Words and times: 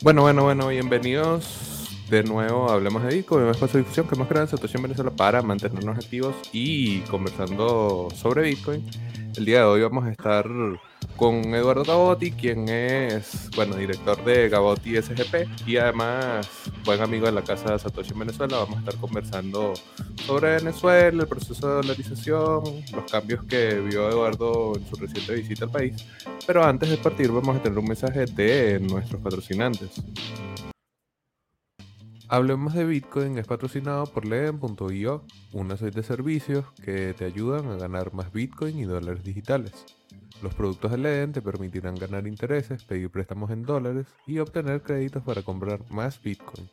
Bueno, 0.00 0.22
bueno, 0.22 0.44
bueno, 0.44 0.68
bienvenidos 0.68 1.88
de 2.08 2.22
nuevo 2.22 2.70
a 2.70 2.74
Hablemos 2.74 3.02
de 3.02 3.16
Bitcoin, 3.16 3.42
un 3.42 3.50
espacio 3.50 3.78
de 3.78 3.80
difusión 3.80 4.06
que 4.06 4.14
más 4.14 4.28
grande 4.28 4.44
en 4.44 4.56
situación 4.56 4.78
en 4.78 4.82
Venezuela 4.84 5.10
para 5.10 5.42
mantenernos 5.42 5.98
activos 5.98 6.36
y 6.52 7.00
conversando 7.00 8.06
sobre 8.14 8.42
Bitcoin. 8.42 8.86
El 9.36 9.44
día 9.44 9.58
de 9.58 9.64
hoy 9.64 9.82
vamos 9.82 10.04
a 10.04 10.12
estar 10.12 10.46
con 11.18 11.52
Eduardo 11.52 11.82
Gabotti, 11.82 12.30
quien 12.30 12.68
es, 12.68 13.50
bueno, 13.56 13.74
director 13.74 14.24
de 14.24 14.48
Gabotti 14.48 15.02
SGP 15.02 15.66
y 15.66 15.76
además 15.76 16.48
buen 16.84 17.02
amigo 17.02 17.26
de 17.26 17.32
la 17.32 17.42
casa 17.42 17.72
de 17.72 17.78
Satoshi 17.80 18.12
en 18.12 18.20
Venezuela. 18.20 18.58
Vamos 18.58 18.76
a 18.76 18.78
estar 18.78 18.96
conversando 19.00 19.74
sobre 20.24 20.54
Venezuela, 20.54 21.22
el 21.22 21.28
proceso 21.28 21.68
de 21.68 21.74
dolarización, 21.74 22.62
los 22.94 23.10
cambios 23.10 23.44
que 23.44 23.80
vio 23.80 24.08
Eduardo 24.08 24.74
en 24.76 24.86
su 24.86 24.94
reciente 24.94 25.34
visita 25.34 25.64
al 25.64 25.72
país. 25.72 26.06
Pero 26.46 26.64
antes 26.64 26.88
de 26.88 26.96
partir 26.98 27.32
vamos 27.32 27.56
a 27.56 27.62
tener 27.62 27.78
un 27.78 27.86
mensaje 27.86 28.24
de 28.26 28.78
nuestros 28.78 29.20
patrocinantes. 29.20 30.00
Hablemos 32.28 32.74
de 32.74 32.84
Bitcoin 32.84 33.38
es 33.38 33.46
patrocinado 33.46 34.06
por 34.06 34.24
Leden.io, 34.24 35.24
una 35.52 35.76
suite 35.76 35.96
de 35.96 36.06
servicios 36.06 36.64
que 36.84 37.12
te 37.14 37.24
ayudan 37.24 37.66
a 37.72 37.76
ganar 37.76 38.14
más 38.14 38.30
Bitcoin 38.32 38.78
y 38.78 38.84
dólares 38.84 39.24
digitales. 39.24 39.97
Los 40.40 40.54
productos 40.54 40.92
de 40.92 40.98
Leden 40.98 41.32
te 41.32 41.42
permitirán 41.42 41.96
ganar 41.96 42.28
intereses, 42.28 42.84
pedir 42.84 43.10
préstamos 43.10 43.50
en 43.50 43.64
dólares 43.64 44.06
y 44.24 44.38
obtener 44.38 44.82
créditos 44.82 45.24
para 45.24 45.42
comprar 45.42 45.80
más 45.90 46.22
Bitcoin. 46.22 46.68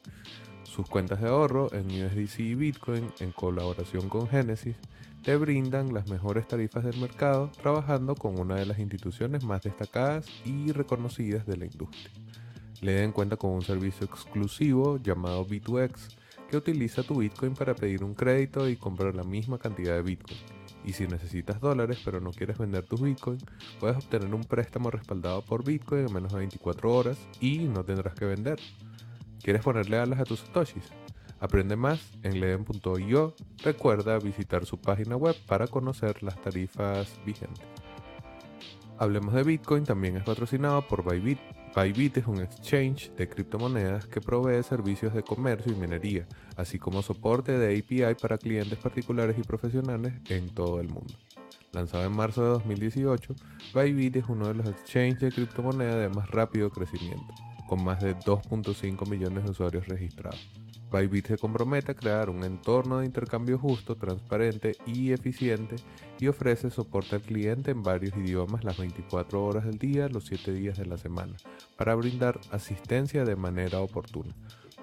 Sus 0.64 0.88
cuentas 0.88 1.20
de 1.20 1.30
ahorro 1.30 1.74
en 1.74 1.88
USDC 1.88 2.40
y 2.42 2.56
Bitcoin, 2.56 3.10
en 3.20 3.32
colaboración 3.32 4.08
con 4.08 4.28
Genesis, 4.28 4.76
te 5.24 5.36
brindan 5.36 5.96
las 5.96 6.08
mejores 6.08 6.48
tarifas 6.48 6.84
del 6.84 7.00
mercado 7.00 7.50
trabajando 7.60 8.14
con 8.14 8.40
una 8.40 8.56
de 8.56 8.68
las 8.68 8.78
instituciones 8.78 9.44
más 9.44 9.64
destacadas 9.64 10.28
y 10.46 10.72
reconocidas 10.72 11.48
de 11.48 11.58
la 11.58 11.66
industria. 11.66 12.12
Leden 12.82 13.12
cuenta 13.12 13.36
con 13.36 13.50
un 13.50 13.64
servicio 13.64 14.06
exclusivo 14.06 14.98
llamado 15.02 15.44
B2X 15.48 16.16
que 16.52 16.58
utiliza 16.58 17.02
tu 17.02 17.16
Bitcoin 17.16 17.56
para 17.56 17.74
pedir 17.74 18.04
un 18.04 18.14
crédito 18.14 18.70
y 18.70 18.76
comprar 18.76 19.16
la 19.16 19.24
misma 19.24 19.58
cantidad 19.58 19.96
de 19.96 20.04
Bitcoin. 20.04 20.55
Y 20.86 20.94
si 20.94 21.08
necesitas 21.08 21.60
dólares 21.60 22.00
pero 22.06 22.22
no 22.22 22.32
quieres 22.32 22.58
vender 22.58 22.86
tus 22.86 23.02
Bitcoin, 23.02 23.40
puedes 23.80 23.98
obtener 23.98 24.34
un 24.34 24.44
préstamo 24.44 24.92
respaldado 24.92 25.42
por 25.42 25.64
Bitcoin 25.64 26.08
en 26.08 26.14
menos 26.14 26.32
de 26.32 26.40
24 26.40 26.94
horas 26.94 27.18
y 27.40 27.60
no 27.60 27.84
tendrás 27.84 28.14
que 28.14 28.26
vender. 28.26 28.60
¿Quieres 29.42 29.64
ponerle 29.64 29.98
alas 29.98 30.20
a 30.20 30.24
tus 30.24 30.42
satoshis? 30.42 30.92
Aprende 31.40 31.76
más 31.76 32.00
en 32.24 32.40
leden.io. 32.40 33.36
Recuerda 33.64 34.18
visitar 34.20 34.66
su 34.66 34.80
página 34.80 35.16
web 35.16 35.36
para 35.48 35.68
conocer 35.68 36.24
las 36.24 36.42
tarifas 36.42 37.20
vigentes. 37.26 37.66
Hablemos 38.98 39.34
de 39.34 39.44
Bitcoin 39.44 39.84
también 39.84 40.18
es 40.18 40.24
patrocinado 40.24 40.88
por 40.88 41.04
Bybit. 41.04 41.40
Bybit 41.76 42.18
es 42.18 42.28
un 42.28 42.40
exchange 42.40 43.12
de 43.18 43.28
criptomonedas 43.28 44.08
que 44.08 44.22
provee 44.22 44.64
servicios 44.64 45.14
de 45.14 45.24
comercio 45.24 45.74
y 45.74 45.76
minería, 45.76 46.26
así 46.56 46.80
como 46.80 47.02
soporte 47.02 47.58
de 47.60 47.78
API 47.78 48.16
para 48.16 48.38
clientes 48.38 48.80
particulares 48.80 49.38
y 49.38 49.42
profesionales 49.42 50.14
en 50.30 50.48
todo 50.56 50.80
el 50.80 50.88
mundo. 50.88 51.14
Lanzado 51.74 52.06
en 52.06 52.16
marzo 52.16 52.44
de 52.44 52.50
2018, 52.52 53.36
Bybit 53.74 54.16
es 54.16 54.30
uno 54.30 54.48
de 54.48 54.54
los 54.54 54.68
exchanges 54.68 55.20
de 55.20 55.32
criptomonedas 55.34 55.98
de 55.98 56.08
más 56.08 56.32
rápido 56.32 56.70
crecimiento, 56.70 57.34
con 57.68 57.84
más 57.84 58.02
de 58.02 58.16
2.5 58.16 59.10
millones 59.10 59.44
de 59.44 59.52
usuarios 59.52 59.86
registrados. 59.90 60.65
Bybit 60.96 61.28
se 61.28 61.38
compromete 61.38 61.92
a 61.92 61.96
crear 61.96 62.30
un 62.30 62.46
entorno 62.46 63.00
de 63.00 63.06
intercambio 63.06 63.58
justo, 63.58 63.98
transparente 63.98 64.78
y 64.86 65.12
eficiente 65.12 65.76
y 66.22 66.28
ofrece 66.28 66.70
soporte 66.70 67.18
al 67.18 67.22
cliente 67.22 67.72
en 67.72 67.84
varios 67.84 68.16
idiomas 68.16 68.64
las 68.64 68.78
24 68.78 69.44
horas 69.44 69.66
del 69.66 69.78
día, 69.78 70.08
los 70.08 70.26
7 70.28 70.54
días 70.54 70.78
de 70.78 70.86
la 70.86 70.98
semana, 70.98 71.36
para 71.76 71.96
brindar 71.96 72.40
asistencia 72.52 73.26
de 73.26 73.36
manera 73.36 73.82
oportuna. 73.82 74.34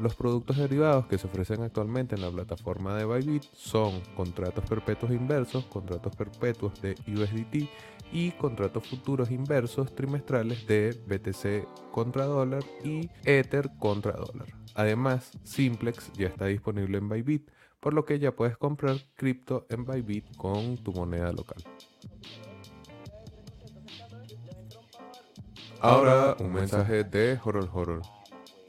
Los 0.01 0.15
productos 0.15 0.59
derivados 0.59 1.07
que 1.07 1.17
se 1.17 1.27
ofrecen 1.27 1.63
actualmente 1.63 2.15
en 2.15 2.21
la 2.21 2.31
plataforma 2.31 2.95
de 2.95 3.07
Bybit 3.07 3.45
son 3.55 4.03
contratos 4.15 4.65
perpetuos 4.69 5.13
inversos, 5.13 5.65
contratos 5.65 6.15
perpetuos 6.15 6.81
de 6.83 6.95
USDT 7.07 7.69
y 8.13 8.33
contratos 8.33 8.87
futuros 8.87 9.31
inversos 9.31 9.95
trimestrales 9.95 10.67
de 10.67 10.91
BTC 11.07 11.91
contra 11.91 12.27
dólar 12.27 12.65
y 12.85 13.09
Ether 13.25 13.71
contra 13.79 14.13
dólar. 14.13 14.62
Además, 14.75 15.33
Simplex 15.45 16.13
ya 16.13 16.29
está 16.29 16.47
disponible 16.47 16.99
en 16.99 17.09
Bybit, 17.09 17.51
por 17.81 17.95
lo 17.95 18.05
que 18.05 18.19
ya 18.19 18.33
puedes 18.33 18.57
comprar 18.57 18.97
cripto 19.15 19.67
en 19.69 19.85
Bybit 19.85 20.37
con 20.37 20.77
tu 20.79 20.93
moneda 20.93 21.33
local. 21.33 21.63
Ahora 25.81 26.37
un 26.39 26.53
mensaje 26.53 27.03
de 27.05 27.39
Horol 27.43 27.69
Horol. 27.73 28.03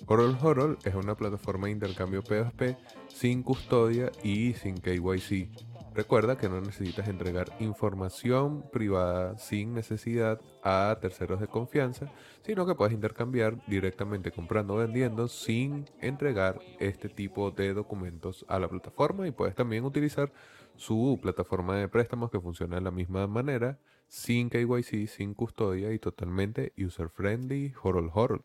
Horol 0.08 0.38
Horol 0.42 0.78
es 0.84 0.96
una 0.96 1.16
plataforma 1.16 1.68
de 1.68 1.74
intercambio 1.74 2.24
P2P 2.24 2.76
sin 3.08 3.44
custodia 3.44 4.12
y 4.24 4.54
sin 4.54 4.76
KYC 4.78 5.73
Recuerda 5.96 6.38
que 6.40 6.50
no 6.50 6.60
necesitas 6.60 7.08
entregar 7.08 7.56
información 7.60 8.64
privada 8.72 9.38
sin 9.38 9.76
necesidad 9.76 10.42
a 10.64 10.98
terceros 11.00 11.40
de 11.40 11.48
confianza, 11.48 12.12
sino 12.42 12.66
que 12.66 12.74
puedes 12.74 12.96
intercambiar 12.96 13.64
directamente 13.68 14.32
comprando 14.32 14.74
o 14.74 14.78
vendiendo 14.78 15.28
sin 15.28 15.86
entregar 16.02 16.60
este 16.80 17.10
tipo 17.10 17.52
de 17.52 17.76
documentos 17.76 18.44
a 18.48 18.58
la 18.58 18.68
plataforma 18.70 19.28
y 19.28 19.32
puedes 19.32 19.54
también 19.54 19.86
utilizar 19.86 20.34
su 20.76 21.20
plataforma 21.22 21.78
de 21.78 21.88
préstamos 21.88 22.32
que 22.32 22.42
funciona 22.42 22.78
de 22.78 22.82
la 22.82 22.92
misma 22.92 23.28
manera, 23.28 23.78
sin 24.08 24.50
KYC, 24.50 25.08
sin 25.08 25.36
custodia 25.36 25.94
y 25.94 26.00
totalmente 26.00 26.74
user 26.76 27.10
friendly, 27.10 27.74
horol 27.84 28.10
horol. 28.12 28.44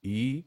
Y 0.00 0.46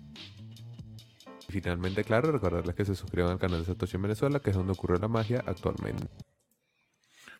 finalmente, 1.51 2.03
claro, 2.03 2.31
recordarles 2.31 2.75
que 2.75 2.85
se 2.85 2.95
suscriban 2.95 3.31
al 3.31 3.39
canal 3.39 3.59
de 3.59 3.65
Satoshi 3.65 3.97
en 3.97 4.03
Venezuela, 4.03 4.39
que 4.39 4.49
es 4.49 4.55
donde 4.55 4.73
ocurre 4.73 4.97
la 4.99 5.07
magia 5.07 5.43
actualmente. 5.45 6.07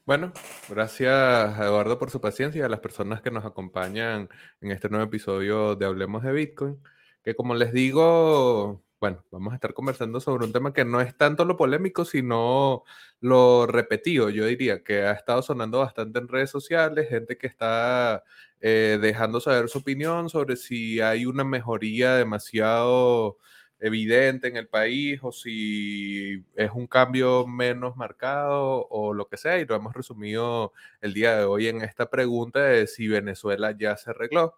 Bueno, 0.05 0.33
gracias 0.67 1.09
a 1.13 1.65
Eduardo 1.65 1.99
por 1.99 2.09
su 2.09 2.19
paciencia 2.19 2.59
y 2.59 2.63
a 2.63 2.69
las 2.69 2.79
personas 2.79 3.21
que 3.21 3.31
nos 3.31 3.45
acompañan 3.45 4.29
en 4.59 4.71
este 4.71 4.89
nuevo 4.89 5.05
episodio 5.05 5.75
de 5.75 5.85
Hablemos 5.85 6.23
de 6.23 6.31
Bitcoin, 6.33 6.81
que 7.23 7.35
como 7.35 7.53
les 7.53 7.71
digo, 7.71 8.83
bueno, 8.99 9.23
vamos 9.31 9.53
a 9.53 9.55
estar 9.55 9.73
conversando 9.73 10.19
sobre 10.19 10.45
un 10.45 10.53
tema 10.53 10.73
que 10.73 10.85
no 10.85 11.01
es 11.01 11.15
tanto 11.15 11.45
lo 11.45 11.55
polémico, 11.57 12.03
sino 12.03 12.83
lo 13.19 13.67
repetido, 13.67 14.29
yo 14.29 14.45
diría, 14.45 14.83
que 14.83 15.03
ha 15.03 15.11
estado 15.11 15.41
sonando 15.43 15.79
bastante 15.79 16.19
en 16.19 16.27
redes 16.27 16.49
sociales, 16.49 17.09
gente 17.09 17.37
que 17.37 17.47
está 17.47 18.23
eh, 18.59 18.99
dejando 19.01 19.39
saber 19.39 19.69
su 19.69 19.79
opinión 19.79 20.29
sobre 20.29 20.55
si 20.55 20.99
hay 21.01 21.25
una 21.25 21.43
mejoría 21.43 22.15
demasiado 22.15 23.37
evidente 23.81 24.47
en 24.47 24.57
el 24.57 24.67
país 24.67 25.19
o 25.23 25.31
si 25.31 26.45
es 26.55 26.71
un 26.73 26.87
cambio 26.87 27.47
menos 27.47 27.97
marcado 27.97 28.87
o 28.89 29.13
lo 29.13 29.27
que 29.27 29.37
sea. 29.37 29.59
Y 29.59 29.65
lo 29.65 29.75
hemos 29.75 29.93
resumido 29.93 30.71
el 31.01 31.13
día 31.13 31.35
de 31.37 31.43
hoy 31.43 31.67
en 31.67 31.81
esta 31.81 32.09
pregunta 32.09 32.61
de 32.63 32.87
si 32.87 33.07
Venezuela 33.07 33.75
ya 33.77 33.97
se 33.97 34.11
arregló. 34.11 34.55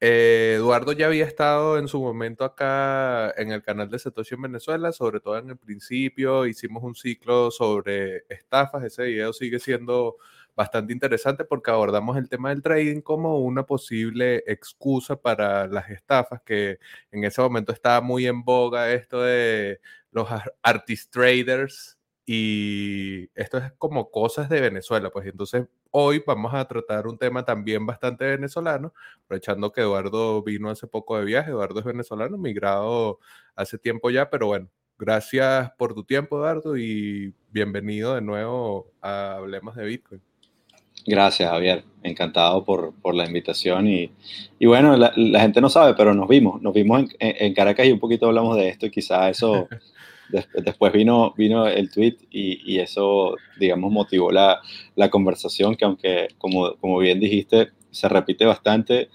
Eh, 0.00 0.56
Eduardo 0.56 0.92
ya 0.92 1.06
había 1.06 1.24
estado 1.24 1.78
en 1.78 1.88
su 1.88 2.00
momento 2.02 2.44
acá 2.44 3.30
en 3.38 3.52
el 3.52 3.62
canal 3.62 3.88
de 3.88 3.98
Satoshi 3.98 4.34
en 4.34 4.42
Venezuela, 4.42 4.92
sobre 4.92 5.20
todo 5.20 5.38
en 5.38 5.50
el 5.50 5.56
principio, 5.56 6.46
hicimos 6.46 6.82
un 6.82 6.94
ciclo 6.94 7.50
sobre 7.50 8.24
estafas, 8.28 8.84
ese 8.84 9.04
video 9.04 9.32
sigue 9.32 9.58
siendo 9.58 10.16
bastante 10.56 10.92
interesante 10.92 11.44
porque 11.44 11.70
abordamos 11.70 12.16
el 12.16 12.28
tema 12.28 12.50
del 12.50 12.62
trading 12.62 13.00
como 13.00 13.38
una 13.40 13.64
posible 13.64 14.44
excusa 14.46 15.16
para 15.16 15.66
las 15.66 15.90
estafas, 15.90 16.42
que 16.42 16.78
en 17.10 17.24
ese 17.24 17.40
momento 17.42 17.72
estaba 17.72 18.00
muy 18.00 18.26
en 18.26 18.44
boga 18.44 18.92
esto 18.92 19.22
de 19.22 19.80
los 20.10 20.28
artist 20.62 21.12
traders 21.12 21.98
y 22.26 23.30
esto 23.34 23.58
es 23.58 23.72
como 23.78 24.10
cosas 24.10 24.48
de 24.48 24.60
Venezuela, 24.60 25.10
pues 25.10 25.26
entonces 25.26 25.66
hoy 25.90 26.22
vamos 26.26 26.54
a 26.54 26.66
tratar 26.66 27.06
un 27.06 27.18
tema 27.18 27.44
también 27.44 27.84
bastante 27.84 28.24
venezolano, 28.24 28.94
aprovechando 29.24 29.72
que 29.72 29.82
Eduardo 29.82 30.42
vino 30.42 30.70
hace 30.70 30.86
poco 30.86 31.18
de 31.18 31.24
viaje, 31.24 31.50
Eduardo 31.50 31.80
es 31.80 31.84
venezolano, 31.84 32.38
migrado 32.38 33.18
hace 33.54 33.78
tiempo 33.78 34.10
ya, 34.10 34.30
pero 34.30 34.46
bueno, 34.46 34.70
gracias 34.98 35.70
por 35.76 35.94
tu 35.94 36.04
tiempo 36.04 36.38
Eduardo 36.38 36.76
y 36.78 37.34
bienvenido 37.50 38.14
de 38.14 38.22
nuevo 38.22 38.92
a 39.02 39.34
Hablemos 39.36 39.76
de 39.76 39.84
Bitcoin. 39.84 40.33
Gracias, 41.06 41.50
Javier. 41.50 41.84
Encantado 42.02 42.64
por, 42.64 42.94
por 43.00 43.14
la 43.14 43.26
invitación. 43.26 43.88
Y, 43.88 44.10
y 44.58 44.66
bueno, 44.66 44.96
la, 44.96 45.12
la, 45.16 45.40
gente 45.40 45.60
no 45.60 45.68
sabe, 45.68 45.94
pero 45.94 46.14
nos 46.14 46.28
vimos. 46.28 46.60
Nos 46.62 46.74
vimos 46.74 47.02
en, 47.18 47.36
en, 47.38 47.54
Caracas 47.54 47.86
y 47.86 47.92
un 47.92 48.00
poquito 48.00 48.26
hablamos 48.26 48.56
de 48.56 48.68
esto 48.68 48.86
y 48.86 48.90
quizá 48.90 49.28
eso... 49.30 49.68
después 50.64 50.92
vino, 50.92 51.34
vino 51.36 51.66
el 51.66 51.90
tweet 51.90 52.16
y, 52.30 52.72
y 52.72 52.78
eso, 52.80 53.36
digamos, 53.58 53.92
motivó 53.92 54.30
la, 54.30 54.60
la, 54.96 55.10
conversación 55.10 55.76
que 55.76 55.84
aunque, 55.84 56.28
como, 56.38 56.74
como 56.76 56.98
bien 56.98 57.20
dijiste, 57.20 57.70
se 57.90 58.08
repite 58.08 58.44
bastante, 58.44 59.10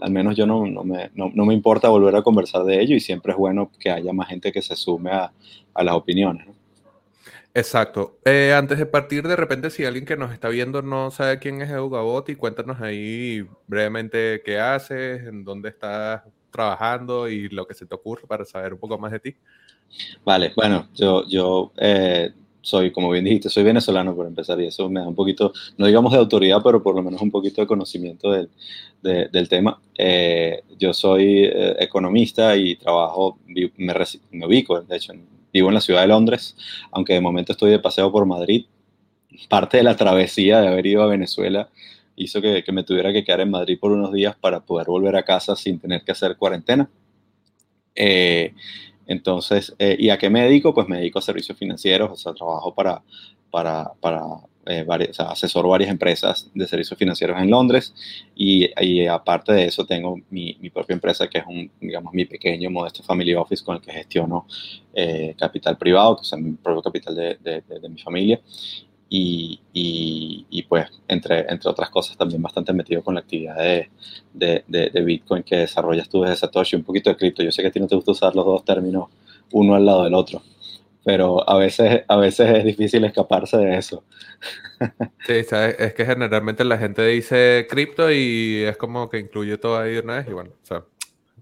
al 0.00 0.10
menos 0.10 0.36
yo 0.36 0.46
no, 0.46 0.66
no, 0.66 0.84
me, 0.84 1.10
no, 1.14 1.30
no, 1.34 1.44
me, 1.44 1.54
importa 1.54 1.88
volver 1.88 2.14
a 2.16 2.22
conversar 2.22 2.64
de 2.64 2.80
ello 2.80 2.94
y 2.94 3.00
siempre 3.00 3.32
es 3.32 3.38
bueno 3.38 3.70
que 3.78 3.90
haya 3.90 4.12
más 4.12 4.28
gente 4.28 4.52
que 4.52 4.62
se 4.62 4.76
sume 4.76 5.10
a, 5.10 5.32
a 5.74 5.84
las 5.84 5.94
opiniones. 5.94 6.46
¿no? 6.46 6.61
Exacto. 7.54 8.18
Eh, 8.24 8.54
antes 8.56 8.78
de 8.78 8.86
partir, 8.86 9.26
de 9.26 9.36
repente, 9.36 9.68
si 9.70 9.84
alguien 9.84 10.06
que 10.06 10.16
nos 10.16 10.32
está 10.32 10.48
viendo 10.48 10.80
no 10.80 11.10
sabe 11.10 11.38
quién 11.38 11.60
es 11.60 11.70
Edu 11.70 11.90
Gabotti, 11.90 12.34
cuéntanos 12.34 12.80
ahí 12.80 13.46
brevemente 13.66 14.42
qué 14.44 14.58
haces, 14.58 15.26
en 15.26 15.44
dónde 15.44 15.68
estás 15.68 16.22
trabajando 16.50 17.28
y 17.28 17.48
lo 17.48 17.66
que 17.66 17.74
se 17.74 17.86
te 17.86 17.94
ocurre 17.94 18.26
para 18.26 18.44
saber 18.44 18.72
un 18.72 18.78
poco 18.78 18.98
más 18.98 19.12
de 19.12 19.20
ti. 19.20 19.34
Vale, 20.24 20.52
bueno, 20.56 20.88
yo, 20.94 21.26
yo 21.26 21.72
eh, 21.76 22.30
soy, 22.62 22.90
como 22.90 23.10
bien 23.10 23.24
dijiste, 23.24 23.50
soy 23.50 23.64
venezolano 23.64 24.14
por 24.14 24.26
empezar 24.26 24.58
y 24.60 24.68
eso 24.68 24.88
me 24.88 25.00
da 25.00 25.08
un 25.08 25.14
poquito, 25.14 25.52
no 25.76 25.86
digamos 25.86 26.12
de 26.12 26.18
autoridad, 26.18 26.60
pero 26.64 26.82
por 26.82 26.94
lo 26.94 27.02
menos 27.02 27.20
un 27.20 27.30
poquito 27.30 27.60
de 27.60 27.66
conocimiento 27.66 28.30
del, 28.30 28.48
de, 29.02 29.28
del 29.28 29.48
tema. 29.50 29.78
Eh, 29.98 30.62
yo 30.78 30.94
soy 30.94 31.44
eh, 31.44 31.76
economista 31.80 32.56
y 32.56 32.76
trabajo, 32.76 33.38
me, 33.46 33.70
me 34.30 34.46
ubico, 34.46 34.80
de 34.80 34.96
hecho, 34.96 35.12
en 35.12 35.26
vivo 35.52 35.68
en 35.68 35.74
la 35.74 35.80
ciudad 35.80 36.02
de 36.02 36.08
Londres, 36.08 36.56
aunque 36.90 37.14
de 37.14 37.20
momento 37.20 37.52
estoy 37.52 37.70
de 37.70 37.78
paseo 37.78 38.10
por 38.10 38.26
Madrid. 38.26 38.66
Parte 39.48 39.78
de 39.78 39.82
la 39.82 39.96
travesía 39.96 40.60
de 40.60 40.68
haber 40.68 40.86
ido 40.86 41.02
a 41.02 41.06
Venezuela 41.06 41.68
hizo 42.16 42.40
que, 42.40 42.64
me 42.72 42.84
tuviera 42.84 43.12
que 43.12 43.24
quedar 43.24 43.40
en 43.40 43.50
Madrid 43.50 43.78
por 43.80 43.92
unos 43.92 44.12
días 44.12 44.36
para 44.36 44.60
poder 44.60 44.86
volver 44.86 45.16
a 45.16 45.24
casa 45.24 45.56
sin 45.56 45.78
tener 45.78 46.02
que 46.02 46.12
hacer 46.12 46.36
cuarentena. 46.36 46.88
Eh, 47.94 48.54
entonces, 49.06 49.74
eh, 49.78 49.96
¿y 49.98 50.10
a 50.10 50.18
qué 50.18 50.30
me 50.30 50.42
dedico? 50.42 50.74
Pues 50.74 50.88
me 50.88 50.98
dedico 50.98 51.18
a 51.18 51.22
servicios 51.22 51.58
financieros, 51.58 52.10
o 52.10 52.16
sea, 52.16 52.32
trabajo 52.34 52.74
para, 52.74 53.02
para, 53.50 53.92
para 54.00 54.20
eh, 54.64 54.84
varias, 54.84 55.18
empresas 55.88 56.48
de 56.54 56.68
servicios 56.68 56.96
financieros 56.96 57.36
en 57.40 57.50
Londres 57.50 57.92
y, 58.36 58.70
aparte 59.06 59.52
de 59.52 59.64
eso 59.64 59.84
tengo 59.84 60.20
mi, 60.30 60.54
propia 60.72 60.94
empresa 60.94 61.26
que 61.28 61.38
es 61.38 61.44
un, 61.46 61.68
digamos, 61.80 62.14
mi 62.14 62.26
pequeño 62.26 62.70
modesto 62.70 63.02
family 63.02 63.34
office 63.34 63.64
con 63.64 63.76
el 63.76 63.82
que 63.82 63.92
gestiono 63.92 64.46
eh, 64.94 65.34
capital 65.36 65.76
privado, 65.76 66.16
que 66.16 66.22
es 66.22 66.32
mi 66.40 66.52
propio 66.52 66.80
capital 66.80 67.14
de, 67.14 67.62
mi 67.90 68.00
familia. 68.00 68.40
Y, 69.14 70.64
pues, 70.68 70.86
entre, 71.08 71.40
entre 71.40 71.68
otras 71.68 71.90
cosas, 71.90 72.16
también 72.16 72.40
bastante 72.40 72.72
metido 72.72 73.02
con 73.02 73.14
la 73.14 73.20
actividad 73.20 73.56
de, 73.56 74.64
de 74.68 75.02
Bitcoin 75.02 75.42
que 75.42 75.56
desarrollas 75.56 76.08
tú 76.08 76.22
desde 76.22 76.36
Satoshi, 76.36 76.76
un 76.76 76.84
poquito 76.84 77.10
de 77.10 77.16
cripto. 77.16 77.42
Yo 77.42 77.50
sé 77.50 77.62
que 77.62 77.68
a 77.68 77.70
ti 77.72 77.80
no 77.80 77.88
te 77.88 77.96
gusta 77.96 78.12
usar 78.12 78.34
los 78.36 78.46
dos 78.46 78.64
términos 78.64 79.08
uno 79.50 79.74
al 79.74 79.84
lado 79.84 80.04
del 80.04 80.14
otro 80.14 80.40
pero 81.04 81.48
a 81.48 81.58
veces, 81.58 82.02
a 82.08 82.16
veces 82.16 82.50
es 82.50 82.64
difícil 82.64 83.04
escaparse 83.04 83.56
de 83.56 83.76
eso. 83.76 84.04
Sí, 85.26 85.44
¿sabes? 85.44 85.76
es 85.78 85.94
que 85.94 86.04
generalmente 86.04 86.64
la 86.64 86.76
gente 86.76 87.06
dice 87.06 87.68
cripto 87.70 88.10
y 88.10 88.64
es 88.64 88.76
como 88.76 89.08
que 89.08 89.18
incluye 89.20 89.56
todo 89.56 89.78
ahí 89.78 89.96
una 89.98 90.16
vez 90.16 90.26
y 90.28 90.32
bueno, 90.32 90.50
o 90.70 90.84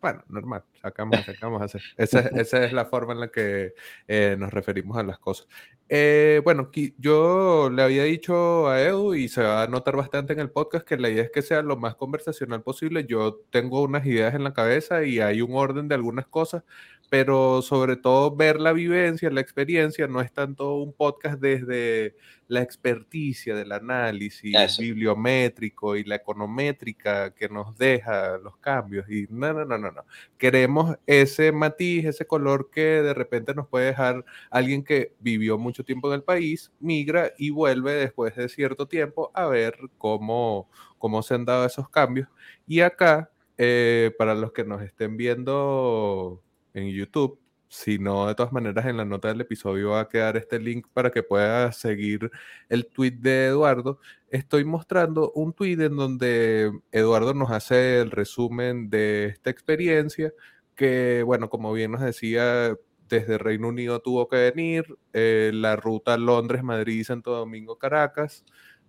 bueno, 0.00 0.24
normal, 0.28 0.64
sacamos, 0.80 1.24
sacamos 1.24 1.62
hacer. 1.62 1.82
Esa, 1.96 2.20
esa, 2.20 2.64
es 2.64 2.72
la 2.72 2.86
forma 2.86 3.12
en 3.12 3.20
la 3.20 3.28
que 3.28 3.74
eh, 4.08 4.36
nos 4.38 4.52
referimos 4.52 4.96
a 4.96 5.02
las 5.02 5.18
cosas. 5.18 5.46
Eh, 5.88 6.40
bueno, 6.44 6.70
yo 6.98 7.68
le 7.68 7.82
había 7.82 8.04
dicho 8.04 8.68
a 8.68 8.80
Edu 8.80 9.14
y 9.14 9.28
se 9.28 9.42
va 9.42 9.64
a 9.64 9.66
notar 9.66 9.96
bastante 9.96 10.32
en 10.32 10.38
el 10.38 10.50
podcast 10.50 10.86
que 10.86 10.96
la 10.96 11.08
idea 11.08 11.24
es 11.24 11.30
que 11.30 11.42
sea 11.42 11.62
lo 11.62 11.76
más 11.76 11.96
conversacional 11.96 12.62
posible. 12.62 13.06
Yo 13.06 13.40
tengo 13.50 13.82
unas 13.82 14.06
ideas 14.06 14.34
en 14.34 14.44
la 14.44 14.54
cabeza 14.54 15.04
y 15.04 15.20
hay 15.20 15.42
un 15.42 15.54
orden 15.54 15.88
de 15.88 15.96
algunas 15.96 16.26
cosas, 16.26 16.62
pero 17.10 17.60
sobre 17.60 17.96
todo 17.96 18.34
ver 18.36 18.60
la 18.60 18.72
vivencia, 18.72 19.30
la 19.30 19.40
experiencia, 19.40 20.06
no 20.06 20.20
es 20.20 20.32
tanto 20.32 20.76
un 20.76 20.92
podcast 20.92 21.40
desde 21.40 22.14
la 22.50 22.62
experticia 22.62 23.54
del 23.54 23.70
análisis 23.70 24.52
Eso. 24.56 24.82
bibliométrico 24.82 25.94
y 25.94 26.02
la 26.02 26.16
econométrica 26.16 27.32
que 27.32 27.48
nos 27.48 27.78
deja 27.78 28.38
los 28.38 28.56
cambios. 28.56 29.08
Y 29.08 29.28
no, 29.30 29.52
no, 29.52 29.64
no, 29.64 29.78
no, 29.78 29.92
no. 29.92 30.04
Queremos 30.36 30.96
ese 31.06 31.52
matiz, 31.52 32.06
ese 32.06 32.26
color 32.26 32.68
que 32.68 33.02
de 33.02 33.14
repente 33.14 33.54
nos 33.54 33.68
puede 33.68 33.86
dejar 33.86 34.24
alguien 34.50 34.82
que 34.82 35.14
vivió 35.20 35.58
mucho 35.58 35.84
tiempo 35.84 36.08
en 36.08 36.14
el 36.14 36.24
país, 36.24 36.72
migra 36.80 37.32
y 37.38 37.50
vuelve 37.50 37.92
después 37.92 38.34
de 38.34 38.48
cierto 38.48 38.88
tiempo 38.88 39.30
a 39.32 39.46
ver 39.46 39.76
cómo, 39.96 40.68
cómo 40.98 41.22
se 41.22 41.34
han 41.34 41.44
dado 41.44 41.64
esos 41.64 41.88
cambios. 41.88 42.28
Y 42.66 42.80
acá, 42.80 43.30
eh, 43.58 44.10
para 44.18 44.34
los 44.34 44.50
que 44.50 44.64
nos 44.64 44.82
estén 44.82 45.16
viendo 45.16 46.42
en 46.74 46.88
YouTube. 46.88 47.38
Si 47.72 48.00
no, 48.00 48.26
de 48.26 48.34
todas 48.34 48.52
maneras, 48.52 48.84
en 48.86 48.96
la 48.96 49.04
nota 49.04 49.28
del 49.28 49.42
episodio 49.42 49.90
va 49.90 50.00
a 50.00 50.08
quedar 50.08 50.36
este 50.36 50.58
link 50.58 50.88
para 50.92 51.12
que 51.12 51.22
puedas 51.22 51.76
seguir 51.76 52.28
el 52.68 52.88
tweet 52.88 53.12
de 53.12 53.46
Eduardo. 53.46 54.00
Estoy 54.28 54.64
mostrando 54.64 55.30
un 55.36 55.52
tweet 55.52 55.80
en 55.80 55.94
donde 55.94 56.72
Eduardo 56.90 57.32
nos 57.32 57.52
hace 57.52 58.00
el 58.00 58.10
resumen 58.10 58.90
de 58.90 59.26
esta 59.26 59.50
experiencia, 59.50 60.32
que, 60.74 61.22
bueno, 61.24 61.48
como 61.48 61.72
bien 61.72 61.92
nos 61.92 62.00
decía, 62.00 62.76
desde 63.08 63.38
Reino 63.38 63.68
Unido 63.68 64.00
tuvo 64.00 64.28
que 64.28 64.50
venir, 64.52 64.98
eh, 65.12 65.52
la 65.54 65.76
ruta 65.76 66.16
Londres-Madrid, 66.16 67.04
Santo 67.04 67.30
Domingo, 67.36 67.78
Caracas, 67.78 68.44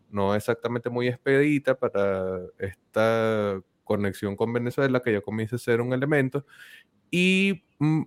no 0.10 0.34
exactamente 0.34 0.89
muy 0.89 1.07
expedita 1.07 1.77
para 1.77 2.39
esta 2.57 3.62
conexión 3.84 4.36
con 4.36 4.51
Venezuela, 4.54 5.01
que 5.01 5.13
ya 5.13 5.22
comienza 5.22 5.57
a 5.57 5.60
ser 5.60 5.81
un 5.81 5.94
elemento, 5.94 6.48
y 7.12 7.63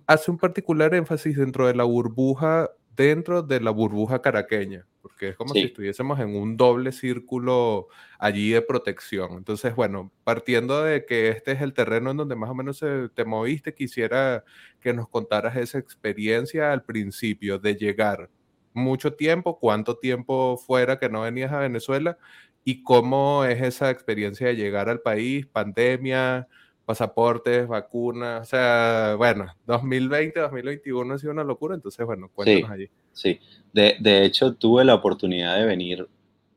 hace 0.07 0.31
un 0.31 0.37
particular 0.37 0.93
énfasis 0.93 1.37
dentro 1.37 1.67
de 1.67 1.75
la 1.75 1.83
burbuja, 1.83 2.71
dentro 2.95 3.41
de 3.41 3.59
la 3.59 3.71
burbuja 3.71 4.21
caraqueña, 4.21 4.87
porque 5.01 5.29
es 5.29 5.35
como 5.35 5.53
sí. 5.53 5.61
si 5.61 5.65
estuviésemos 5.67 6.19
en 6.19 6.35
un 6.35 6.55
doble 6.55 6.91
círculo 6.91 7.87
allí 8.17 8.51
de 8.51 8.61
protección. 8.61 9.33
Entonces, 9.33 9.75
bueno, 9.75 10.11
partiendo 10.23 10.83
de 10.83 11.05
que 11.05 11.29
este 11.29 11.51
es 11.51 11.61
el 11.61 11.73
terreno 11.73 12.11
en 12.11 12.17
donde 12.17 12.35
más 12.35 12.49
o 12.49 12.55
menos 12.55 12.79
te 13.13 13.25
moviste, 13.25 13.73
quisiera 13.73 14.43
que 14.79 14.93
nos 14.93 15.09
contaras 15.09 15.57
esa 15.57 15.77
experiencia 15.77 16.71
al 16.71 16.83
principio 16.83 17.59
de 17.59 17.75
llegar 17.75 18.29
mucho 18.73 19.13
tiempo, 19.13 19.59
cuánto 19.59 19.97
tiempo 19.97 20.57
fuera 20.57 20.99
que 20.99 21.09
no 21.09 21.21
venías 21.21 21.51
a 21.51 21.59
Venezuela 21.59 22.17
y 22.63 22.83
cómo 22.83 23.45
es 23.45 23.61
esa 23.61 23.89
experiencia 23.89 24.47
de 24.47 24.55
llegar 24.55 24.89
al 24.89 24.99
país, 25.01 25.45
pandemia, 25.45 26.47
pasaportes, 26.85 27.67
vacunas, 27.67 28.43
o 28.43 28.45
sea, 28.45 29.15
bueno, 29.17 29.47
2020, 29.65 30.39
2021 30.39 31.13
ha 31.13 31.17
sido 31.17 31.31
una 31.31 31.43
locura, 31.43 31.75
entonces, 31.75 32.05
bueno, 32.05 32.29
cuéntanos 32.33 32.69
sí, 32.69 32.73
allí. 32.73 32.89
Sí, 33.11 33.39
de, 33.73 33.95
de, 33.99 34.23
hecho 34.23 34.53
tuve 34.53 34.85
la 34.85 34.93
oportunidad 34.93 35.57
de 35.57 35.65
venir 35.65 36.07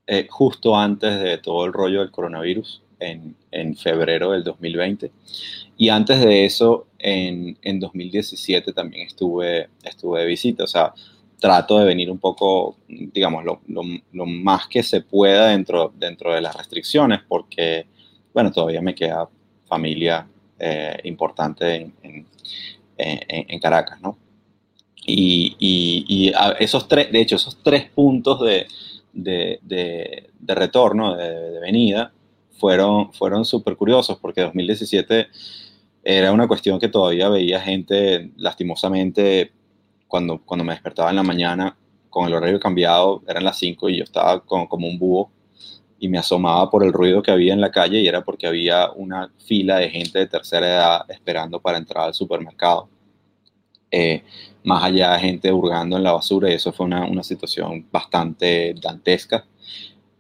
eh, 0.07 0.27
justo 0.29 0.77
antes 0.77 1.21
de 1.21 1.39
todo 1.39 1.65
el 1.65 1.73
rollo 1.73 2.01
del 2.01 2.11
coronavirus, 2.11 2.83
en, 3.01 3.37
en, 3.53 3.77
febrero 3.77 4.33
del 4.33 4.45
2020, 4.45 5.11
y 5.77 5.89
antes 5.89 6.21
de 6.21 6.45
eso, 6.45 6.89
en, 6.99 7.57
en 7.63 7.81
2017 7.81 8.73
también 8.73 9.07
estuve, 9.07 9.69
estuve 9.83 10.21
de 10.21 10.27
visita, 10.27 10.65
o 10.65 10.67
sea, 10.67 10.93
trato 11.41 11.79
de 11.79 11.87
venir 11.87 12.11
un 12.11 12.19
poco, 12.19 12.77
digamos, 12.89 13.45
lo, 13.45 13.61
lo, 13.69 13.83
lo 14.13 14.27
más 14.27 14.67
que 14.67 14.83
se 14.83 15.01
pueda 15.01 15.49
dentro, 15.49 15.93
dentro 15.97 16.35
de 16.35 16.41
las 16.41 16.57
restricciones, 16.57 17.21
porque, 17.27 17.87
bueno, 18.35 18.51
todavía 18.51 18.83
me 18.83 18.95
queda 18.95 19.29
familia 19.69 20.27
eh, 20.59 20.99
importante 21.05 21.93
en, 22.03 23.61
Caracas, 23.61 24.01
¿no? 24.01 24.19
Y, 25.07 26.33
esos 26.59 26.89
tres, 26.89 27.13
de 27.13 27.21
hecho, 27.21 27.37
esos 27.37 27.63
tres 27.63 27.89
puntos 27.91 28.41
de, 28.41 28.67
de, 29.13 29.59
de, 29.63 30.31
de 30.39 30.55
retorno, 30.55 31.15
de, 31.17 31.61
venida, 31.61 32.13
fueron, 32.59 33.13
fueron 33.13 33.45
súper 33.45 33.77
curiosos 33.77 34.19
porque 34.21 34.43
2017 34.43 35.29
era 36.03 36.33
una 36.33 36.49
cuestión 36.49 36.81
que 36.81 36.89
todavía 36.89 37.29
veía 37.29 37.61
gente, 37.61 38.33
lastimosamente, 38.37 39.53
cuando, 40.09 40.41
cuando 40.45 40.65
me 40.65 40.73
despertaba 40.73 41.11
en 41.11 41.17
la 41.17 41.23
mañana, 41.23 41.77
con 42.11 42.27
el 42.27 42.35
horario 42.35 42.59
cambiado, 42.59 43.23
eran 43.29 43.45
las 43.45 43.59
5 43.59 43.89
y 43.91 43.99
yo 43.99 44.05
estaba 44.05 44.41
con, 44.41 44.67
como 44.67 44.89
un 44.89 44.99
búho 44.99 45.31
y 45.99 46.09
me 46.09 46.19
asomaba 46.19 46.71
por 46.71 46.85
el 46.85 46.93
ruido 46.93 47.23
que 47.23 47.31
había 47.31 47.53
en 47.53 47.61
la 47.61 47.71
calle 47.71 48.01
y 48.01 48.09
era 48.09 48.23
porque 48.25 48.47
había 48.47 48.91
una 48.93 49.31
fila 49.47 49.79
de 49.79 49.91
gente 49.91 50.19
de 50.19 50.27
tercera 50.27 50.67
edad 50.67 51.11
esperando 51.11 51.61
para 51.61 51.79
entrar 51.79 52.05
al 52.05 52.15
supermercado. 52.15 52.89
Eh, 53.91 54.23
más 54.65 54.85
allá 54.85 55.19
gente 55.19 55.51
hurgando 55.51 55.97
en 55.97 56.03
la 56.03 56.13
basura 56.13 56.51
y 56.51 56.55
eso 56.55 56.73
fue 56.73 56.87
una, 56.87 57.07
una, 57.07 57.23
situación 57.23 57.87
bastante 57.91 58.75
dantesca 58.75 59.47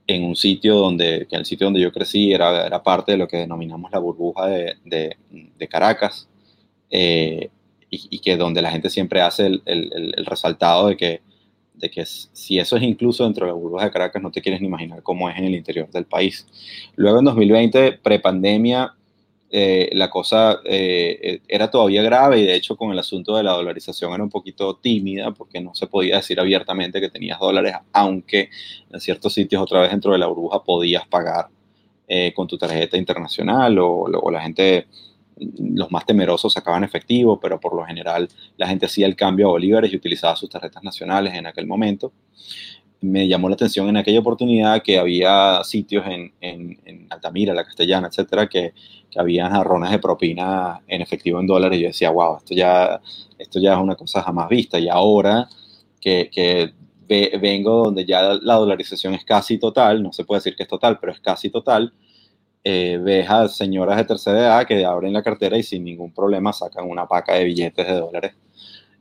en 0.06 0.24
un 0.24 0.34
sitio 0.34 0.76
donde, 0.76 1.26
que 1.28 1.36
el 1.36 1.44
sitio 1.44 1.66
donde 1.66 1.80
yo 1.82 1.92
crecí 1.92 2.32
era, 2.32 2.66
era 2.66 2.82
parte 2.82 3.12
de 3.12 3.18
lo 3.18 3.28
que 3.28 3.36
denominamos 3.36 3.90
la 3.92 3.98
burbuja 3.98 4.46
de, 4.46 4.76
de, 4.84 5.68
Caracas 5.68 6.28
eh, 6.90 7.50
y, 7.90 8.16
y, 8.16 8.18
que 8.20 8.38
donde 8.38 8.62
la 8.62 8.70
gente 8.70 8.88
siempre 8.88 9.20
hace 9.20 9.46
el, 9.46 9.62
el, 9.66 10.14
el 10.16 10.24
resaltado 10.24 10.86
de 10.88 10.96
que 10.96 11.20
de 11.78 11.90
que 11.90 12.04
si 12.06 12.58
eso 12.58 12.76
es 12.76 12.82
incluso 12.82 13.24
dentro 13.24 13.46
de 13.46 13.52
la 13.52 13.58
burbuja 13.58 13.84
de 13.84 13.90
Caracas, 13.90 14.22
no 14.22 14.30
te 14.30 14.40
quieres 14.40 14.60
ni 14.60 14.66
imaginar 14.66 15.02
cómo 15.02 15.28
es 15.30 15.38
en 15.38 15.44
el 15.44 15.54
interior 15.54 15.90
del 15.90 16.04
país. 16.04 16.46
Luego 16.96 17.18
en 17.18 17.24
2020, 17.24 17.92
prepandemia, 18.02 18.94
eh, 19.50 19.88
la 19.92 20.10
cosa 20.10 20.60
eh, 20.64 21.40
era 21.48 21.70
todavía 21.70 22.02
grave 22.02 22.40
y 22.40 22.44
de 22.44 22.54
hecho 22.54 22.76
con 22.76 22.92
el 22.92 22.98
asunto 22.98 23.34
de 23.34 23.42
la 23.42 23.52
dolarización 23.52 24.12
era 24.12 24.22
un 24.22 24.28
poquito 24.28 24.76
tímida 24.76 25.30
porque 25.30 25.58
no 25.58 25.74
se 25.74 25.86
podía 25.86 26.16
decir 26.16 26.38
abiertamente 26.38 27.00
que 27.00 27.08
tenías 27.08 27.38
dólares, 27.38 27.74
aunque 27.92 28.50
en 28.92 29.00
ciertos 29.00 29.32
sitios 29.32 29.62
otra 29.62 29.80
vez 29.80 29.90
dentro 29.90 30.12
de 30.12 30.18
la 30.18 30.26
burbuja 30.26 30.62
podías 30.62 31.06
pagar 31.06 31.48
eh, 32.06 32.34
con 32.34 32.46
tu 32.46 32.58
tarjeta 32.58 32.98
internacional 32.98 33.78
o 33.78 34.30
la 34.30 34.42
gente 34.42 34.86
los 35.58 35.90
más 35.90 36.06
temerosos 36.06 36.52
sacaban 36.52 36.84
efectivo, 36.84 37.38
pero 37.40 37.60
por 37.60 37.74
lo 37.74 37.84
general 37.84 38.28
la 38.56 38.66
gente 38.66 38.86
hacía 38.86 39.06
el 39.06 39.16
cambio 39.16 39.48
a 39.48 39.50
bolívares 39.50 39.92
y 39.92 39.96
utilizaba 39.96 40.36
sus 40.36 40.50
tarjetas 40.50 40.82
nacionales 40.82 41.34
en 41.34 41.46
aquel 41.46 41.66
momento. 41.66 42.12
Me 43.00 43.28
llamó 43.28 43.48
la 43.48 43.54
atención 43.54 43.88
en 43.88 43.96
aquella 43.96 44.18
oportunidad 44.18 44.82
que 44.82 44.98
había 44.98 45.62
sitios 45.62 46.04
en, 46.06 46.32
en, 46.40 47.06
Altamira, 47.10 47.54
La 47.54 47.64
Castellana, 47.64 48.08
etcétera, 48.08 48.48
que, 48.48 48.74
que 49.10 49.20
habían 49.20 49.52
jarrones 49.52 49.90
de 49.90 49.98
propina 50.00 50.80
en 50.86 51.00
efectivo 51.00 51.38
en 51.38 51.46
dólares. 51.46 51.78
Y 51.78 51.82
yo 51.82 51.88
decía, 51.88 52.10
wow, 52.10 52.38
esto 52.38 52.54
ya, 52.54 53.00
esto 53.38 53.60
ya 53.60 53.74
es 53.74 53.78
una 53.78 53.94
cosa 53.94 54.22
jamás 54.22 54.48
vista. 54.48 54.80
Y 54.80 54.88
ahora 54.88 55.48
que, 56.00 56.28
que 56.32 56.72
vengo 57.08 57.84
donde 57.84 58.04
ya 58.04 58.34
la 58.34 58.54
dolarización 58.54 59.14
es 59.14 59.24
casi 59.24 59.58
total, 59.58 60.02
no 60.02 60.12
se 60.12 60.24
puede 60.24 60.40
decir 60.40 60.56
que 60.56 60.64
es 60.64 60.68
total, 60.68 60.98
pero 60.98 61.12
es 61.12 61.20
casi 61.20 61.50
total, 61.50 61.92
eh, 62.70 62.98
ves 62.98 63.30
a 63.30 63.48
señoras 63.48 63.96
de 63.96 64.04
tercera 64.04 64.40
edad 64.40 64.66
que 64.66 64.84
abren 64.84 65.14
la 65.14 65.22
cartera 65.22 65.56
y 65.56 65.62
sin 65.62 65.84
ningún 65.84 66.12
problema 66.12 66.52
sacan 66.52 66.86
una 66.86 67.06
paca 67.06 67.32
de 67.32 67.44
billetes 67.44 67.86
de 67.86 67.94
dólares 67.94 68.34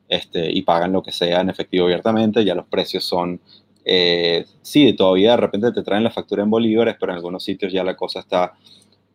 este, 0.08 0.50
y 0.50 0.62
pagan 0.62 0.94
lo 0.94 1.04
que 1.04 1.12
sea 1.12 1.42
en 1.42 1.50
efectivo 1.50 1.84
abiertamente. 1.84 2.46
Ya 2.46 2.56
los 2.56 2.66
precios 2.68 3.04
son, 3.04 3.42
eh, 3.84 4.46
sí, 4.62 4.94
todavía 4.94 5.32
de 5.32 5.38
repente 5.38 5.74
te 5.74 5.84
traen 5.84 6.06
la 6.06 6.12
factura 6.12 6.44
en 6.44 6.50
bolívares, 6.50 6.96
pero 6.98 7.12
en 7.12 7.18
algunos 7.18 7.44
sitios 7.44 7.74
ya 7.74 7.84
la 7.84 7.98
cosa 7.98 8.22
está 8.22 8.54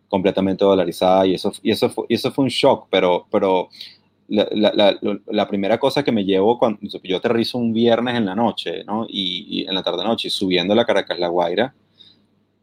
completamente 0.09 0.67
dolarizada 0.67 1.27
y 1.27 1.33
eso, 1.33 1.51
y 1.63 1.71
eso, 1.71 1.89
fue, 1.89 2.05
y 2.11 2.15
eso 2.17 2.31
fue 2.31 2.45
un 2.45 2.51
shock, 2.51 2.89
pero, 2.91 3.27
pero 3.31 3.71
la, 4.29 4.99
la, 5.29 5.49
primera 5.49 5.79
cosa 5.79 6.05
que 6.05 6.13
me 6.13 6.27
llevo 6.27 6.59
cuando 6.59 6.79
yo 7.03 7.17
aterrizo 7.17 7.57
un 7.57 7.73
viernes 7.73 8.17
en 8.17 8.27
la 8.27 8.35
noche, 8.35 8.85
¿no? 8.85 9.07
Y, 9.09 9.47
y 9.49 9.67
en 9.67 9.75
la 9.75 9.83
tarde-noche, 9.83 10.29
subiendo 10.29 10.75
la 10.75 10.85
Caracas 10.85 11.19
La 11.19 11.29
Guaira, 11.29 11.75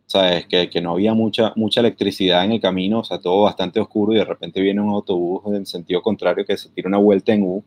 ¿sabes? 0.10 0.48
Que, 0.48 0.70
que, 0.72 0.82
no 0.82 0.94
había 0.94 1.14
mucha, 1.14 1.54
mucha 1.56 1.82
electricidad 1.82 2.44
en 2.44 2.54
el 2.54 2.60
camino, 2.60 3.00
o 3.02 3.04
sea, 3.04 3.20
todo 3.20 3.44
bastante 3.44 3.80
oscuro 3.80 4.12
y 4.12 4.18
de 4.18 4.26
repente 4.26 4.60
viene 4.60 4.82
un 4.82 4.90
autobús 4.90 5.44
en 5.54 5.68
sentido 5.68 6.02
contrario 6.02 6.46
que 6.46 6.58
se 6.58 6.70
tira 6.70 6.88
una 6.90 6.98
vuelta 6.98 7.32
en 7.32 7.44
U, 7.44 7.64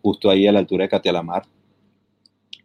justo 0.00 0.30
ahí 0.30 0.46
a 0.46 0.52
la 0.52 0.60
altura 0.60 0.84
de 0.84 0.90
Catialamar, 0.90 1.42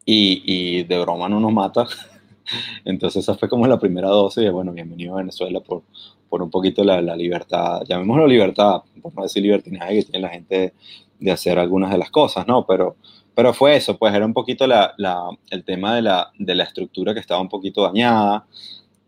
y, 0.06 0.44
y 0.46 0.84
de 0.84 1.00
broma 1.00 1.28
no 1.28 1.40
nos 1.40 1.52
mata. 1.52 1.88
Entonces 2.86 3.24
esa 3.24 3.34
fue 3.34 3.50
como 3.50 3.66
la 3.66 3.80
primera 3.80 4.08
dosis 4.08 4.44
de, 4.44 4.52
bueno, 4.52 4.72
bienvenido 4.72 5.16
a 5.16 5.18
Venezuela 5.18 5.62
por, 5.62 5.82
por 6.30 6.44
un 6.44 6.52
poquito 6.52 6.84
la, 6.84 7.02
la 7.02 7.16
libertad, 7.16 7.82
llamémoslo 7.90 8.28
libertad, 8.28 8.84
por 9.02 9.16
no 9.16 9.24
decir 9.24 9.42
libertinaje 9.42 9.96
que 9.96 10.04
tiene 10.04 10.28
la 10.28 10.30
gente 10.30 10.74
de 11.20 11.32
hacer 11.32 11.58
algunas 11.58 11.92
de 11.92 11.98
las 11.98 12.12
cosas, 12.12 12.46
¿no? 12.48 12.68
Pero, 12.68 12.98
pero 13.34 13.52
fue 13.52 13.76
eso, 13.76 13.98
pues 13.98 14.14
era 14.14 14.28
un 14.28 14.34
poquito 14.34 14.68
la, 14.68 14.94
la, 14.98 15.28
el 15.50 15.64
tema 15.64 15.96
de 15.96 16.04
la, 16.04 16.32
de 16.38 16.54
la 16.54 16.66
estructura 16.66 17.16
que 17.16 17.20
estaba 17.20 17.42
un 17.42 17.50
poquito 17.50 17.82
dañada, 17.82 18.46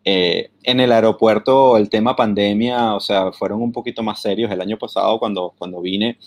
eh, 0.04 0.52
en 0.64 0.80
el 0.80 0.92
aeropuerto 0.92 1.78
el 1.78 1.90
tema 1.90 2.16
pandemia, 2.16 2.96
o 2.96 3.00
sea, 3.00 3.32
fueron 3.32 3.62
un 3.62 3.72
poquito 3.72 4.04
más 4.04 4.22
serios. 4.22 4.52
El 4.52 4.62
año 4.62 4.78
pasado 4.78 5.20
cuando, 5.20 5.54
cuando 5.58 5.82
vine, 5.82 6.18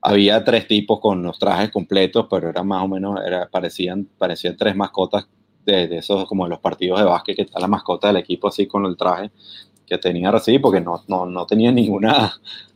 había 0.00 0.44
tres 0.44 0.66
tipos 0.66 1.00
con 1.00 1.22
los 1.22 1.38
trajes 1.38 1.70
completos, 1.70 2.26
pero 2.30 2.48
eran 2.50 2.66
más 2.66 2.84
o 2.84 2.88
menos, 2.88 3.20
era, 3.26 3.48
parecían, 3.48 4.08
parecían 4.18 4.56
tres 4.56 4.76
mascotas 4.76 5.28
de, 5.64 5.88
de, 5.88 5.98
esos 5.98 6.26
como 6.26 6.44
de 6.44 6.50
los 6.50 6.60
partidos 6.60 7.00
de 7.00 7.06
básquet, 7.06 7.36
que 7.36 7.42
está 7.42 7.60
la 7.60 7.66
mascota 7.68 8.08
del 8.08 8.16
equipo 8.18 8.48
así 8.48 8.66
con 8.66 8.86
el 8.86 8.96
traje 8.96 9.30
que 9.86 9.98
tenía 9.98 10.30
recibir, 10.30 10.60
porque 10.60 10.80
no, 10.80 11.02
no, 11.08 11.26
no 11.26 11.46
tenía 11.46 11.72
ninguna, 11.72 12.32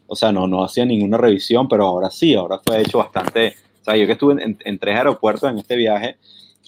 o 0.06 0.16
sea, 0.16 0.32
no, 0.32 0.46
no 0.46 0.64
hacía 0.64 0.84
ninguna 0.84 1.18
revisión, 1.18 1.68
pero 1.68 1.86
ahora 1.86 2.10
sí, 2.10 2.34
ahora 2.34 2.60
fue 2.64 2.80
hecho 2.80 2.98
bastante, 2.98 3.54
o 3.80 3.84
sea, 3.84 3.96
yo 3.96 4.06
que 4.06 4.12
estuve 4.12 4.42
en, 4.42 4.58
en 4.64 4.78
tres 4.78 4.96
aeropuertos 4.96 5.50
en 5.50 5.58
este 5.58 5.76
viaje, 5.76 6.16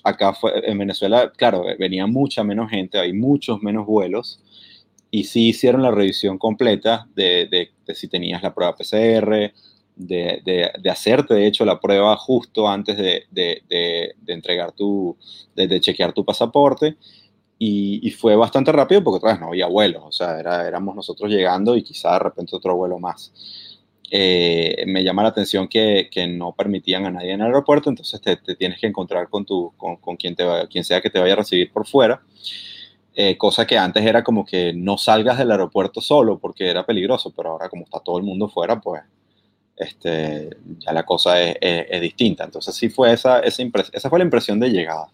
acá 0.05 0.35
fue, 0.35 0.53
en 0.71 0.79
Venezuela, 0.79 1.33
claro, 1.37 1.65
venía 1.79 2.07
mucha 2.07 2.45
menos 2.45 2.71
gente, 2.71 2.99
hay 2.99 3.13
muchos 3.13 3.63
menos 3.63 3.87
vuelos, 3.87 4.41
y 5.11 5.25
sí 5.25 5.49
hicieron 5.49 5.83
la 5.83 5.91
revisión 5.91 6.39
completa 6.39 7.09
de, 7.15 7.71
si 7.95 8.09
tenías 8.09 8.43
la 8.43 8.55
prueba 8.55 8.77
PCR, 8.77 9.53
de, 9.97 10.43
de, 10.45 10.91
hacerte, 10.91 11.35
de 11.35 11.47
hecho, 11.47 11.65
la 11.65 11.81
prueba 11.81 12.17
justo 12.17 12.69
antes 12.69 12.97
de, 12.97 14.15
entregar 14.27 14.73
tu, 14.73 15.17
de, 15.57 15.81
chequear 15.81 16.13
tu 16.13 16.25
pasaporte, 16.25 16.97
y, 17.59 18.01
y, 18.07 18.11
fue 18.11 18.35
bastante 18.37 18.73
rápido 18.73 19.03
porque 19.03 19.19
otra 19.19 19.33
vez 19.33 19.41
no 19.41 19.47
había 19.49 19.69
vuelos, 19.69 20.03
o 20.05 20.13
sea, 20.13 20.39
era, 20.39 20.67
éramos 20.67 20.95
nosotros 20.97 21.31
llegando 21.31 21.77
y 21.77 21.83
quizá 21.83 22.15
de 22.15 22.19
repente 22.19 22.57
otro 22.57 22.77
vuelo 22.77 22.99
más. 22.99 23.33
Eh, 24.17 24.85
me 24.87 25.03
llama 25.03 25.25
la 25.25 25.31
atención 25.31 25.67
que, 25.67 26.09
que, 26.09 26.29
no 26.29 26.53
permitían 26.53 27.05
a 27.05 27.11
nadie 27.11 27.33
en 27.33 27.41
el 27.41 27.49
aeropuerto, 27.49 27.91
entonces 27.91 28.21
te, 28.21 28.37
tienes 28.55 28.79
que 28.79 28.87
encontrar 28.87 29.29
con, 29.29 29.45
tu, 29.45 29.73
con, 29.77 29.97
con 29.97 30.15
quien, 30.15 30.37
te 30.37 30.47
quien 30.71 30.85
sea 30.85 31.01
que 31.01 31.11
te 31.11 31.19
vaya 31.19 31.33
a 31.33 31.39
recibir 31.39 31.73
por 31.73 31.85
fuera. 31.85 32.23
Eh, 33.13 33.37
cosa 33.37 33.67
que 33.67 33.77
antes 33.77 34.07
era 34.07 34.23
como 34.23 34.47
que 34.47 34.73
no 34.73 34.99
salgas 34.99 35.39
del 35.39 35.51
aeropuerto 35.51 36.01
solo 36.01 36.39
porque 36.39 36.69
era 36.71 36.87
peligroso, 36.87 37.33
pero 37.35 37.51
ahora 37.51 37.69
como 37.69 37.83
está 37.83 37.99
todo 37.99 38.17
el 38.19 38.23
mundo 38.23 38.49
fuera, 38.49 38.81
pues 38.81 39.03
este, 39.75 40.59
ya 40.79 40.93
la 40.93 41.03
cosa 41.05 41.41
es, 41.41 41.57
es, 41.61 42.01
distinta. 42.01 42.45
Entonces 42.45 42.73
sí 42.73 42.91
fue 42.91 43.13
esa, 43.13 43.41
esa, 43.41 43.65
esa 43.93 44.09
fue 44.09 44.21
la 44.21 44.25
impresión 44.27 44.61
de 44.61 44.71
llegada, 44.71 45.09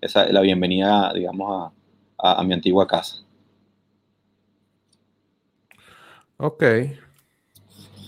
esa, 0.00 0.24
la 0.32 0.40
bienvenida, 0.40 1.12
digamos, 1.14 1.70
a, 2.16 2.30
a, 2.30 2.40
a 2.40 2.42
mi 2.42 2.54
antigua 2.54 2.86
casa. 2.86 3.18
Ok, 6.38 6.64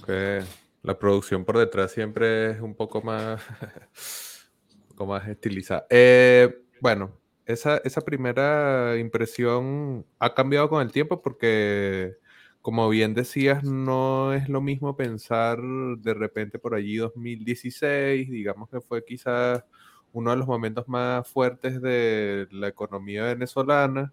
que 0.07 0.43
la 0.83 0.99
producción 0.99 1.45
por 1.45 1.59
detrás 1.59 1.93
siempre 1.93 2.53
es 2.53 2.61
un 2.61 2.75
poco 2.75 3.03
más, 3.03 3.43
un 4.81 4.89
poco 4.89 5.07
más 5.07 5.29
estilizada. 5.29 5.87
Eh, 5.91 6.63
bueno, 6.81 7.21
esa, 7.45 7.79
esa 7.79 8.01
primera 8.03 8.97
impresión 8.99 10.07
ha 10.19 10.35
cambiado 10.35 10.69
con 10.69 10.83
el 10.83 10.93
tiempo 10.93 11.23
porque, 11.23 12.17
como 12.63 12.89
bien 12.89 13.15
decías, 13.15 13.65
no 13.65 14.33
es 14.33 14.49
lo 14.49 14.61
mismo 14.61 14.97
pensar 14.97 15.59
de 15.99 16.15
repente 16.15 16.59
por 16.59 16.75
allí 16.75 16.97
2016, 16.97 18.31
digamos 18.31 18.69
que 18.71 18.81
fue 18.81 19.05
quizás 19.05 19.65
uno 20.13 20.31
de 20.31 20.37
los 20.37 20.47
momentos 20.47 20.89
más 20.89 21.29
fuertes 21.29 21.81
de 21.83 22.49
la 22.51 22.69
economía 22.69 23.25
venezolana. 23.25 24.13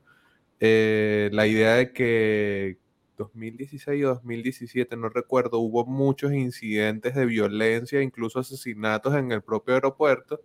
Eh, 0.60 1.30
la 1.34 1.48
idea 1.48 1.76
de 1.76 1.94
que 1.94 2.78
2016 3.18 4.06
o 4.06 4.10
2017, 4.10 4.96
no 4.98 5.10
recuerdo, 5.10 5.60
hubo 5.60 5.86
muchos 5.86 6.34
incidentes 6.34 7.16
de 7.16 7.26
violencia, 7.26 8.02
incluso 8.02 8.40
asesinatos 8.40 9.16
en 9.16 9.32
el 9.32 9.42
propio 9.42 9.76
aeropuerto. 9.76 10.42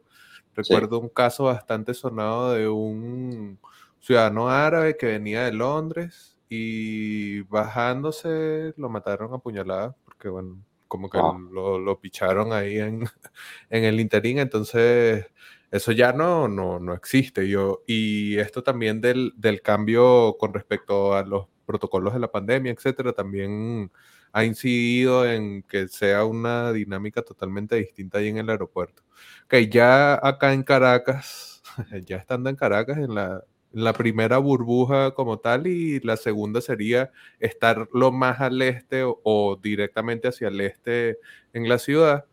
Recuerdo 0.54 0.98
sí. 0.98 1.02
un 1.04 1.08
caso 1.08 1.44
bastante 1.44 1.94
sonado 1.94 2.52
de 2.52 2.68
un 2.68 3.58
ciudadano 4.00 4.48
árabe 4.48 4.96
que 4.96 5.06
venía 5.06 5.44
de 5.44 5.52
Londres 5.52 6.38
y 6.48 7.42
bajándose 7.42 8.74
lo 8.76 8.88
mataron 8.88 9.34
a 9.34 9.38
puñaladas 9.38 9.94
porque, 10.04 10.28
bueno, 10.28 10.62
como 10.88 11.10
que 11.10 11.18
lo, 11.18 11.78
lo, 11.78 12.00
picharon 12.00 12.52
ahí 12.52 12.78
en, 12.78 13.04
en 13.70 13.84
el 13.84 14.00
interín. 14.00 14.38
Entonces, 14.38 15.26
eso 15.70 15.92
ya 15.92 16.12
no, 16.12 16.48
no, 16.48 16.80
no 16.80 16.94
existe. 16.94 17.48
Yo, 17.48 17.82
y 17.86 18.38
esto 18.38 18.62
también 18.62 19.00
del, 19.00 19.32
del 19.36 19.60
cambio 19.62 20.36
con 20.38 20.54
respecto 20.54 21.14
a 21.14 21.22
los 21.22 21.46
protocolos 21.68 22.14
de 22.14 22.20
la 22.20 22.32
pandemia, 22.32 22.72
etcétera, 22.72 23.12
también 23.12 23.92
ha 24.32 24.44
incidido 24.44 25.26
en 25.30 25.62
que 25.62 25.86
sea 25.88 26.24
una 26.24 26.72
dinámica 26.72 27.22
totalmente 27.22 27.76
distinta 27.76 28.18
ahí 28.18 28.28
en 28.28 28.38
el 28.38 28.48
aeropuerto. 28.48 29.02
Ok, 29.44 29.54
ya 29.70 30.14
acá 30.26 30.54
en 30.54 30.62
Caracas, 30.62 31.62
ya 32.06 32.16
estando 32.16 32.48
en 32.48 32.56
Caracas, 32.56 32.96
en 32.96 33.14
la, 33.14 33.44
primera 33.92 34.38
burbuja 34.38 35.12
como 35.12 35.38
tal, 35.38 35.66
y 35.66 36.00
la 36.00 36.16
segunda 36.16 36.62
sería 36.62 37.12
estar 37.38 37.86
lo 37.92 38.12
más 38.12 38.40
al 38.40 38.60
este 38.62 39.02
o, 39.04 39.20
o 39.22 39.56
directamente 39.56 40.28
hacia 40.28 40.48
el 40.48 40.60
este 40.62 41.18
en 41.52 41.68
la 41.68 41.78
ciudad 41.78 42.24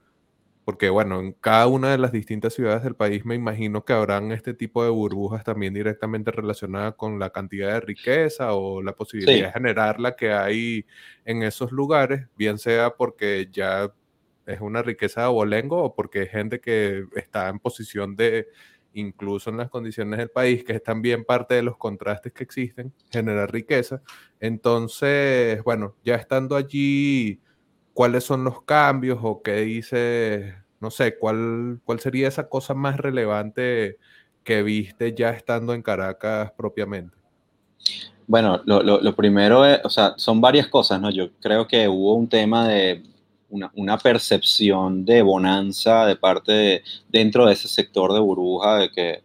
porque 0.66 0.90
bueno, 0.90 1.20
en 1.20 1.34
cada 1.34 1.68
una 1.68 1.92
de 1.92 2.00
las 2.00 2.12
distintas 2.12 2.56
ciudades 2.56 2.84
del 2.84 2.96
país 2.96 3.24
me 3.24 3.36
imagino 3.36 3.86
que 3.86 3.94
habrán 3.94 4.32
este 4.32 4.56
tipo 4.56 4.84
de 4.84 4.90
burbujas 4.90 5.44
también 5.44 5.76
directamente 5.76 6.32
relacionadas 6.32 6.96
con 6.96 7.20
la 7.20 7.30
cantidad 7.30 7.72
de 7.74 7.82
riqueza 7.82 8.54
o 8.54 8.82
la 8.82 8.96
posibilidad 8.96 9.38
sí. 9.38 9.42
de 9.44 9.52
generarla 9.52 10.16
que 10.16 10.34
hay 10.34 10.86
en 11.24 11.44
esos 11.44 11.72
lugares, 11.72 12.28
bien 12.36 12.58
sea 12.58 12.90
porque 12.90 13.48
ya 13.52 13.94
es 14.48 14.60
una 14.60 14.82
riqueza 14.82 15.22
de 15.22 15.28
abolengo 15.28 15.84
o 15.84 15.96
porque 15.96 16.22
hay 16.22 16.28
gente 16.28 16.60
que 16.60 17.06
está 17.16 17.48
en 17.50 17.60
posición 17.60 18.16
de, 18.16 18.48
incluso 18.94 19.50
en 19.52 19.58
las 19.58 19.70
condiciones 19.70 20.18
del 20.18 20.30
país, 20.30 20.64
que 20.64 20.74
es 20.74 20.84
también 20.84 21.26
parte 21.26 21.56
de 21.56 21.64
los 21.64 21.78
contrastes 21.78 22.34
que 22.34 22.44
existen, 22.44 22.94
generar 23.12 23.52
riqueza. 23.52 24.02
Entonces, 24.40 25.64
bueno, 25.64 25.96
ya 26.04 26.16
estando 26.16 26.56
allí 26.56 27.40
cuáles 27.96 28.26
son 28.26 28.44
los 28.44 28.62
cambios 28.64 29.20
o 29.24 29.42
qué 29.42 29.62
dice, 29.62 30.54
no 30.82 30.92
sé, 30.92 31.18
¿cuál, 31.18 31.80
cuál 31.86 32.02
sería 32.02 32.28
esa 32.28 32.50
cosa 32.50 32.74
más 32.74 32.98
relevante 32.98 33.98
que 34.44 34.64
viste 34.64 35.16
ya 35.16 35.30
estando 35.30 35.74
en 35.74 35.82
Caracas 35.82 36.52
propiamente? 36.58 37.16
Bueno, 38.28 38.62
lo, 38.66 39.16
primero 39.16 39.66
es, 39.66 39.80
o 39.86 39.90
sea, 39.90 40.14
son 40.18 40.42
varias 40.42 40.68
cosas, 40.68 41.00
¿no? 41.00 41.10
Yo 41.10 41.32
creo 41.40 41.68
que 41.68 41.88
hubo 41.88 42.16
un 42.16 42.28
tema 42.28 42.68
de 42.68 43.02
una, 43.50 43.98
percepción 43.98 45.06
de 45.06 45.22
bonanza 45.22 46.06
de 46.06 46.18
parte 46.18 46.52
de, 46.52 46.84
dentro 47.08 47.46
de 47.46 47.54
ese 47.54 47.70
sector 47.70 48.12
de 48.12 48.20
burbuja 48.20 48.78
de 48.80 48.90
que 48.92 49.24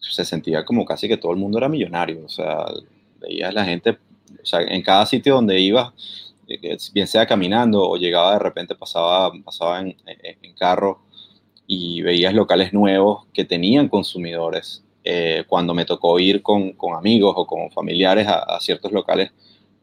se 0.00 0.26
sentía 0.26 0.66
como 0.66 0.84
casi 0.84 1.08
que 1.08 1.16
todo 1.16 1.32
el 1.32 1.38
mundo 1.38 1.56
era 1.56 1.70
millonario, 1.70 2.26
o 2.26 2.28
sea, 2.28 2.66
veías 3.20 3.54
la 3.54 3.64
gente, 3.64 3.92
o 4.42 4.44
sea, 4.44 4.60
en 4.60 4.82
cada 4.82 5.06
sitio 5.06 5.36
donde 5.36 5.58
ibas, 5.58 5.94
bien 6.92 7.06
sea 7.06 7.26
caminando 7.26 7.88
o 7.88 7.96
llegaba 7.96 8.32
de 8.32 8.38
repente, 8.38 8.74
pasaba, 8.74 9.32
pasaba 9.44 9.80
en, 9.80 9.96
carro 10.58 11.00
y 11.66 12.02
veías 12.02 12.34
locales 12.34 12.72
nuevos 12.72 13.26
que 13.32 13.44
tenían 13.44 13.88
consumidores. 13.88 14.84
Eh, 15.04 15.44
cuando 15.48 15.74
me 15.74 15.84
tocó 15.84 16.18
ir 16.18 16.42
con, 16.42 16.72
con, 16.72 16.94
amigos 16.94 17.34
o 17.36 17.46
con 17.46 17.70
familiares 17.70 18.26
a, 18.28 18.58
ciertos 18.60 18.92
locales, 18.92 19.32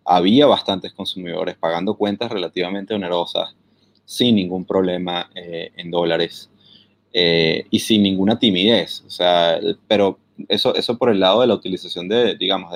había 0.03 0.47
bastantes 0.47 0.93
consumidores 0.93 1.55
pagando 1.57 1.95
cuentas 1.95 2.31
relativamente 2.31 2.93
onerosas, 2.93 3.55
sin 4.05 4.35
ningún 4.35 4.65
problema 4.65 5.29
eh, 5.35 5.71
en 5.75 5.91
dólares 5.91 6.49
y 7.13 7.79
sin 7.79 8.03
ninguna 8.03 8.39
timidez. 8.39 9.03
O 9.05 9.09
sea, 9.09 9.59
pero 9.87 10.17
eso, 10.47 10.75
eso 10.75 10.97
por 10.97 11.09
el 11.09 11.19
lado 11.19 11.41
de 11.41 11.47
la 11.47 11.53
utilización 11.53 12.07
de, 12.07 12.35
digamos, 12.35 12.73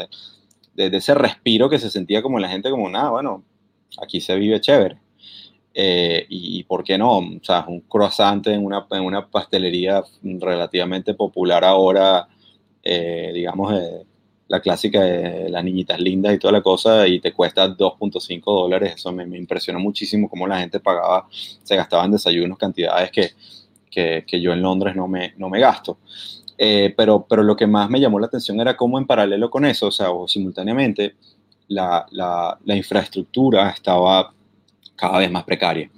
de, 0.76 0.90
de, 0.90 0.98
ese 0.98 1.14
respiro 1.14 1.70
que 1.70 1.80
se 1.80 1.90
sentía 1.90 2.22
como 2.22 2.40
la 2.40 2.50
gente 2.50 2.70
como, 2.70 2.90
nada, 2.90 3.10
bueno, 3.10 3.44
aquí 4.02 4.22
se 4.22 4.36
vive 4.36 4.62
chévere. 4.62 4.98
Eh, 5.78 6.26
y, 6.30 6.64
por 6.64 6.86
qué 6.86 6.98
no, 6.98 7.18
o 7.18 7.40
sea, 7.44 7.66
un 7.68 7.82
croissant 7.82 8.48
en 8.48 8.64
una, 8.64 8.88
en 8.92 9.04
una 9.04 9.28
pastelería 9.28 10.02
relativamente 10.24 11.14
popular 11.16 11.66
ahora, 11.66 12.30
eh, 12.82 13.32
digamos, 13.34 13.74
eh, 13.74 14.06
la 14.48 14.62
clásica 14.62 15.02
de 15.02 15.50
las 15.50 15.64
niñitas 15.66 16.00
lindas 16.00 16.34
y 16.34 16.40
toda 16.40 16.54
la 16.54 16.62
cosa, 16.62 17.06
y 17.06 17.20
te 17.20 17.34
cuesta 17.34 17.68
2.5 17.68 18.42
dólares, 18.46 18.94
eso 18.96 19.12
me, 19.12 19.26
me, 19.26 19.38
impresionó 19.38 19.80
muchísimo 19.80 20.30
cómo 20.30 20.48
la 20.48 20.60
gente 20.60 20.80
pagaba, 20.80 21.28
se 21.30 21.76
gastaba 21.76 22.06
en 22.06 22.12
desayunos 22.12 22.58
cantidades 22.58 23.12
que, 23.12 23.32
que, 23.92 24.24
que 24.26 24.40
yo 24.40 24.54
en 24.54 24.62
Londres 24.62 24.96
no 24.96 25.10
me, 25.10 25.34
no 25.36 25.50
me 25.50 25.60
gasto. 25.60 25.98
pero, 26.58 27.26
pero 27.28 27.44
lo 27.44 27.58
que 27.58 27.68
más 27.68 27.90
me 27.90 28.00
llamó 28.00 28.18
la 28.18 28.28
atención 28.28 28.62
era 28.62 28.78
cómo 28.78 28.98
en 28.98 29.06
paralelo 29.06 29.50
con 29.50 29.66
eso, 29.66 29.88
o 29.88 29.92
sea, 29.92 30.12
o 30.12 30.26
simultáneamente, 30.26 31.16
la, 31.68 32.06
la, 32.12 32.76
infraestructura 32.76 33.70
estaba 33.70 34.34
cada 34.96 35.20
vez 35.20 35.32
más 35.32 35.44
precaria. 35.44 35.90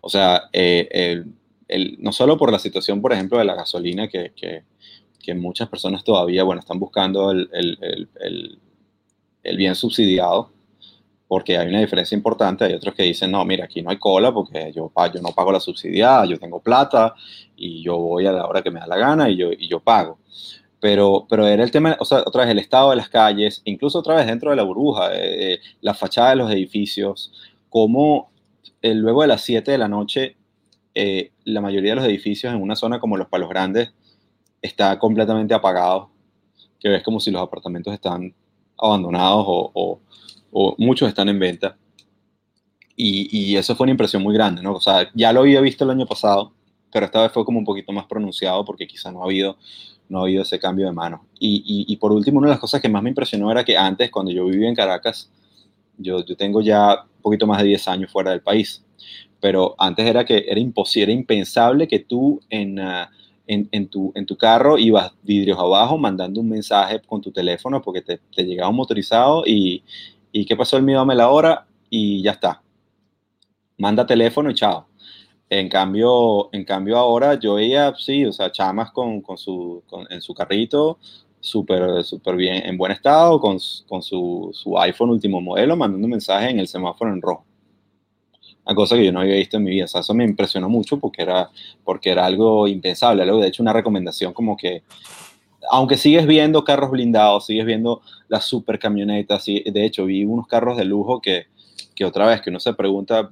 O 0.00 0.08
sea, 0.08 0.44
eh, 0.52 1.24
no 1.98 2.12
solo 2.12 2.36
por 2.36 2.52
la 2.52 2.58
situación, 2.58 3.00
por 3.00 3.12
ejemplo, 3.12 3.38
de 3.38 3.44
la 3.44 3.54
gasolina, 3.54 4.08
que, 4.08 4.32
que, 4.34 4.62
muchas 5.34 5.70
personas 5.70 6.04
todavía, 6.04 6.44
bueno, 6.44 6.60
están 6.60 6.78
buscando 6.78 7.30
el, 7.30 7.48
el, 7.50 8.58
el, 9.42 9.56
bien 9.56 9.74
subsidiado, 9.74 10.50
porque 11.26 11.56
hay 11.56 11.68
una 11.68 11.80
diferencia 11.80 12.14
importante. 12.14 12.64
Hay 12.64 12.74
otros 12.74 12.94
que 12.94 13.04
dicen, 13.04 13.30
no, 13.30 13.42
mira, 13.46 13.64
aquí 13.64 13.80
no 13.80 13.88
hay 13.88 13.96
cola 13.96 14.34
porque 14.34 14.70
yo, 14.76 14.92
yo 15.14 15.22
no 15.22 15.30
pago 15.30 15.50
la 15.50 15.60
subsidiada, 15.60 16.26
yo 16.26 16.38
tengo 16.38 16.60
plata 16.60 17.14
y 17.56 17.82
yo 17.82 17.96
voy 17.96 18.26
a 18.26 18.32
la 18.32 18.46
hora 18.46 18.62
que 18.62 18.70
me 18.70 18.80
da 18.80 18.86
la 18.86 18.98
gana 18.98 19.30
y 19.30 19.36
yo, 19.36 19.50
y 19.50 19.66
yo 19.66 19.80
pago 19.80 20.18
pero, 20.84 21.26
pero 21.30 21.46
era 21.46 21.64
el 21.64 21.70
tema, 21.70 21.96
o 21.98 22.04
sea, 22.04 22.18
otra 22.26 22.42
vez 22.42 22.50
el 22.50 22.58
estado 22.58 22.90
de 22.90 22.96
las 22.96 23.08
calles, 23.08 23.62
incluso 23.64 24.00
otra 24.00 24.16
vez 24.16 24.26
dentro 24.26 24.50
de 24.50 24.56
la 24.56 24.64
burbuja, 24.64 25.12
eh, 25.14 25.58
la 25.80 25.94
fachada 25.94 26.28
de 26.28 26.36
los 26.36 26.50
edificios, 26.50 27.32
como 27.70 28.30
eh, 28.82 28.92
luego 28.92 29.22
de 29.22 29.28
las 29.28 29.40
7 29.40 29.70
de 29.70 29.78
la 29.78 29.88
noche, 29.88 30.36
eh, 30.94 31.32
la 31.44 31.62
mayoría 31.62 31.92
de 31.92 31.96
los 31.96 32.04
edificios 32.04 32.52
en 32.52 32.60
una 32.60 32.76
zona 32.76 33.00
como 33.00 33.16
los 33.16 33.28
Palos 33.28 33.48
Grandes 33.48 33.94
está 34.60 34.98
completamente 34.98 35.54
apagado, 35.54 36.10
que 36.78 36.90
ves 36.90 37.02
como 37.02 37.18
si 37.18 37.30
los 37.30 37.40
apartamentos 37.40 37.94
están 37.94 38.34
abandonados 38.76 39.42
o, 39.48 40.00
o, 40.52 40.74
muchos 40.76 41.08
están 41.08 41.30
en 41.30 41.38
venta. 41.38 41.78
Y, 42.94 43.30
y, 43.32 43.56
eso 43.56 43.74
fue 43.74 43.84
una 43.84 43.92
impresión 43.92 44.22
muy 44.22 44.34
grande, 44.34 44.60
¿no? 44.60 44.74
O 44.74 44.80
sea, 44.82 45.10
ya 45.14 45.32
lo 45.32 45.40
había 45.40 45.62
visto 45.62 45.84
el 45.84 45.92
año 45.92 46.04
pasado, 46.04 46.52
pero 46.92 47.06
esta 47.06 47.22
vez 47.22 47.32
fue 47.32 47.46
como 47.46 47.58
un 47.58 47.64
poquito 47.64 47.90
más 47.90 48.04
pronunciado 48.04 48.66
porque 48.66 48.86
quizá 48.86 49.10
no 49.10 49.22
ha 49.22 49.24
habido 49.24 49.56
no 50.14 50.20
ha 50.20 50.22
habido 50.22 50.42
ese 50.42 50.60
cambio 50.60 50.86
de 50.86 50.92
mano. 50.92 51.26
Y, 51.40 51.84
y, 51.88 51.96
por 51.96 52.12
último, 52.12 52.38
una 52.38 52.46
de 52.46 52.52
las 52.52 52.60
cosas 52.60 52.80
que 52.80 52.88
más 52.88 53.02
me 53.02 53.08
impresionó 53.08 53.50
era 53.50 53.64
que 53.64 53.76
antes, 53.76 54.12
cuando 54.12 54.30
yo 54.30 54.46
vivía 54.46 54.68
en 54.68 54.74
Caracas, 54.76 55.28
yo, 55.98 56.24
yo 56.24 56.36
tengo 56.36 56.60
ya 56.60 57.02
un 57.16 57.22
poquito 57.22 57.48
más 57.48 57.58
de 57.58 57.64
10 57.64 57.88
años 57.88 58.12
fuera 58.12 58.30
del 58.30 58.40
país, 58.40 58.84
pero 59.40 59.74
antes 59.76 60.06
era 60.06 60.24
que 60.24 60.46
era 60.48 60.60
imposible, 60.60 61.12
impensable 61.12 61.88
que 61.88 61.98
tú 61.98 62.40
en, 62.48 62.78
uh, 62.78 63.06
en, 63.48 63.68
en, 63.72 63.88
tu, 63.88 64.12
en 64.14 64.24
tu 64.24 64.36
carro 64.36 64.78
ibas 64.78 65.12
vidrios 65.22 65.58
abajo 65.58 65.98
mandando 65.98 66.40
un 66.40 66.48
mensaje 66.48 67.00
con 67.00 67.20
tu 67.20 67.32
teléfono 67.32 67.82
porque 67.82 68.00
te, 68.00 68.20
te 68.34 68.44
llegaba 68.44 68.70
un 68.70 68.76
motorizado 68.76 69.42
y, 69.44 69.82
y 70.30 70.46
¿qué 70.46 70.56
pasó 70.56 70.76
el 70.76 70.84
mío? 70.84 70.98
Dame 70.98 71.16
la 71.16 71.28
hora 71.28 71.66
y 71.90 72.22
ya 72.22 72.30
está. 72.30 72.62
Manda 73.78 74.06
teléfono 74.06 74.48
y 74.50 74.54
chao. 74.54 74.86
En 75.56 75.68
cambio, 75.68 76.48
en 76.52 76.64
cambio 76.64 76.98
ahora 76.98 77.38
yo 77.38 77.54
veía, 77.54 77.94
sí, 77.96 78.26
o 78.26 78.32
sea, 78.32 78.50
chamas 78.50 78.90
con, 78.90 79.20
con 79.20 79.38
su, 79.38 79.84
en 80.10 80.20
su 80.20 80.34
carrito, 80.34 80.98
súper 81.38 82.02
súper 82.02 82.34
bien, 82.34 82.66
en 82.66 82.76
buen 82.76 82.90
estado, 82.90 83.38
con, 83.38 83.58
con 83.86 84.02
su, 84.02 84.50
su, 84.52 84.76
iPhone 84.80 85.10
último 85.10 85.40
modelo, 85.40 85.76
mandando 85.76 86.06
un 86.06 86.10
mensaje 86.10 86.50
en 86.50 86.58
el 86.58 86.66
semáforo 86.66 87.12
en 87.12 87.22
rojo. 87.22 87.44
Una 88.66 88.74
cosa 88.74 88.96
que 88.96 89.04
yo 89.04 89.12
no 89.12 89.20
había 89.20 89.36
visto 89.36 89.56
en 89.56 89.62
mi 89.62 89.70
vida. 89.70 89.84
O 89.84 89.88
sea, 89.88 90.00
eso 90.00 90.12
me 90.12 90.24
impresionó 90.24 90.68
mucho 90.68 90.98
porque 90.98 91.22
era, 91.22 91.48
porque 91.84 92.10
era 92.10 92.26
algo 92.26 92.66
impensable. 92.66 93.22
Algo, 93.22 93.38
de 93.38 93.46
hecho, 93.46 93.62
una 93.62 93.72
recomendación 93.72 94.32
como 94.32 94.56
que, 94.56 94.82
aunque 95.70 95.96
sigues 95.96 96.26
viendo 96.26 96.64
carros 96.64 96.90
blindados, 96.90 97.46
sigues 97.46 97.64
viendo 97.64 98.02
las 98.26 98.44
super 98.44 98.80
camionetas, 98.80 99.44
de 99.46 99.84
hecho, 99.84 100.06
vi 100.06 100.24
unos 100.24 100.48
carros 100.48 100.76
de 100.76 100.84
lujo 100.84 101.20
que, 101.20 101.46
que 101.94 102.04
otra 102.04 102.26
vez, 102.26 102.40
que 102.40 102.50
uno 102.50 102.58
se 102.58 102.74
pregunta, 102.74 103.30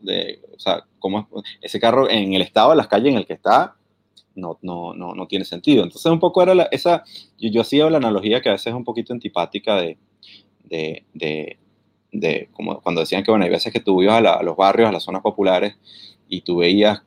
de, 0.00 0.40
o 0.54 0.58
sea, 0.58 0.84
cómo 0.98 1.28
ese 1.60 1.80
carro 1.80 2.08
en 2.10 2.34
el 2.34 2.42
estado 2.42 2.70
de 2.70 2.76
las 2.76 2.88
calles 2.88 3.12
en 3.12 3.18
el 3.18 3.26
que 3.26 3.34
está, 3.34 3.76
no, 4.34 4.58
no, 4.62 4.94
no, 4.94 5.14
no 5.14 5.26
tiene 5.26 5.44
sentido. 5.44 5.82
Entonces, 5.82 6.10
un 6.10 6.20
poco 6.20 6.42
era 6.42 6.68
esa, 6.70 7.04
yo, 7.38 7.50
yo 7.50 7.60
hacía 7.60 7.88
la 7.90 7.98
analogía 7.98 8.40
que 8.40 8.48
a 8.48 8.52
veces 8.52 8.68
es 8.68 8.74
un 8.74 8.84
poquito 8.84 9.12
antipática 9.12 9.76
de, 9.76 9.98
de, 10.64 11.58
de, 12.12 12.48
como 12.52 12.80
cuando 12.80 13.00
decían 13.00 13.22
que, 13.22 13.30
bueno, 13.30 13.44
hay 13.44 13.50
veces 13.50 13.72
que 13.72 13.80
tú 13.80 14.02
ibas 14.02 14.24
a, 14.24 14.42
los 14.42 14.56
barrios, 14.56 14.88
a 14.88 14.92
las 14.92 15.02
zonas 15.02 15.22
populares, 15.22 15.76
y 16.28 16.40
tú 16.40 16.56
veías 16.56 17.02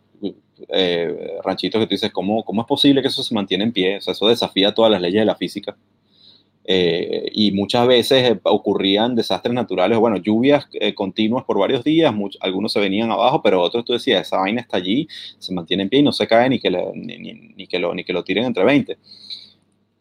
eh, 0.69 1.39
ranchitos 1.43 1.79
que 1.79 1.87
tú 1.87 1.91
dices, 1.91 2.11
¿cómo, 2.11 2.43
¿cómo 2.43 2.61
es 2.61 2.67
posible 2.67 3.01
que 3.01 3.07
eso 3.07 3.23
se 3.23 3.33
mantiene 3.33 3.63
en 3.63 3.73
pie? 3.73 3.97
Eso 3.97 4.27
desafía 4.27 4.73
todas 4.73 4.91
las 4.91 5.01
leyes 5.01 5.21
de 5.21 5.25
la 5.25 5.35
física. 5.35 5.75
Eh, 6.67 7.29
y 7.31 7.51
muchas 7.51 7.85
veces 7.87 8.31
eh, 8.31 8.39
ocurrían 8.43 9.15
desastres 9.15 9.53
naturales, 9.53 9.99
bueno, 9.99 10.17
lluvias 10.17 10.67
eh, 10.73 10.95
continuas 10.95 11.43
por 11.43 11.59
varios 11.59 11.83
días, 11.83 12.13
algunos 12.39 12.73
se 12.73 12.79
venían 12.79 13.11
abajo, 13.11 13.41
pero 13.43 13.61
otros 13.61 13.85
tú 13.85 13.93
decías, 13.93 14.25
esa 14.25 14.37
vaina 14.37 14.61
está 14.61 14.77
allí, 14.77 15.07
se 15.37 15.53
mantiene 15.53 15.83
en 15.83 15.89
pie 15.89 15.99
y 15.99 16.03
no 16.03 16.11
se 16.11 16.27
cae 16.27 16.49
ni 16.49 16.59
que, 16.59 16.71
ni, 16.71 17.67
que, 17.67 17.77
lo, 17.77 17.93
ni 17.93 18.03
que 18.03 18.13
lo 18.13 18.23
tiren 18.23 18.45
entre 18.45 18.63
20. 18.63 18.97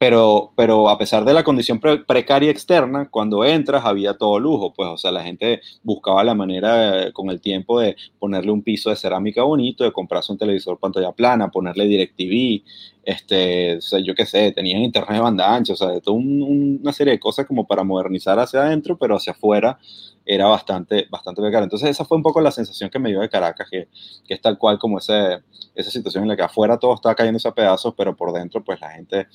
Pero, 0.06 0.52
pero 0.54 0.90
a 0.90 0.98
pesar 0.98 1.24
de 1.24 1.32
la 1.32 1.42
condición 1.42 1.80
precaria 1.80 2.50
externa, 2.50 3.08
cuando 3.10 3.42
entras 3.42 3.86
había 3.86 4.18
todo 4.18 4.38
lujo, 4.38 4.74
pues, 4.74 4.86
o 4.86 4.98
sea, 4.98 5.10
la 5.10 5.22
gente 5.22 5.62
buscaba 5.82 6.22
la 6.22 6.34
manera 6.34 7.10
con 7.14 7.30
el 7.30 7.40
tiempo 7.40 7.80
de 7.80 7.96
ponerle 8.18 8.52
un 8.52 8.60
piso 8.60 8.90
de 8.90 8.96
cerámica 8.96 9.44
bonito, 9.44 9.82
de 9.82 9.92
comprarse 9.92 10.30
un 10.30 10.36
televisor 10.36 10.78
pantalla 10.78 11.12
plana, 11.12 11.50
ponerle 11.50 11.86
DirecTV, 11.86 12.62
este, 13.02 13.78
yo 14.04 14.14
qué 14.14 14.26
sé, 14.26 14.52
tenían 14.52 14.82
internet 14.82 15.14
de 15.14 15.20
banda 15.20 15.54
ancha, 15.54 15.72
o 15.72 15.76
sea, 15.76 15.88
de 15.88 16.02
toda 16.02 16.18
una 16.18 16.92
serie 16.92 17.14
de 17.14 17.18
cosas 17.18 17.46
como 17.46 17.66
para 17.66 17.82
modernizar 17.82 18.38
hacia 18.38 18.60
adentro, 18.60 18.98
pero 18.98 19.16
hacia 19.16 19.32
afuera 19.32 19.78
era 20.26 20.46
bastante, 20.46 21.06
bastante 21.10 21.40
precario. 21.40 21.64
Entonces 21.64 21.88
esa 21.88 22.04
fue 22.04 22.18
un 22.18 22.22
poco 22.22 22.42
la 22.42 22.50
sensación 22.50 22.90
que 22.90 22.98
me 22.98 23.08
dio 23.08 23.20
de 23.20 23.30
Caracas, 23.30 23.68
que, 23.70 23.88
que 24.26 24.34
es 24.34 24.40
tal 24.42 24.58
cual 24.58 24.78
como 24.78 24.98
ese, 24.98 25.40
esa 25.74 25.90
situación 25.90 26.24
en 26.24 26.28
la 26.28 26.36
que 26.36 26.42
afuera 26.42 26.78
todo 26.78 26.94
está 26.94 27.14
cayéndose 27.14 27.48
a 27.48 27.54
pedazos, 27.54 27.94
pero 27.96 28.14
por 28.16 28.32
dentro 28.32 28.62
pues 28.62 28.80
la 28.80 28.90
gente 28.90 29.28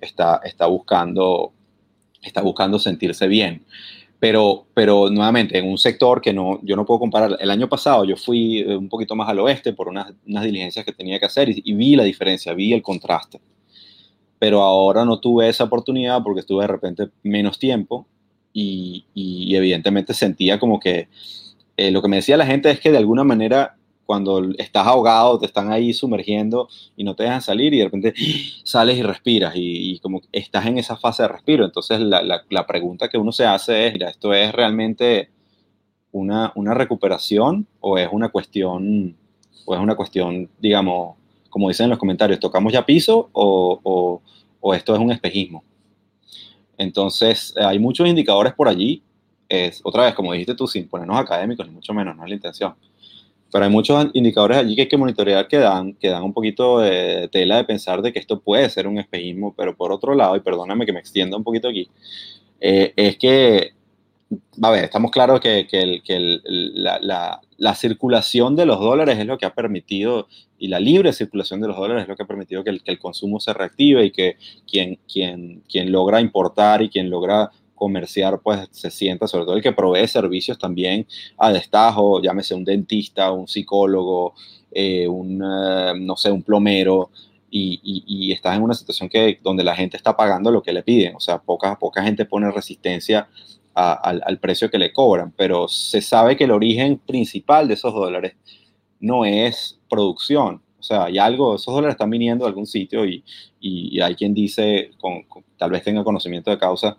está, 0.00 0.40
está, 0.44 0.66
buscando, 0.66 1.52
está 2.22 2.42
buscando 2.42 2.78
sentirse 2.78 3.26
bien. 3.26 3.64
Pero, 4.20 4.66
pero 4.74 5.10
nuevamente, 5.10 5.58
en 5.58 5.68
un 5.68 5.78
sector 5.78 6.20
que 6.20 6.32
no, 6.32 6.58
yo 6.62 6.74
no 6.74 6.84
puedo 6.84 7.00
comparar. 7.00 7.36
El 7.40 7.50
año 7.50 7.68
pasado 7.68 8.04
yo 8.04 8.16
fui 8.16 8.58
eh, 8.58 8.76
un 8.76 8.88
poquito 8.88 9.14
más 9.14 9.28
al 9.28 9.38
oeste 9.38 9.72
por 9.72 9.88
unas, 9.88 10.12
unas 10.26 10.44
diligencias 10.44 10.84
que 10.84 10.92
tenía 10.92 11.20
que 11.20 11.26
hacer 11.26 11.48
y, 11.48 11.72
vi 11.74 11.94
la 11.94 12.04
diferencia, 12.04 12.52
vi 12.54 12.72
el 12.72 12.82
contraste. 12.82 13.40
Pero 14.38 14.62
ahora 14.62 15.04
no 15.04 15.20
tuve 15.20 15.48
esa 15.48 15.64
oportunidad 15.64 16.22
porque 16.22 16.40
estuve 16.40 16.62
de 16.62 16.68
repente 16.68 17.08
menos 17.22 17.58
tiempo 17.58 18.06
y, 18.52 19.04
y 19.14 19.54
evidentemente 19.54 20.14
sentía 20.14 20.58
como 20.58 20.80
que 20.80 21.08
eh, 21.78 21.92
lo 21.92 22.02
que 22.02 22.08
me 22.08 22.16
decía 22.16 22.36
la 22.36 22.44
gente 22.44 22.68
es 22.70 22.80
que 22.80 22.90
de 22.90 22.98
alguna 22.98 23.22
manera 23.22 23.77
cuando 24.08 24.42
estás 24.56 24.86
ahogado, 24.86 25.38
te 25.38 25.44
están 25.44 25.70
ahí 25.70 25.92
sumergiendo 25.92 26.70
y 26.96 27.04
no 27.04 27.14
te 27.14 27.24
dejan 27.24 27.42
salir 27.42 27.74
y 27.74 27.78
de 27.80 27.84
repente 27.84 28.14
sales 28.64 28.96
y 28.96 29.02
respiras 29.02 29.52
y, 29.54 29.98
como 29.98 30.22
estás 30.32 30.64
en 30.64 30.78
esa 30.78 30.96
fase 30.96 31.24
de 31.24 31.28
respiro. 31.28 31.66
Entonces 31.66 32.00
la, 32.00 32.22
la, 32.22 32.66
pregunta 32.66 33.10
que 33.10 33.18
uno 33.18 33.32
se 33.32 33.44
hace 33.44 33.86
es, 33.86 33.92
mira, 33.92 34.08
¿esto 34.08 34.32
es 34.32 34.50
realmente 34.52 35.28
una, 36.10 36.52
una 36.54 36.72
recuperación 36.72 37.66
o 37.80 37.98
es 37.98 38.08
una 38.10 38.30
cuestión 38.30 39.14
o 39.66 39.74
es 39.74 39.80
una 39.80 39.94
cuestión, 39.94 40.48
digamos, 40.58 41.16
como 41.50 41.68
dicen 41.68 41.84
en 41.84 41.90
los 41.90 41.98
comentarios, 41.98 42.40
¿tocamos 42.40 42.72
ya 42.72 42.86
piso 42.86 43.28
o, 43.32 44.22
o, 44.62 44.74
esto 44.74 44.94
es 44.94 45.00
un 45.00 45.12
espejismo? 45.12 45.62
Entonces, 46.78 47.52
hay 47.58 47.78
muchos 47.78 48.08
indicadores 48.08 48.54
por 48.54 48.68
allí. 48.68 49.02
Es, 49.50 49.82
otra 49.84 50.04
vez, 50.04 50.14
como 50.14 50.32
dijiste 50.32 50.54
tú, 50.54 50.66
sin 50.66 50.88
ponernos 50.88 51.18
académicos, 51.18 51.66
ni 51.66 51.74
mucho 51.74 51.92
menos, 51.92 52.16
no 52.16 52.22
es 52.24 52.30
la 52.30 52.36
intención. 52.36 52.74
Pero 53.50 53.64
hay 53.64 53.70
muchos 53.70 54.08
indicadores 54.12 54.58
allí 54.58 54.74
que 54.74 54.82
hay 54.82 54.88
que 54.88 54.96
monitorear 54.96 55.48
que 55.48 55.56
dan, 55.58 55.94
que 55.94 56.08
dan 56.08 56.22
un 56.22 56.34
poquito 56.34 56.80
de 56.80 57.28
tela 57.32 57.56
de 57.56 57.64
pensar 57.64 58.02
de 58.02 58.12
que 58.12 58.18
esto 58.18 58.40
puede 58.40 58.68
ser 58.68 58.86
un 58.86 58.98
espejismo, 58.98 59.54
pero 59.56 59.74
por 59.74 59.90
otro 59.90 60.14
lado, 60.14 60.36
y 60.36 60.40
perdóname 60.40 60.84
que 60.84 60.92
me 60.92 61.00
extienda 61.00 61.36
un 61.36 61.44
poquito 61.44 61.68
aquí, 61.68 61.88
eh, 62.60 62.92
es 62.96 63.16
que, 63.16 63.72
a 64.60 64.70
ver, 64.70 64.84
estamos 64.84 65.10
claros 65.10 65.40
que, 65.40 65.66
que, 65.66 66.02
que 66.04 66.40
la, 66.44 66.98
la, 67.00 67.40
la, 67.56 67.74
circulación 67.74 68.54
de 68.54 68.66
los 68.66 68.80
dólares 68.80 69.18
es 69.18 69.26
lo 69.26 69.38
que 69.38 69.46
ha 69.46 69.54
permitido, 69.54 70.28
y 70.58 70.68
la 70.68 70.80
libre 70.80 71.12
circulación 71.14 71.60
de 71.60 71.68
los 71.68 71.76
dólares 71.76 72.02
es 72.02 72.08
lo 72.08 72.16
que 72.16 72.24
ha 72.24 72.26
permitido 72.26 72.64
que 72.64 72.70
el, 72.70 72.82
el 72.84 72.98
consumo 72.98 73.40
se 73.40 73.54
reactive 73.54 74.04
y 74.04 74.10
que 74.10 74.36
quien, 74.70 74.98
quien, 75.10 75.62
quien 75.70 75.90
logra 75.90 76.20
importar 76.20 76.82
y 76.82 76.90
quien 76.90 77.08
logra 77.08 77.50
comerciar, 77.78 78.40
pues 78.40 78.68
se 78.72 78.90
sienta, 78.90 79.26
sobre 79.26 79.44
todo 79.44 79.56
el 79.56 79.62
que 79.62 79.72
provee 79.72 80.06
servicios 80.06 80.58
también 80.58 81.06
a 81.38 81.52
destajo, 81.52 82.20
llámese 82.20 82.54
un 82.54 82.64
dentista, 82.64 83.32
un 83.32 83.48
psicólogo, 83.48 84.34
eh, 84.72 85.06
un, 85.08 85.42
eh, 85.42 85.92
no 85.98 86.16
sé, 86.16 86.30
un 86.30 86.42
plomero, 86.42 87.10
y, 87.50 87.80
y, 88.06 88.32
estás 88.32 88.56
en 88.56 88.62
una 88.62 88.74
situación 88.74 89.08
que, 89.08 89.38
donde 89.42 89.64
la 89.64 89.74
gente 89.74 89.96
está 89.96 90.16
pagando 90.16 90.50
lo 90.50 90.62
que 90.62 90.72
le 90.72 90.82
piden, 90.82 91.16
o 91.16 91.20
sea, 91.20 91.38
poca, 91.38 91.78
poca 91.78 92.02
gente 92.02 92.26
pone 92.26 92.50
resistencia 92.50 93.28
al, 93.74 94.22
al, 94.24 94.38
precio 94.38 94.70
que 94.70 94.78
le 94.78 94.92
cobran, 94.92 95.32
pero 95.36 95.68
se 95.68 96.02
sabe 96.02 96.36
que 96.36 96.44
el 96.44 96.50
origen 96.50 96.98
principal 96.98 97.68
de 97.68 97.74
esos 97.74 97.94
dólares 97.94 98.34
no 99.00 99.24
es 99.24 99.78
producción, 99.88 100.60
o 100.78 100.82
sea, 100.82 101.04
hay 101.04 101.18
algo, 101.18 101.56
esos 101.56 101.72
dólares 101.72 101.94
están 101.94 102.10
viniendo 102.10 102.44
de 102.44 102.50
algún 102.50 102.66
sitio 102.66 103.06
y, 103.06 103.24
y 103.60 104.00
hay 104.00 104.14
quien 104.14 104.34
dice, 104.34 104.90
con, 105.00 105.24
tal 105.56 105.70
vez 105.70 105.82
tenga 105.82 106.04
conocimiento 106.04 106.50
de 106.50 106.58
causa, 106.58 106.96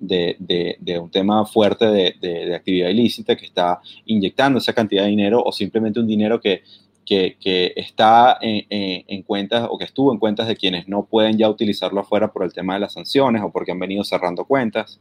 de, 0.00 0.36
de, 0.80 0.98
un 0.98 1.10
tema 1.10 1.44
fuerte 1.44 1.86
de, 1.86 2.14
de, 2.20 2.54
actividad 2.54 2.88
ilícita 2.88 3.36
que 3.36 3.44
está 3.44 3.80
inyectando 4.06 4.58
esa 4.58 4.72
cantidad 4.72 5.04
de 5.04 5.10
dinero 5.10 5.42
o 5.44 5.52
simplemente 5.52 6.00
un 6.00 6.06
dinero 6.06 6.40
que, 6.40 6.62
que, 7.04 7.72
está 7.76 8.38
en, 8.40 8.64
en, 8.70 9.22
cuentas 9.22 9.66
o 9.70 9.76
que 9.76 9.84
estuvo 9.84 10.12
en 10.12 10.18
cuentas 10.18 10.48
de 10.48 10.56
quienes 10.56 10.88
no 10.88 11.04
pueden 11.04 11.36
ya 11.36 11.48
utilizarlo 11.48 12.00
afuera 12.00 12.32
por 12.32 12.44
el 12.44 12.52
tema 12.52 12.74
de 12.74 12.80
las 12.80 12.94
sanciones 12.94 13.42
o 13.42 13.50
porque 13.50 13.72
han 13.72 13.78
venido 13.78 14.04
cerrando 14.04 14.44
cuentas 14.44 15.00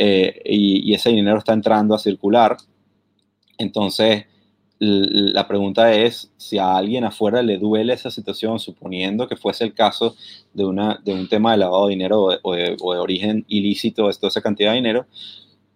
eh, 0.00 0.42
y, 0.44 0.94
ese 0.94 1.10
dinero 1.10 1.38
está 1.38 1.52
entrando 1.52 1.94
a 1.94 1.98
circular. 1.98 2.56
Entonces, 3.58 4.26
la 4.80 5.48
pregunta 5.48 5.92
es 5.92 6.30
si 6.36 6.58
a 6.58 6.76
alguien 6.76 7.04
afuera 7.04 7.42
le 7.42 7.58
duele 7.58 7.92
esa 7.92 8.10
situación, 8.10 8.58
suponiendo 8.58 9.26
que 9.26 9.36
fuese 9.36 9.64
el 9.64 9.74
caso 9.74 10.14
de, 10.52 10.64
una, 10.64 11.00
de 11.04 11.12
un 11.12 11.28
tema 11.28 11.52
de 11.52 11.58
lavado 11.58 11.86
de 11.86 11.94
dinero 11.94 12.28
o 12.42 12.54
de, 12.54 12.76
origen 12.80 13.44
ilícito 13.48 14.06
de 14.06 14.14
toda 14.14 14.28
esa 14.28 14.42
cantidad 14.42 14.70
de 14.70 14.76
dinero, 14.76 15.06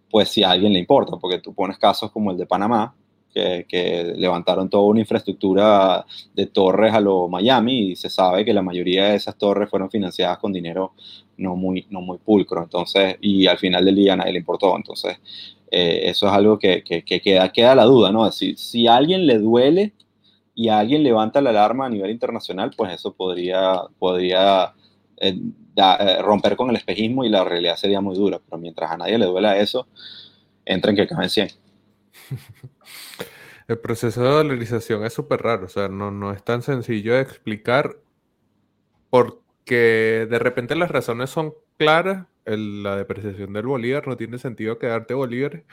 pues 0.09 0.29
si 0.29 0.43
a 0.43 0.51
alguien 0.51 0.73
le 0.73 0.79
importa, 0.79 1.17
porque 1.17 1.39
tú 1.39 1.53
pones 1.53 1.77
casos 1.77 2.11
como 2.11 2.31
el 2.31 2.37
de 2.37 2.45
Panamá, 2.45 2.95
que, 3.33 3.65
que, 3.67 4.13
levantaron 4.15 4.69
toda 4.69 4.83
una 4.83 4.99
infraestructura 4.99 6.05
de 6.33 6.45
torres 6.47 6.93
a 6.93 6.99
lo 6.99 7.27
Miami 7.27 7.91
y 7.91 7.95
se 7.95 8.09
sabe 8.09 8.45
que 8.45 8.53
la 8.53 8.61
mayoría 8.61 9.05
de 9.07 9.15
esas 9.15 9.37
torres 9.37 9.69
fueron 9.69 9.89
financiadas 9.89 10.37
con 10.37 10.53
dinero 10.53 10.93
no 11.37 11.55
muy, 11.55 11.87
no 11.89 12.01
muy 12.01 12.17
pulcro, 12.19 12.61
entonces, 12.61 13.17
y 13.21 13.47
al 13.47 13.57
final 13.57 13.85
del 13.85 13.95
día 13.95 14.13
a 14.13 14.17
nadie 14.17 14.33
le 14.33 14.39
importó, 14.39 14.75
entonces 14.75 15.17
eh, 15.71 16.09
eso 16.09 16.27
es 16.27 16.33
algo 16.33 16.59
que, 16.59 16.83
que, 16.83 17.03
queda, 17.03 17.51
queda 17.51 17.73
la 17.73 17.85
duda, 17.85 18.11
¿no? 18.11 18.31
Si, 18.31 18.55
si 18.55 18.87
a 18.87 18.95
alguien 18.95 19.25
le 19.25 19.39
duele 19.39 19.93
y 20.55 20.69
a 20.69 20.79
alguien 20.79 21.03
levanta 21.03 21.41
la 21.41 21.49
alarma 21.49 21.87
a 21.87 21.89
nivel 21.89 22.11
internacional, 22.11 22.71
pues 22.77 22.93
eso 22.93 23.13
podría, 23.13 23.81
podría 23.97 24.73
eh, 25.17 25.35
eh, 25.75 26.21
romper 26.21 26.55
con 26.55 26.69
el 26.69 26.75
espejismo 26.75 27.25
y 27.25 27.29
la 27.29 27.43
realidad 27.43 27.75
sería 27.75 28.01
muy 28.01 28.15
dura. 28.15 28.39
Pero 28.45 28.59
mientras 28.59 28.91
a 28.91 28.97
nadie 28.97 29.17
le 29.17 29.25
duela 29.25 29.57
eso, 29.57 29.87
entra 30.65 30.91
en 30.91 30.97
que 30.97 31.07
caben 31.07 31.29
100. 31.29 31.49
El 33.67 33.79
proceso 33.79 34.21
de 34.21 34.29
dolarización 34.29 35.05
es 35.05 35.13
súper 35.13 35.41
raro, 35.41 35.65
o 35.65 35.69
sea, 35.69 35.87
no, 35.87 36.11
no 36.11 36.31
es 36.31 36.43
tan 36.43 36.61
sencillo 36.61 37.13
de 37.13 37.21
explicar 37.21 37.97
porque 39.09 40.27
de 40.29 40.39
repente 40.39 40.75
las 40.75 40.91
razones 40.91 41.29
son 41.29 41.53
claras, 41.77 42.27
la 42.45 42.97
depreciación 42.97 43.53
del 43.53 43.67
bolívar, 43.67 44.07
no 44.07 44.17
tiene 44.17 44.37
sentido 44.37 44.79
quedarte 44.79 45.13
bolívares, 45.13 45.63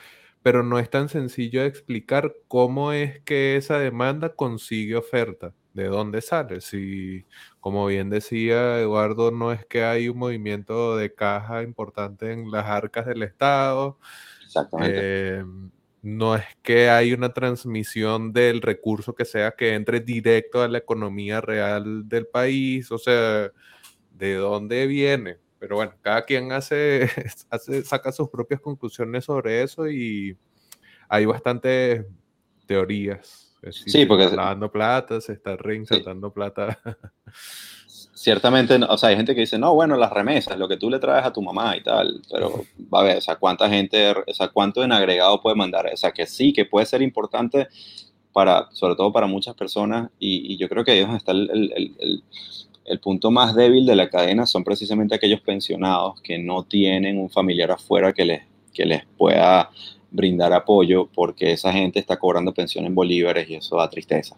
pero 0.43 0.63
no 0.63 0.79
es 0.79 0.89
tan 0.89 1.09
sencillo 1.09 1.63
de 1.63 1.69
explicar 1.69 2.35
cómo 2.49 2.93
es 2.93 3.21
que 3.23 3.57
esa 3.57 3.79
demanda 3.79 4.35
consigue 4.35 4.97
oferta, 4.97 5.55
de 5.75 5.87
dónde 5.87 6.23
sale. 6.23 6.61
Si, 6.61 7.27
como 7.61 7.87
bien 7.87 8.11
decía 8.11 8.81
Eduardo, 8.81 9.31
no 9.31 9.53
es 9.53 9.67
que 9.67 9.85
hay 9.85 10.09
un 10.09 10.19
movimiento 10.19 10.97
de 10.97 11.15
caja 11.15 11.63
importante 11.63 12.33
en 12.33 12.51
las 12.51 12.67
arcas 12.67 13.07
del 13.07 13.23
Estado. 13.23 13.99
Eh, 14.83 15.45
no 16.03 16.35
es 16.35 16.45
que 16.63 16.89
hay 16.89 17.13
una 17.13 17.33
transmisión 17.33 18.33
del 18.33 18.63
recurso 18.63 19.15
que 19.15 19.25
sea 19.25 19.53
que 19.53 19.75
entre 19.75 20.01
directo 20.01 20.63
a 20.63 20.69
la 20.69 20.79
economía 20.79 21.41
real 21.41 22.09
del 22.09 22.27
país. 22.27 22.91
O 22.91 22.99
sea, 22.99 23.51
¿de 24.13 24.35
dónde 24.35 24.87
viene? 24.87 25.39
Pero 25.59 25.77
bueno, 25.77 25.93
cada 26.01 26.25
quien 26.25 26.53
hace, 26.53 27.09
hace, 27.51 27.85
saca 27.85 28.13
sus 28.13 28.31
propias 28.31 28.61
conclusiones 28.61 29.27
sobre 29.27 29.63
eso 29.63 29.89
y 29.89 30.37
hay 31.09 31.27
bastantes 31.27 32.07
teorías. 32.67 33.55
sí, 33.71 34.07
porque... 34.07 34.25
Se 34.25 34.31
está 34.31 34.37
lavando 34.43 34.73
plata, 34.73 35.21
se 35.21 35.35
está 35.35 35.57
reinsertando 35.57 36.33
plata. 36.33 36.81
Ciertamente, 38.21 38.75
o 38.87 38.99
sea, 38.99 39.09
hay 39.09 39.17
gente 39.17 39.35
que 39.35 39.41
dice, 39.41 39.59
no, 39.59 39.75
bueno, 39.75 39.97
las 39.97 40.13
remesas, 40.13 40.59
lo 40.59 40.69
que 40.69 40.77
tú 40.77 40.91
le 40.91 40.99
traes 40.99 41.25
a 41.25 41.33
tu 41.33 41.41
mamá 41.41 41.75
y 41.75 41.83
tal, 41.83 42.21
pero 42.31 42.67
va 42.93 43.01
a 43.01 43.03
ver, 43.03 43.17
o 43.17 43.21
sea, 43.23 43.37
cuánta 43.37 43.67
gente, 43.71 44.11
o 44.11 44.35
sea, 44.35 44.49
cuánto 44.49 44.85
en 44.85 44.93
agregado 44.93 45.41
puede 45.41 45.57
mandar, 45.57 45.89
o 45.91 45.97
sea, 45.97 46.13
que 46.13 46.27
sí, 46.27 46.53
que 46.53 46.67
puede 46.67 46.85
ser 46.85 47.01
importante 47.01 47.69
para, 48.35 48.69
sobre 48.73 48.95
todo 48.95 49.11
para 49.11 49.27
muchas 49.27 49.55
personas, 49.55 50.11
y, 50.19 50.59
yo 50.59 50.69
creo 50.69 50.85
que 50.85 50.91
ahí 50.91 51.07
está 51.17 51.33
el, 51.33 51.51
el, 51.51 52.23
el 52.85 53.01
punto 53.01 53.31
más 53.31 53.55
débil 53.55 53.87
de 53.87 53.97
la 53.97 54.11
cadena 54.11 54.45
son 54.45 54.65
precisamente 54.65 55.15
aquellos 55.15 55.41
pensionados 55.41 56.21
que 56.21 56.39
no 56.39 56.65
tienen 56.65 57.17
un 57.17 57.31
familiar 57.31 57.71
afuera 57.71 58.13
que 58.13 58.27
les, 58.27 58.43
que 58.75 58.85
les 58.85 59.07
pueda 59.17 59.71
brindar 60.11 60.53
apoyo 60.53 61.09
porque 61.15 61.53
esa 61.53 61.73
gente 61.73 61.99
está 61.99 62.19
cobrando 62.19 62.53
pensión 62.53 62.85
en 62.85 62.95
bolívares 62.95 63.49
y 63.49 63.55
eso 63.55 63.79
da 63.79 63.89
tristeza. 63.89 64.37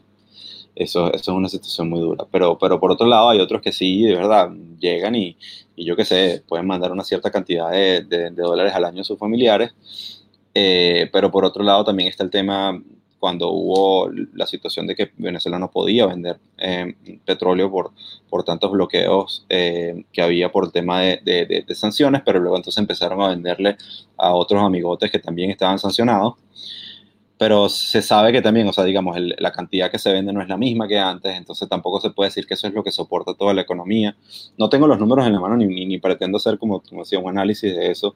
Eso, 0.74 1.12
eso 1.12 1.32
es 1.32 1.36
una 1.36 1.48
situación 1.48 1.90
muy 1.90 2.00
dura. 2.00 2.26
Pero, 2.30 2.58
pero 2.58 2.80
por 2.80 2.90
otro 2.90 3.06
lado 3.06 3.28
hay 3.30 3.40
otros 3.40 3.60
que 3.60 3.72
sí, 3.72 4.02
de 4.02 4.14
verdad, 4.14 4.50
llegan 4.78 5.14
y, 5.14 5.36
y 5.76 5.84
yo 5.84 5.96
qué 5.96 6.04
sé, 6.04 6.42
pueden 6.46 6.66
mandar 6.66 6.92
una 6.92 7.04
cierta 7.04 7.30
cantidad 7.30 7.70
de, 7.70 8.02
de, 8.02 8.30
dólares 8.30 8.74
al 8.74 8.84
año 8.84 9.02
a 9.02 9.04
sus 9.04 9.18
familiares. 9.18 9.72
Eh, 10.54 11.08
pero 11.12 11.30
por 11.30 11.44
otro 11.44 11.62
lado 11.64 11.84
también 11.84 12.08
está 12.08 12.24
el 12.24 12.30
tema 12.30 12.78
cuando 13.22 13.50
hubo 13.52 14.10
la 14.34 14.48
situación 14.48 14.84
de 14.88 14.96
que 14.96 15.12
Venezuela 15.16 15.56
no 15.56 15.70
podía 15.70 16.06
vender 16.06 16.40
eh, 16.58 16.92
petróleo 17.24 17.70
por, 17.70 17.92
por 18.28 18.42
tantos 18.42 18.72
bloqueos 18.72 19.46
eh, 19.48 20.04
que 20.12 20.22
había 20.22 20.50
por 20.50 20.64
el 20.64 20.72
tema 20.72 21.02
de, 21.02 21.20
de, 21.22 21.64
de, 21.64 21.74
sanciones, 21.76 22.22
pero 22.26 22.40
luego 22.40 22.56
entonces 22.56 22.80
empezaron 22.80 23.22
a 23.22 23.28
venderle 23.28 23.76
a 24.16 24.34
otros 24.34 24.60
amigotes 24.60 25.08
que 25.08 25.20
también 25.20 25.52
estaban 25.52 25.78
sancionados. 25.78 26.34
Pero 27.42 27.68
se 27.68 28.02
sabe 28.02 28.30
que 28.30 28.40
también, 28.40 28.68
o 28.68 28.72
sea, 28.72 28.84
digamos, 28.84 29.16
el, 29.16 29.34
la 29.36 29.50
cantidad 29.50 29.90
que 29.90 29.98
se 29.98 30.12
vende 30.12 30.32
no 30.32 30.40
es 30.40 30.48
la 30.48 30.56
misma 30.56 30.86
que 30.86 30.96
antes, 30.96 31.36
entonces 31.36 31.68
tampoco 31.68 32.00
se 32.00 32.10
puede 32.10 32.28
decir 32.28 32.46
que 32.46 32.54
eso 32.54 32.68
es 32.68 32.72
lo 32.72 32.84
que 32.84 32.92
soporta 32.92 33.34
toda 33.34 33.52
la 33.52 33.62
economía. 33.62 34.16
No 34.56 34.68
tengo 34.68 34.86
los 34.86 35.00
números 35.00 35.26
en 35.26 35.32
la 35.32 35.40
mano 35.40 35.56
ni, 35.56 35.66
ni, 35.66 35.84
ni 35.84 35.98
pretendo 35.98 36.36
hacer, 36.36 36.56
como, 36.56 36.80
como 36.82 37.02
decía, 37.02 37.18
un 37.18 37.30
análisis 37.30 37.74
de 37.74 37.90
eso, 37.90 38.14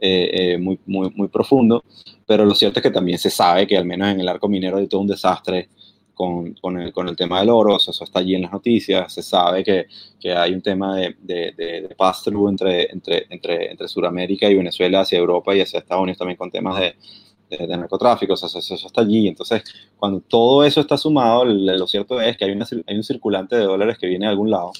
eh, 0.00 0.30
eh, 0.32 0.58
muy, 0.58 0.80
muy, 0.84 1.12
muy 1.14 1.28
profundo, 1.28 1.84
pero 2.26 2.44
lo 2.44 2.56
cierto 2.56 2.80
es 2.80 2.82
que 2.82 2.90
también 2.90 3.18
se 3.18 3.30
sabe 3.30 3.68
que 3.68 3.78
al 3.78 3.84
menos 3.84 4.08
en 4.08 4.18
el 4.18 4.28
arco 4.28 4.48
minero 4.48 4.78
hay 4.78 4.88
todo 4.88 5.00
un 5.00 5.06
desastre 5.06 5.68
con, 6.12 6.54
con, 6.54 6.76
el, 6.80 6.92
con 6.92 7.06
el 7.06 7.14
tema 7.14 7.38
del 7.38 7.50
oro, 7.50 7.76
eso 7.76 7.92
está 8.02 8.18
allí 8.18 8.34
en 8.34 8.42
las 8.42 8.52
noticias, 8.52 9.12
se 9.12 9.22
sabe 9.22 9.62
que, 9.62 9.86
que 10.18 10.32
hay 10.32 10.52
un 10.52 10.62
tema 10.62 10.96
de, 10.96 11.14
de, 11.20 11.52
de, 11.56 11.94
pass-through 11.96 12.48
entre, 12.48 12.90
entre, 12.90 13.26
entre, 13.30 13.70
entre 13.70 13.86
Sudamérica 13.86 14.48
y 14.48 14.56
Venezuela 14.56 15.02
hacia 15.02 15.18
Europa 15.18 15.54
y 15.54 15.60
hacia 15.60 15.78
Estados 15.78 16.02
Unidos 16.02 16.18
también 16.18 16.36
con 16.36 16.50
temas 16.50 16.80
de, 16.80 16.96
de, 17.50 17.66
narcotráfico, 17.66 18.34
o 18.34 18.36
sea, 18.36 18.48
eso, 18.48 18.58
eso, 18.58 18.86
está 18.86 19.00
allí. 19.00 19.28
Entonces, 19.28 19.62
cuando 19.96 20.20
todo 20.20 20.64
eso 20.64 20.80
está 20.80 20.96
sumado, 20.96 21.44
lo 21.44 21.86
cierto 21.86 22.20
es 22.20 22.36
que 22.36 22.44
hay, 22.44 22.52
una, 22.52 22.66
hay 22.86 22.96
un 22.96 23.04
circulante 23.04 23.56
de 23.56 23.64
dólares 23.64 23.98
que 23.98 24.06
viene 24.06 24.26
de 24.26 24.30
algún 24.30 24.50
lado 24.50 24.72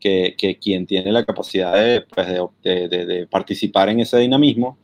que, 0.00 0.58
quien 0.60 0.86
tiene 0.86 1.12
la 1.12 1.24
capacidad 1.24 1.72
pues, 2.14 2.26
de, 2.62 2.88
de, 2.88 3.26
participar 3.26 3.88
en 3.88 4.00
ese 4.00 4.18
dinamismo 4.18 4.78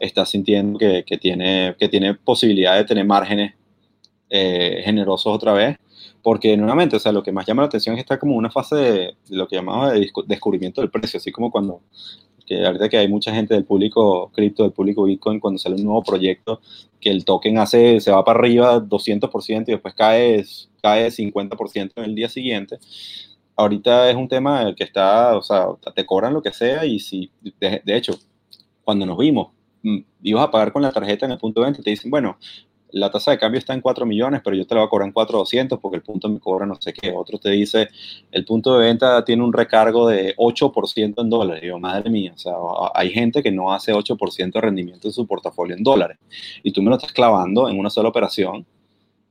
está 0.00 0.24
sintiendo 0.24 0.78
que, 0.78 1.02
tiene, 1.20 1.74
que 1.78 1.88
tiene 1.88 2.14
posibilidad 2.14 2.76
de 2.76 2.84
tener 2.84 3.04
márgenes 3.04 3.54
eh, 4.30 4.82
generosos 4.84 5.34
otra 5.34 5.52
vez, 5.52 5.76
porque 6.22 6.56
nuevamente, 6.56 6.96
o 6.96 7.00
sea, 7.00 7.12
lo 7.12 7.22
que 7.22 7.32
más 7.32 7.46
llama 7.46 7.62
la 7.62 7.66
atención 7.66 7.94
es 7.94 7.98
que 7.98 8.02
está 8.02 8.18
como 8.18 8.36
una 8.36 8.50
fase 8.50 8.76
de, 8.76 9.16
lo 9.30 9.48
que 9.48 9.56
llamamos 9.56 9.92
de 9.92 10.10
descubrimiento 10.26 10.80
del 10.80 10.90
precio, 10.90 11.18
así 11.18 11.32
como 11.32 11.50
cuando 11.50 11.80
que 12.48 12.64
ahorita 12.64 12.88
que 12.88 12.96
hay 12.96 13.08
mucha 13.08 13.34
gente 13.34 13.54
del 13.54 13.64
público 13.64 14.30
cripto, 14.32 14.62
del 14.62 14.72
público 14.72 15.04
Bitcoin, 15.04 15.38
cuando 15.38 15.58
sale 15.58 15.76
un 15.76 15.84
nuevo 15.84 16.02
proyecto, 16.02 16.60
que 17.00 17.10
el 17.10 17.24
token 17.24 17.58
hace, 17.58 18.00
se 18.00 18.10
va 18.10 18.24
para 18.24 18.38
arriba 18.38 18.80
200% 18.80 19.68
y 19.68 19.72
después 19.72 19.94
cae, 19.94 20.44
cae 20.82 21.10
50% 21.10 21.92
en 21.96 22.04
el 22.04 22.14
día 22.14 22.28
siguiente. 22.28 22.78
Ahorita 23.56 24.08
es 24.08 24.16
un 24.16 24.28
tema 24.28 24.74
que 24.74 24.84
está, 24.84 25.36
o 25.36 25.42
sea, 25.42 25.66
te 25.94 26.06
cobran 26.06 26.32
lo 26.32 26.42
que 26.42 26.52
sea 26.52 26.86
y 26.86 26.98
si, 27.00 27.30
de, 27.60 27.82
de 27.84 27.96
hecho, 27.96 28.18
cuando 28.82 29.04
nos 29.04 29.18
vimos, 29.18 29.48
mm, 29.82 29.98
ibas 30.22 30.44
a 30.44 30.50
pagar 30.50 30.72
con 30.72 30.82
la 30.82 30.92
tarjeta 30.92 31.26
en 31.26 31.32
el 31.32 31.38
punto 31.38 31.60
de 31.60 31.66
venta 31.66 31.80
y 31.80 31.84
te 31.84 31.90
dicen, 31.90 32.10
bueno, 32.10 32.38
la 32.92 33.10
tasa 33.10 33.30
de 33.30 33.38
cambio 33.38 33.58
está 33.58 33.74
en 33.74 33.80
4 33.80 34.06
millones, 34.06 34.40
pero 34.42 34.56
yo 34.56 34.66
te 34.66 34.74
la 34.74 34.80
voy 34.80 34.86
a 34.86 34.90
cobrar 34.90 35.06
en 35.08 35.12
4,200 35.12 35.78
porque 35.80 35.96
el 35.96 36.02
punto 36.02 36.28
me 36.28 36.40
cobra 36.40 36.66
no 36.66 36.74
sé 36.80 36.92
qué. 36.92 37.12
Otro 37.12 37.38
te 37.38 37.50
dice, 37.50 37.88
el 38.30 38.44
punto 38.44 38.78
de 38.78 38.86
venta 38.86 39.24
tiene 39.24 39.42
un 39.42 39.52
recargo 39.52 40.08
de 40.08 40.34
8% 40.36 41.14
en 41.22 41.30
dólares. 41.30 41.62
Digo, 41.62 41.78
madre 41.78 42.10
mía, 42.10 42.32
o 42.34 42.38
sea, 42.38 42.54
hay 42.94 43.10
gente 43.10 43.42
que 43.42 43.50
no 43.50 43.72
hace 43.72 43.92
8% 43.92 44.52
de 44.52 44.60
rendimiento 44.60 45.08
en 45.08 45.12
su 45.12 45.26
portafolio 45.26 45.76
en 45.76 45.82
dólares. 45.82 46.18
Y 46.62 46.72
tú 46.72 46.82
me 46.82 46.90
lo 46.90 46.96
estás 46.96 47.12
clavando 47.12 47.68
en 47.68 47.78
una 47.78 47.90
sola 47.90 48.08
operación, 48.08 48.66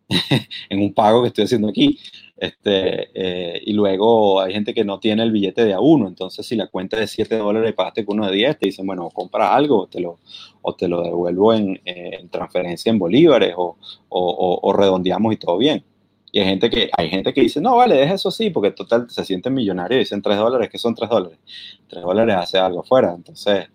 en 0.69 0.81
un 0.81 0.93
pago 0.93 1.21
que 1.21 1.29
estoy 1.29 1.45
haciendo 1.45 1.69
aquí. 1.69 1.99
Este, 2.37 3.09
eh, 3.15 3.61
y 3.65 3.73
luego 3.73 4.39
hay 4.39 4.53
gente 4.53 4.73
que 4.73 4.85
no 4.85 4.99
tiene 4.99 5.23
el 5.23 5.31
billete 5.31 5.65
de 5.65 5.73
a 5.73 5.79
uno, 5.79 6.07
entonces 6.07 6.45
si 6.45 6.55
la 6.55 6.67
cuenta 6.67 6.97
de 6.97 7.07
7 7.07 7.35
dólares 7.35 7.71
y 7.71 7.73
pagaste 7.73 8.05
con 8.05 8.19
uno 8.19 8.29
de 8.29 8.35
10, 8.35 8.59
te 8.59 8.67
dicen, 8.67 8.85
bueno, 8.85 9.09
compra 9.09 9.55
algo 9.55 9.81
o 9.81 9.87
te 9.87 9.99
lo, 9.99 10.19
o 10.61 10.75
te 10.75 10.87
lo 10.87 11.01
devuelvo 11.01 11.53
en, 11.53 11.81
en 11.85 12.29
transferencia 12.29 12.91
en 12.91 12.99
bolívares 12.99 13.55
o, 13.57 13.77
o, 14.09 14.73
redondeamos 14.73 15.33
y 15.33 15.37
todo 15.37 15.57
bien. 15.57 15.83
Y 16.31 16.39
hay 16.39 16.45
gente, 16.45 16.69
que, 16.69 16.89
hay 16.95 17.09
gente 17.09 17.33
que 17.33 17.41
dice, 17.41 17.59
no, 17.59 17.77
vale, 17.77 17.95
deja 17.95 18.13
eso 18.13 18.29
sí, 18.29 18.51
porque 18.51 18.69
total 18.71 19.09
se 19.09 19.25
sienten 19.25 19.53
millonarios 19.55 19.97
y 19.97 19.99
dicen 20.01 20.21
3 20.21 20.37
dólares, 20.37 20.69
que 20.69 20.77
son 20.77 20.93
3 20.93 21.09
dólares? 21.09 21.39
3 21.87 22.03
dólares 22.03 22.35
hace 22.35 22.59
algo 22.59 22.81
afuera, 22.81 23.13
entonces 23.15 23.67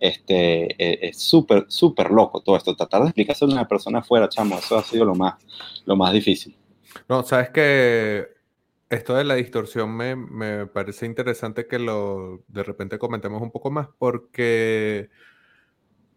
este, 0.00 0.74
e, 0.82 1.08
es 1.08 1.18
súper, 1.18 1.66
súper 1.68 2.10
loco 2.10 2.40
todo 2.40 2.56
esto. 2.56 2.74
Tratar 2.74 3.02
de 3.02 3.08
explicárselo 3.08 3.52
a 3.52 3.54
una 3.54 3.68
persona 3.68 4.00
afuera, 4.00 4.28
chamo, 4.28 4.58
eso 4.58 4.76
ha 4.76 4.82
sido 4.82 5.04
lo 5.04 5.14
más, 5.14 5.34
lo 5.84 5.94
más 5.94 6.12
difícil. 6.12 6.56
No, 7.08 7.22
sabes 7.24 7.50
que 7.50 8.28
esto 8.90 9.14
de 9.14 9.24
la 9.24 9.34
distorsión 9.34 9.96
me, 9.96 10.16
me, 10.16 10.66
parece 10.66 11.06
interesante 11.06 11.66
que 11.66 11.78
lo 11.78 12.44
de 12.48 12.62
repente 12.62 12.98
comentemos 12.98 13.42
un 13.42 13.50
poco 13.50 13.70
más, 13.70 13.88
porque 13.98 15.10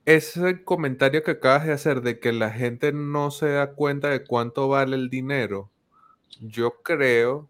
ese 0.05 0.63
comentario 0.63 1.23
que 1.23 1.31
acabas 1.31 1.65
de 1.65 1.73
hacer 1.73 2.01
de 2.01 2.19
que 2.19 2.31
la 2.33 2.51
gente 2.51 2.91
no 2.93 3.31
se 3.31 3.49
da 3.49 3.73
cuenta 3.73 4.09
de 4.09 4.23
cuánto 4.23 4.67
vale 4.67 4.95
el 4.95 5.09
dinero, 5.09 5.71
yo 6.41 6.81
creo, 6.83 7.49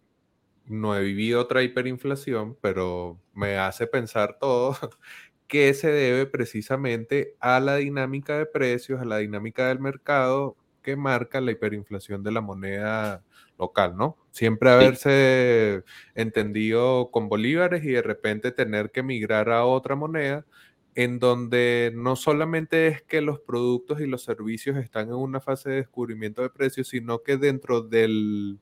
no 0.66 0.96
he 0.96 1.02
vivido 1.04 1.42
otra 1.42 1.64
hiperinflación, 1.64 2.58
pero 2.62 3.20
me 3.34 3.58
hace 3.58 3.88
pensar 3.88 4.38
todo 4.40 4.78
que 5.48 5.74
se 5.74 5.92
debe 5.92 6.26
precisamente 6.28 7.36
a 7.40 7.60
la 7.60 7.78
dinámica 7.78 8.38
de 8.38 8.46
precios, 8.46 9.02
a 9.02 9.06
la 9.06 9.18
dinámica 9.18 9.68
del 9.70 9.80
mercado 9.80 10.58
que 10.86 10.96
marca 10.96 11.42
la 11.42 11.52
hiperinflación 11.52 12.22
de 12.22 12.32
la 12.32 12.42
moneda 12.42 13.24
local, 13.58 13.98
¿no? 13.98 14.18
Siempre 14.30 14.70
haberse 14.70 15.84
entendido 16.14 17.10
con 17.12 17.28
bolívares 17.28 17.84
y 17.84 17.88
de 17.88 18.04
repente 18.04 18.52
tener 18.52 18.92
que 18.92 19.02
migrar 19.02 19.50
a 19.50 19.66
otra 19.66 19.96
moneda 19.96 20.46
en 20.94 21.18
donde 21.18 21.92
no 21.96 22.16
solamente 22.16 22.88
es 22.88 23.02
que 23.02 23.22
los 23.22 23.40
productos 23.40 24.00
y 24.00 24.06
los 24.06 24.24
servicios 24.24 24.78
están 24.78 25.08
en 25.08 25.16
una 25.16 25.42
fase 25.42 25.72
de 25.72 25.76
descubrimiento 25.78 26.44
de 26.44 26.52
precios, 26.52 26.90
sino 26.90 27.24
que 27.24 27.38
dentro 27.38 27.82
del 27.82 28.60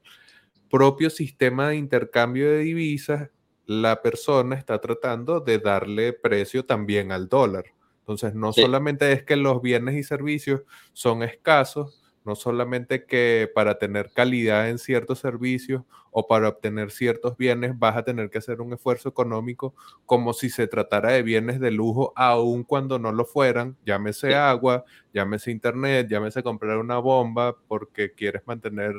propio 0.71 1.09
sistema 1.09 1.69
de 1.69 1.75
intercambio 1.75 2.49
de 2.49 2.59
divisas, 2.59 3.29
la 3.65 4.01
persona 4.01 4.55
está 4.55 4.79
tratando 4.79 5.41
de 5.41 5.59
darle 5.59 6.13
precio 6.13 6.65
también 6.65 7.11
al 7.11 7.27
dólar. 7.27 7.65
Entonces, 7.99 8.33
no 8.35 8.51
solamente 8.51 9.09
es 9.13 9.23
que 9.23 9.37
los 9.37 9.61
bienes 9.61 9.95
y 9.95 10.03
servicios 10.03 10.61
son 10.91 11.23
escasos, 11.23 12.02
no 12.25 12.35
solamente 12.35 13.05
que 13.05 13.51
para 13.53 13.77
tener 13.77 14.11
calidad 14.11 14.69
en 14.69 14.77
ciertos 14.77 15.19
servicios 15.19 15.83
o 16.11 16.27
para 16.27 16.47
obtener 16.47 16.91
ciertos 16.91 17.35
bienes 17.37 17.77
vas 17.77 17.97
a 17.97 18.03
tener 18.03 18.29
que 18.29 18.37
hacer 18.37 18.61
un 18.61 18.73
esfuerzo 18.73 19.09
económico 19.09 19.73
como 20.05 20.33
si 20.33 20.49
se 20.49 20.67
tratara 20.67 21.11
de 21.11 21.23
bienes 21.23 21.59
de 21.59 21.71
lujo, 21.71 22.13
aun 22.15 22.63
cuando 22.63 22.99
no 22.99 23.11
lo 23.11 23.25
fueran, 23.25 23.75
llámese 23.85 24.35
agua, 24.35 24.85
llámese 25.11 25.51
internet, 25.51 26.07
llámese 26.09 26.43
comprar 26.43 26.77
una 26.77 26.99
bomba 26.99 27.57
porque 27.67 28.11
quieres 28.11 28.43
mantener 28.45 28.93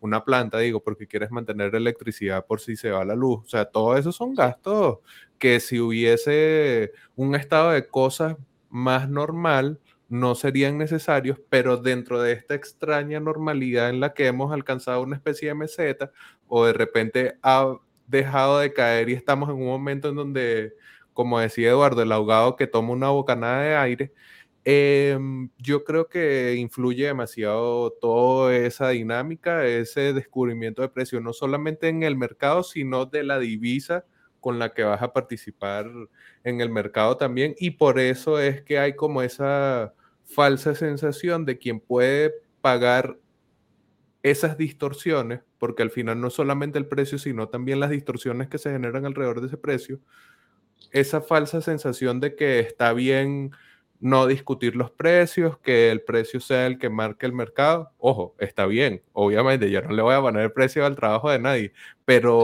una 0.00 0.24
planta, 0.24 0.58
digo, 0.58 0.82
porque 0.82 1.06
quieres 1.06 1.30
mantener 1.30 1.74
electricidad 1.74 2.44
por 2.44 2.60
si 2.60 2.76
se 2.76 2.90
va 2.90 3.04
la 3.04 3.14
luz. 3.14 3.40
O 3.44 3.48
sea, 3.48 3.66
todo 3.66 3.96
eso 3.96 4.10
son 4.10 4.34
gastos 4.34 4.98
que 5.38 5.60
si 5.60 5.78
hubiese 5.80 6.92
un 7.14 7.34
estado 7.34 7.70
de 7.70 7.86
cosas 7.86 8.36
más 8.68 9.08
normal, 9.08 9.78
no 10.08 10.34
serían 10.34 10.78
necesarios, 10.78 11.38
pero 11.50 11.76
dentro 11.76 12.20
de 12.22 12.32
esta 12.32 12.54
extraña 12.54 13.20
normalidad 13.20 13.90
en 13.90 14.00
la 14.00 14.14
que 14.14 14.26
hemos 14.26 14.52
alcanzado 14.52 15.02
una 15.02 15.16
especie 15.16 15.48
de 15.48 15.54
meseta 15.54 16.12
o 16.46 16.64
de 16.66 16.72
repente 16.72 17.38
ha 17.42 17.76
dejado 18.06 18.58
de 18.60 18.72
caer 18.72 19.10
y 19.10 19.12
estamos 19.14 19.50
en 19.50 19.56
un 19.56 19.66
momento 19.66 20.08
en 20.08 20.16
donde, 20.16 20.74
como 21.12 21.38
decía 21.40 21.70
Eduardo, 21.70 22.02
el 22.02 22.12
ahogado 22.12 22.56
que 22.56 22.66
toma 22.66 22.92
una 22.92 23.10
bocanada 23.10 23.62
de 23.62 23.76
aire, 23.76 24.12
em, 24.64 25.50
yo 25.58 25.84
creo 25.84 26.08
que 26.08 26.54
influye 26.56 27.06
demasiado 27.06 27.90
toda 27.92 28.56
esa 28.56 28.90
dinámica, 28.90 29.66
ese 29.66 30.12
descubrimiento 30.14 30.82
de 30.82 30.88
precios, 30.88 31.22
no 31.22 31.32
solamente 31.32 31.88
en 31.88 32.02
el 32.02 32.16
mercado, 32.16 32.62
sino 32.62 33.06
de 33.06 33.24
la 33.24 33.38
divisa 33.38 34.04
con 34.40 34.58
la 34.58 34.72
que 34.72 34.84
vas 34.84 35.02
a 35.02 35.12
participar 35.12 35.86
en 36.44 36.60
el 36.60 36.70
mercado 36.70 37.16
también. 37.16 37.54
Y 37.58 37.72
por 37.72 37.98
eso 37.98 38.38
es 38.38 38.62
que 38.62 38.78
hay 38.78 38.94
como 38.94 39.22
esa 39.22 39.94
falsa 40.24 40.74
sensación 40.74 41.44
de 41.44 41.58
quien 41.58 41.80
puede 41.80 42.34
pagar 42.60 43.18
esas 44.22 44.58
distorsiones, 44.58 45.40
porque 45.58 45.82
al 45.82 45.90
final 45.90 46.20
no 46.20 46.30
solamente 46.30 46.78
el 46.78 46.86
precio, 46.86 47.18
sino 47.18 47.48
también 47.48 47.80
las 47.80 47.90
distorsiones 47.90 48.48
que 48.48 48.58
se 48.58 48.70
generan 48.70 49.06
alrededor 49.06 49.40
de 49.40 49.46
ese 49.46 49.56
precio, 49.56 50.00
esa 50.90 51.20
falsa 51.20 51.60
sensación 51.60 52.20
de 52.20 52.34
que 52.34 52.60
está 52.60 52.92
bien 52.92 53.52
no 54.00 54.26
discutir 54.26 54.76
los 54.76 54.90
precios, 54.90 55.58
que 55.58 55.90
el 55.90 56.02
precio 56.02 56.40
sea 56.40 56.66
el 56.66 56.78
que 56.78 56.88
marque 56.88 57.26
el 57.26 57.32
mercado. 57.32 57.90
Ojo, 57.98 58.36
está 58.38 58.66
bien, 58.66 59.02
obviamente, 59.12 59.70
yo 59.70 59.82
no 59.82 59.92
le 59.92 60.02
voy 60.02 60.14
a 60.14 60.20
poner 60.20 60.42
el 60.42 60.52
precio 60.52 60.86
al 60.86 60.96
trabajo 60.96 61.30
de 61.30 61.38
nadie, 61.38 61.72
pero, 62.04 62.42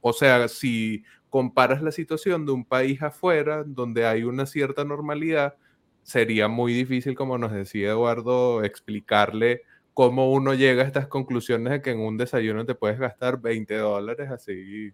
o 0.00 0.12
sea, 0.12 0.48
si 0.48 1.04
comparas 1.36 1.82
la 1.82 1.92
situación 1.92 2.46
de 2.46 2.52
un 2.52 2.64
país 2.64 3.02
afuera, 3.02 3.62
donde 3.62 4.06
hay 4.06 4.22
una 4.22 4.46
cierta 4.46 4.84
normalidad, 4.84 5.56
sería 6.02 6.48
muy 6.48 6.72
difícil, 6.72 7.14
como 7.14 7.36
nos 7.36 7.52
decía 7.52 7.90
Eduardo, 7.90 8.64
explicarle 8.64 9.60
cómo 9.92 10.32
uno 10.32 10.54
llega 10.54 10.82
a 10.82 10.86
estas 10.86 11.08
conclusiones 11.08 11.70
de 11.74 11.82
que 11.82 11.90
en 11.90 12.00
un 12.00 12.16
desayuno 12.16 12.64
te 12.64 12.74
puedes 12.74 12.98
gastar 12.98 13.38
20 13.38 13.76
dólares 13.76 14.30
así 14.30 14.92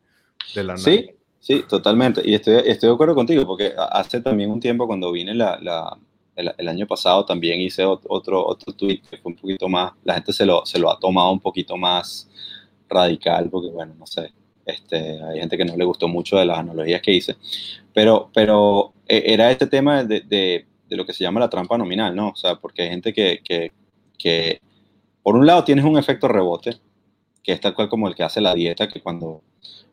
de 0.53 0.65
la 0.65 0.75
nada. 0.75 0.79
Sí, 0.79 1.11
sí, 1.39 1.65
totalmente. 1.69 2.23
Y 2.25 2.35
estoy, 2.35 2.57
estoy 2.67 2.89
de 2.89 2.95
acuerdo 2.97 3.15
contigo, 3.15 3.47
porque 3.47 3.73
hace 3.77 4.21
también 4.21 4.51
un 4.51 4.59
tiempo 4.59 4.89
cuando 4.89 5.13
vine 5.13 5.35
la, 5.37 5.61
la, 5.63 5.97
el, 6.35 6.69
año 6.69 6.89
pasado 6.89 7.25
también 7.25 7.61
hice 7.61 7.85
otro, 7.85 8.45
otro 8.45 8.73
tweet 8.73 9.01
que 9.09 9.19
fue 9.19 9.31
un 9.31 9.37
poquito 9.37 9.69
más, 9.69 9.93
la 10.03 10.15
gente 10.15 10.33
se 10.33 10.45
lo, 10.45 10.67
se 10.67 10.81
lo 10.81 10.91
ha 10.91 10.99
tomado 10.99 11.31
un 11.31 11.39
poquito 11.39 11.77
más 11.77 12.29
radical, 12.89 13.49
porque 13.49 13.71
bueno, 13.71 13.95
no 13.97 14.09
sé, 14.09 14.33
este, 14.67 15.23
hay 15.23 15.41
gente 15.41 15.57
que 15.57 15.65
no 15.65 15.77
le 15.77 15.85
gustó 15.85 16.09
mucho 16.09 16.37
de 16.37 16.47
las 16.47 16.59
analogías 16.59 17.03
que 17.03 17.13
hice, 17.13 17.37
pero, 17.93 18.31
pero 18.35 18.93
e, 19.07 19.23
era 19.27 19.51
este 19.51 19.67
tema 19.67 20.05
de, 20.05 20.21
de 20.21 20.67
de 20.93 20.99
lo 20.99 21.07
que 21.07 21.15
se 21.15 21.25
llama 21.25 21.41
la 21.41 21.49
trampa 21.49 21.79
nominal, 21.79 22.15
¿no? 22.15 22.29
O 22.29 22.37
sea, 22.37 22.57
porque 22.57 22.83
hay 22.83 22.91
gente 22.91 23.15
que, 23.15 23.41
que, 23.43 23.73
que, 24.19 24.61
por 25.23 25.37
un 25.37 25.47
lado 25.47 25.65
tienes 25.65 25.87
un 25.87 25.97
efecto 25.97 26.29
rebote, 26.29 26.77
que 27.43 27.53
es 27.53 27.61
tal 27.61 27.75
cual 27.75 27.89
como 27.89 28.09
el 28.09 28.15
que 28.15 28.23
hace 28.23 28.43
la 28.43 28.55
dieta, 28.55 28.89
que 28.89 29.01
cuando, 29.01 29.43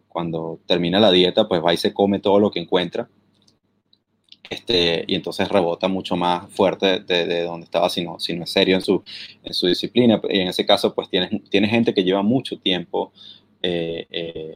cuando 0.09 0.59
termina 0.65 0.99
la 0.99 1.11
dieta, 1.11 1.47
pues 1.47 1.63
va 1.63 1.73
y 1.73 1.77
se 1.77 1.93
come 1.93 2.19
todo 2.19 2.39
lo 2.39 2.51
que 2.51 2.59
encuentra. 2.59 3.09
Este, 4.49 5.05
y 5.07 5.15
entonces 5.15 5.47
rebota 5.47 5.87
mucho 5.87 6.17
más 6.17 6.51
fuerte 6.51 6.99
de, 6.99 7.25
de, 7.25 7.43
donde 7.43 7.65
estaba 7.65 7.89
si 7.89 8.03
no, 8.03 8.19
si 8.19 8.35
no 8.35 8.43
es 8.43 8.49
serio 8.49 8.75
en 8.75 8.81
su, 8.81 9.01
en 9.43 9.53
su 9.53 9.67
disciplina. 9.67 10.19
Y 10.29 10.39
en 10.41 10.49
ese 10.49 10.65
caso, 10.65 10.93
pues 10.93 11.09
tienes, 11.09 11.29
tienes 11.49 11.69
gente 11.69 11.93
que 11.93 12.03
lleva 12.03 12.23
mucho 12.23 12.59
tiempo 12.59 13.13
eh, 13.61 14.07
eh, 14.09 14.55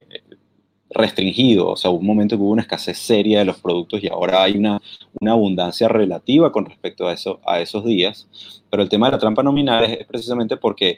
restringido, 0.90 1.70
o 1.70 1.76
sea, 1.76 1.90
un 1.92 2.06
momento 2.06 2.36
que 2.36 2.42
hubo 2.44 2.52
una 2.52 2.62
escasez 2.62 2.98
seria 2.98 3.40
de 3.40 3.46
los 3.46 3.60
productos 3.60 4.04
y 4.04 4.08
ahora 4.08 4.44
hay 4.44 4.58
una, 4.58 4.82
una 5.20 5.32
abundancia 5.32 5.88
relativa 5.88 6.52
con 6.52 6.66
respecto 6.66 7.08
a, 7.08 7.14
eso, 7.14 7.42
a 7.46 7.60
esos 7.60 7.84
días, 7.84 8.28
pero 8.70 8.84
el 8.84 8.90
tema 8.90 9.08
de 9.08 9.14
la 9.14 9.18
trampa 9.18 9.44
nominal 9.44 9.84
es, 9.86 10.06
precisamente 10.06 10.56
porque 10.58 10.98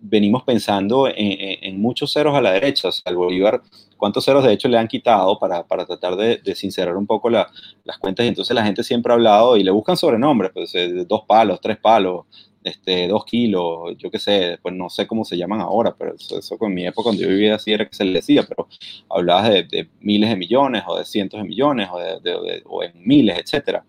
venimos 0.00 0.42
pensando 0.42 1.08
en, 1.14 1.80
muchos 1.80 2.12
ceros 2.12 2.34
a 2.34 2.40
la 2.40 2.52
derecha, 2.52 2.88
o 2.88 2.92
sea, 2.92 3.10
el 3.10 3.16
Bolívar, 3.16 3.62
¿cuántos 3.96 4.24
ceros 4.24 4.44
de 4.44 4.52
hecho 4.52 4.68
le 4.68 4.78
han 4.78 4.88
quitado 4.88 5.38
para, 5.38 5.66
para 5.66 5.84
tratar 5.84 6.16
de, 6.16 6.38
de, 6.38 6.54
sincerar 6.54 6.96
un 6.96 7.06
poco 7.06 7.28
la, 7.28 7.50
las 7.84 7.98
cuentas? 7.98 8.24
Y 8.24 8.28
entonces 8.28 8.54
la 8.54 8.64
gente 8.64 8.82
siempre 8.82 9.12
ha 9.12 9.16
hablado 9.16 9.56
y 9.56 9.62
le 9.62 9.70
buscan 9.70 9.96
sobrenombres, 9.96 10.52
pues, 10.52 10.72
dos 11.06 11.22
palos, 11.26 11.60
tres 11.60 11.76
palos, 11.78 12.24
este, 12.62 13.08
dos 13.08 13.24
kilos, 13.24 13.96
yo 13.96 14.10
qué 14.10 14.18
sé, 14.18 14.58
pues 14.60 14.74
no 14.74 14.90
sé 14.90 15.06
cómo 15.06 15.24
se 15.24 15.36
llaman 15.36 15.60
ahora, 15.60 15.94
pero 15.96 16.14
eso, 16.14 16.38
eso 16.38 16.58
en 16.60 16.74
mi 16.74 16.86
época 16.86 17.04
cuando 17.04 17.22
yo 17.22 17.28
vivía 17.28 17.54
así 17.54 17.72
era 17.72 17.88
que 17.88 17.94
se 17.94 18.04
le 18.04 18.12
decía, 18.12 18.44
pero 18.46 18.68
hablabas 19.08 19.50
de, 19.50 19.88
miles 20.00 20.28
de 20.30 20.36
millones 20.36 20.82
o 20.86 20.98
de 20.98 21.04
cientos 21.04 21.40
de 21.40 21.48
millones 21.48 21.88
o, 21.90 21.98
de, 21.98 22.62
en 22.84 23.06
miles, 23.06 23.38
etcétera. 23.38 23.84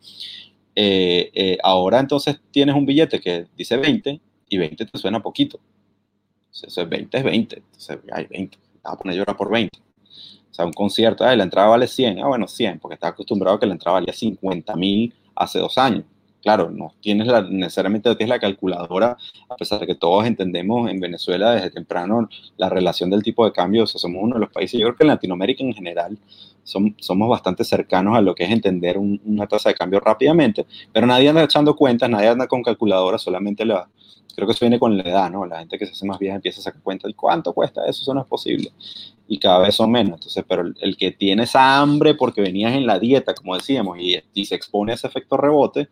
Eh, 0.73 1.31
eh, 1.33 1.57
ahora 1.63 1.99
entonces 1.99 2.39
tienes 2.51 2.75
un 2.75 2.85
billete 2.85 3.19
que 3.19 3.45
dice 3.57 3.75
20 3.75 4.21
y 4.49 4.57
20 4.57 4.85
te 4.85 4.97
suena 4.97 5.21
poquito. 5.21 5.59
Eso 6.51 6.81
es 6.81 6.89
20 6.89 7.17
es 7.17 7.23
20, 7.23 7.55
entonces 7.57 7.99
hay 8.11 8.25
20, 8.25 8.57
vas 8.83 8.93
a 8.93 8.97
poner 8.97 9.17
llorar 9.17 9.35
por 9.35 9.51
20. 9.51 9.79
O 9.79 10.53
sea, 10.53 10.65
un 10.65 10.73
concierto, 10.73 11.23
la 11.23 11.43
entrada 11.43 11.69
vale 11.69 11.87
100, 11.87 12.19
ah, 12.19 12.27
bueno, 12.27 12.47
100, 12.47 12.79
porque 12.79 12.95
estaba 12.95 13.11
acostumbrado 13.11 13.55
a 13.55 13.59
que 13.59 13.65
la 13.65 13.73
entrada 13.73 13.99
valía 13.99 14.13
50 14.13 14.75
mil 14.75 15.13
hace 15.35 15.59
dos 15.59 15.77
años 15.77 16.03
claro, 16.41 16.71
no 16.71 16.93
tienes 17.01 17.27
la, 17.27 17.41
necesariamente 17.41 18.13
tienes 18.15 18.29
la 18.29 18.39
calculadora, 18.39 19.17
a 19.49 19.55
pesar 19.55 19.79
de 19.79 19.87
que 19.87 19.95
todos 19.95 20.25
entendemos 20.25 20.89
en 20.89 20.99
Venezuela 20.99 21.51
desde 21.51 21.69
temprano 21.69 22.29
la 22.57 22.69
relación 22.69 23.09
del 23.09 23.23
tipo 23.23 23.45
de 23.45 23.51
cambio, 23.51 23.83
o 23.83 23.87
sea, 23.87 23.99
somos 23.99 24.21
uno 24.23 24.35
de 24.35 24.41
los 24.41 24.51
países, 24.51 24.79
yo 24.79 24.87
creo 24.87 24.97
que 24.97 25.03
en 25.03 25.09
Latinoamérica 25.09 25.63
en 25.63 25.73
general 25.73 26.17
somos 26.63 27.29
bastante 27.29 27.63
cercanos 27.63 28.15
a 28.15 28.21
lo 28.21 28.35
que 28.35 28.43
es 28.43 28.51
entender 28.51 28.97
una 28.97 29.47
tasa 29.47 29.69
de 29.69 29.75
cambio 29.75 29.99
rápidamente, 29.99 30.65
pero 30.93 31.07
nadie 31.07 31.29
anda 31.29 31.43
echando 31.43 31.75
cuentas, 31.75 32.09
nadie 32.09 32.27
anda 32.27 32.47
con 32.47 32.63
calculadora, 32.63 33.17
solamente 33.17 33.65
la, 33.65 33.89
creo 34.35 34.47
que 34.47 34.53
eso 34.53 34.65
viene 34.65 34.79
con 34.79 34.97
la 34.97 35.03
edad, 35.03 35.29
¿no? 35.31 35.45
La 35.45 35.59
gente 35.59 35.77
que 35.77 35.85
se 35.85 35.91
hace 35.91 36.05
más 36.05 36.19
vieja 36.19 36.35
empieza 36.35 36.59
a 36.59 36.63
sacar 36.63 36.81
cuentas, 36.81 37.09
¿y 37.09 37.13
cuánto 37.13 37.53
cuesta 37.53 37.81
eso? 37.85 38.01
Eso 38.01 38.13
no 38.13 38.21
es 38.21 38.27
posible. 38.27 38.71
Y 39.27 39.39
cada 39.39 39.59
vez 39.59 39.75
son 39.75 39.91
menos. 39.91 40.15
Entonces, 40.15 40.43
pero 40.47 40.63
el, 40.79 40.97
que 40.97 41.11
tiene 41.11 41.43
esa 41.43 41.79
hambre 41.79 42.15
porque 42.15 42.41
venías 42.41 42.73
en 42.73 42.85
la 42.85 42.99
dieta, 42.99 43.33
como 43.33 43.55
decíamos, 43.55 43.97
y 43.99 44.45
se 44.45 44.55
expone 44.55 44.91
a 44.91 44.95
ese 44.95 45.07
efecto 45.07 45.37
rebote, 45.37 45.89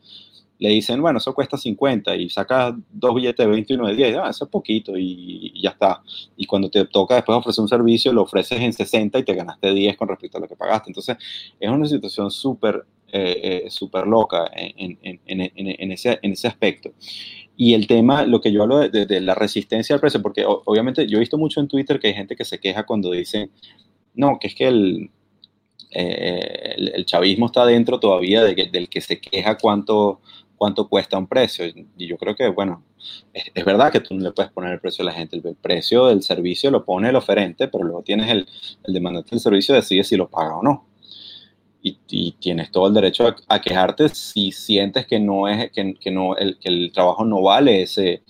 le 0.60 0.69
dicen, 0.69 1.02
bueno, 1.02 1.17
eso 1.17 1.34
cuesta 1.34 1.58
50 1.58 2.17
y 2.17 2.30
sacas 2.30 2.76
dos 2.91 3.15
billetes 3.15 3.45
de 3.45 3.50
20 3.50 3.74
y 3.74 3.76
uno 3.78 3.88
de 3.88 3.95
10, 3.95 4.17
ah, 4.17 4.30
eso 4.30 4.43
es 4.43 4.52
poquito 4.52 4.98
y, 4.98 5.54
ya 5.62 5.69
está. 5.69 6.04
Y 6.36 6.45
cuando 6.45 6.69
te 6.69 6.84
toca 6.86 7.15
después 7.15 7.38
ofrecer 7.38 7.62
un 7.62 7.69
servicio, 7.69 8.12
lo 8.12 8.24
ofreces 8.24 8.60
en 8.60 8.74
60 8.74 9.19
y 9.19 9.24
te 9.24 9.34
ganaste 9.34 9.74
10 9.74 9.95
con 9.95 10.10
respecto 10.10 10.38
a 10.38 10.41
lo 10.41 10.50
que 10.50 10.58
pagaste. 10.58 10.89
Entonces, 10.89 11.17
es 11.60 11.69
una 11.69 11.88
situación 11.88 12.30
súper 12.30 12.86
eh, 13.12 13.63
eh 13.65 13.69
súper 13.72 14.06
loca 14.06 14.52
en, 14.54 15.00
en, 15.02 15.19
en, 15.26 15.91
ese, 15.91 16.19
en 16.22 16.34
ese 16.34 16.48
aspecto. 16.48 16.91
Y 17.56 17.74
el 17.74 17.88
tema, 17.88 18.26
lo 18.26 18.41
que 18.41 18.52
yo 18.52 18.63
hablo 18.63 18.89
de, 18.89 19.22
la 19.22 19.36
resistencia 19.36 19.93
al 19.93 20.02
precio, 20.02 20.22
porque 20.22 20.45
obviamente 20.45 21.08
yo 21.08 21.17
he 21.17 21.19
visto 21.22 21.38
mucho 21.38 21.62
en 21.62 21.67
Twitter 21.69 22.00
que 22.00 22.08
hay 22.08 22.13
gente 22.13 22.36
que 22.36 22.45
se 22.45 22.60
queja 22.60 22.86
cuando 22.86 23.12
dicen, 23.12 23.50
no, 24.13 24.39
que 24.39 24.48
es 24.48 24.56
que 24.56 24.67
el, 24.67 25.10
eh, 25.91 26.76
el, 26.78 27.06
chavismo 27.06 27.48
está 27.48 27.65
dentro 27.65 28.00
todavía 28.00 28.43
de 28.43 28.69
del 28.72 28.89
que 28.89 29.02
se 29.02 29.19
queja 29.19 29.58
cuánto 29.58 30.22
cuánto 30.60 30.88
cuesta 30.88 31.17
un 31.17 31.26
precio. 31.26 31.65
Y 31.65 32.06
yo 32.06 32.17
creo 32.17 32.36
que, 32.36 32.50
bueno, 32.50 32.84
es, 33.34 33.65
verdad 33.65 33.91
que 33.91 34.02
tú 34.02 34.13
no 34.13 34.22
le 34.22 34.32
puedes 34.32 34.52
poner 34.52 34.74
el 34.74 34.80
precio 34.80 35.04
a 35.04 35.06
la 35.06 35.13
gente. 35.13 35.38
El, 35.38 35.56
precio 35.56 36.08
del 36.08 36.22
servicio 36.22 36.69
lo 36.69 36.86
pone 36.86 37.10
el 37.10 37.15
oferente, 37.15 37.69
pero 37.69 37.86
luego 37.86 38.04
tienes 38.04 38.30
el, 38.30 38.45
el 38.84 38.93
demandante 38.93 39.32
del 39.32 39.39
servicio 39.39 39.74
decide 39.74 40.04
si 40.04 40.17
lo 40.17 40.30
paga 40.30 40.58
o 40.58 40.62
no. 40.62 40.86
Y, 41.82 42.34
tienes 42.34 42.72
todo 42.72 42.88
el 42.89 42.93
derecho 42.93 43.34
a, 43.48 43.62
quejarte 43.62 44.10
si 44.10 44.52
sientes 44.52 45.08
que 45.08 45.17
no 45.17 45.48
es 45.48 45.72
que, 45.72 45.95
que 45.95 46.12
no 46.12 46.36
el, 46.36 46.60
que 46.60 46.67
el 46.67 46.91
trabajo 46.91 47.24
no 47.24 47.41
vale 47.41 47.84
ese, 47.84 48.22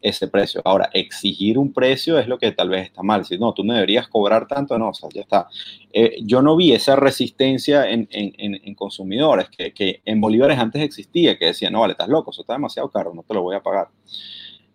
ese 0.00 0.28
precio. 0.28 0.60
Ahora, 0.64 0.90
exigir 0.92 1.58
un 1.58 1.72
precio 1.72 2.18
es 2.18 2.28
lo 2.28 2.38
que 2.38 2.52
tal 2.52 2.68
vez 2.68 2.86
está 2.86 3.02
mal. 3.02 3.24
Si 3.24 3.38
no, 3.38 3.52
tú 3.52 3.64
no 3.64 3.74
deberías 3.74 4.08
cobrar 4.08 4.46
tanto, 4.46 4.78
no, 4.78 4.90
o 4.90 4.94
sea, 4.94 5.08
ya 5.12 5.22
está. 5.22 5.48
Eh, 5.92 6.18
yo 6.22 6.42
no 6.42 6.56
vi 6.56 6.72
esa 6.72 6.96
resistencia 6.96 7.88
en, 7.88 8.08
en, 8.10 8.60
en 8.62 8.74
consumidores 8.74 9.48
que, 9.48 9.72
que, 9.72 10.02
en 10.04 10.20
bolívares 10.20 10.58
antes 10.58 10.82
existía, 10.82 11.38
que 11.38 11.46
decían, 11.46 11.72
no, 11.72 11.80
vale, 11.80 11.92
estás 11.92 12.08
loco, 12.08 12.30
eso 12.30 12.42
está 12.42 12.54
demasiado 12.54 12.90
caro, 12.90 13.14
no 13.14 13.22
te 13.22 13.34
lo 13.34 13.42
voy 13.42 13.56
a 13.56 13.62
pagar. 13.62 13.88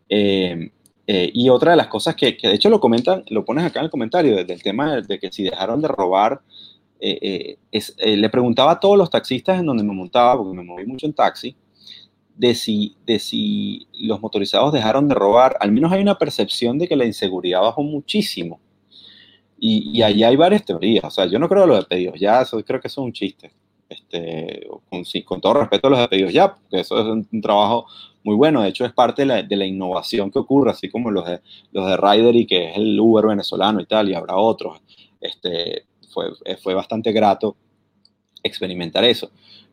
Eh, 0.10 0.72
eh, 1.08 1.32
y 1.34 1.50
otra 1.50 1.72
de 1.72 1.78
las 1.78 1.88
cosas 1.88 2.16
que, 2.16 2.36
que, 2.38 2.48
de 2.48 2.56
hecho 2.56 2.70
lo 2.70 2.80
comentan, 2.80 3.24
lo 3.30 3.46
pones 3.46 3.66
acá 3.66 3.80
en 3.80 3.86
el 3.86 3.92
comentario, 3.92 4.44
del 4.44 4.64
tema 4.64 4.96
de, 4.96 5.02
de 5.04 5.20
que 5.20 5.32
si 5.32 5.44
dejaron 5.44 5.82
de 5.82 5.88
robar, 5.88 6.42
es, 7.00 7.96
le 7.98 8.30
preguntaba 8.30 8.74
a 8.74 8.80
todos 8.80 8.96
los 8.96 9.10
taxistas 9.10 9.60
en 9.60 9.66
donde 9.66 9.84
me 9.84 9.92
montaba, 9.92 10.38
porque 10.38 10.56
me 10.56 10.64
moví 10.64 10.86
mucho 10.86 11.08
en 11.08 11.14
taxi, 11.14 11.56
de 12.36 12.56
si, 12.56 12.96
de 13.06 13.20
si 13.20 13.88
los 13.94 14.22
motorizados 14.22 14.74
dejaron 14.74 15.08
de 15.08 15.16
robar, 15.16 15.58
al 15.60 15.72
menos 15.72 15.92
hay 15.92 16.02
una 16.02 16.18
percepción 16.18 16.78
de 16.80 16.88
que 16.88 16.96
la 16.96 17.06
inseguridad 17.06 17.62
bajó 17.62 17.84
muchísimo. 17.84 18.60
Y, 19.60 19.98
y 19.98 20.02
allá 20.02 20.30
hay 20.30 20.36
varias 20.36 20.66
teorías. 20.66 21.04
O 21.04 21.12
sea, 21.12 21.28
yo 21.28 21.38
no 21.38 21.48
creo 21.48 21.64
en 21.64 21.70
los 21.70 21.78
despedidos 21.78 22.20
ya, 22.20 22.42
eso 22.42 22.64
creo 22.64 22.80
que 22.80 22.88
eso 22.88 23.02
es 23.02 23.06
un 23.06 23.14
chiste. 23.14 23.52
Este, 23.92 24.70
con, 25.26 25.42
todo 25.42 25.56
respeto 25.56 25.88
a 25.88 25.90
los 25.90 26.00
despedidos 26.00 26.32
ya, 26.32 26.56
porque 26.56 26.80
eso 26.80 26.98
es 26.98 27.06
un, 27.06 27.42
trabajo 27.42 27.88
muy 28.24 28.36
bueno. 28.36 28.62
De 28.62 28.70
hecho, 28.70 28.86
es 28.86 28.94
parte 28.94 29.24
de 29.24 29.26
la, 29.26 29.44
de 29.44 29.56
la, 29.58 29.66
innovación 29.66 30.32
que 30.32 30.40
ocurre, 30.40 30.72
así 30.72 30.90
como 30.90 31.12
los 31.12 31.26
de, 31.26 31.42
los 31.74 31.86
de 31.86 31.98
Rider 31.98 32.36
y 32.38 32.48
que 32.48 32.70
es 32.70 32.78
el 32.78 32.98
Uber 32.98 33.28
venezolano 33.28 33.82
y 33.82 33.86
tal, 33.86 34.10
y 34.10 34.14
habrá 34.14 34.38
otros. 34.38 34.80
Este, 35.20 35.84
fue, 36.10 36.30
fue 36.64 36.74
bastante 36.74 37.12
grato 37.12 37.58
experimentar 38.42 39.04
eso. 39.04 39.30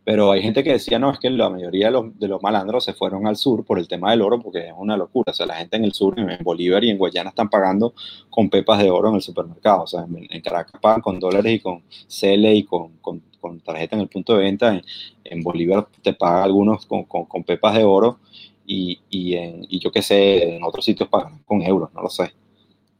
Pero 0.08 0.32
hay 0.32 0.40
gente 0.40 0.64
que 0.64 0.72
decía, 0.72 0.98
no, 0.98 1.10
es 1.10 1.18
que 1.18 1.28
la 1.28 1.50
mayoría 1.50 1.90
de 1.90 2.28
los, 2.28 2.42
malandros 2.42 2.82
se 2.82 2.94
fueron 2.94 3.26
al 3.26 3.36
sur 3.36 3.62
por 3.66 3.78
el 3.78 3.86
tema 3.86 4.10
del 4.10 4.22
oro, 4.22 4.40
porque 4.40 4.68
es 4.68 4.72
una 4.74 4.96
locura. 4.96 5.32
O 5.32 5.34
sea, 5.34 5.44
la 5.44 5.56
gente 5.56 5.76
en 5.76 5.84
el 5.84 5.92
sur, 5.92 6.18
en 6.18 6.42
Bolívar 6.42 6.82
y 6.82 6.88
en 6.88 6.96
Guayana 6.96 7.28
están 7.28 7.50
pagando 7.50 7.92
con 8.30 8.48
pepas 8.48 8.82
de 8.82 8.90
oro 8.90 9.10
en 9.10 9.16
el 9.16 9.20
supermercado. 9.20 9.82
O 9.82 9.86
sea, 9.86 10.06
en, 10.08 10.40
Caracas 10.40 10.80
pagan 10.80 11.02
con 11.02 11.20
dólares 11.20 11.52
y 11.52 11.60
con 11.60 11.82
CL 12.06 12.46
y 12.54 12.64
con, 12.64 12.96
con, 13.02 13.22
con, 13.38 13.60
tarjeta 13.60 13.96
en 13.96 14.00
el 14.00 14.08
punto 14.08 14.34
de 14.34 14.44
venta. 14.44 14.80
En, 15.24 15.42
Bolívar 15.42 15.86
te 16.00 16.14
pagan 16.14 16.44
algunos 16.44 16.86
con, 16.86 17.04
con 17.04 17.44
pepas 17.44 17.76
de 17.76 17.84
oro 17.84 18.18
y, 18.64 19.00
y, 19.10 19.34
en, 19.34 19.66
y 19.68 19.78
yo 19.78 19.92
qué 19.92 20.00
sé, 20.00 20.56
en 20.56 20.64
otros 20.64 20.86
sitios 20.86 21.10
pagan 21.10 21.42
con 21.44 21.60
euros, 21.60 21.92
no 21.92 22.00
lo 22.00 22.08
sé. 22.08 22.32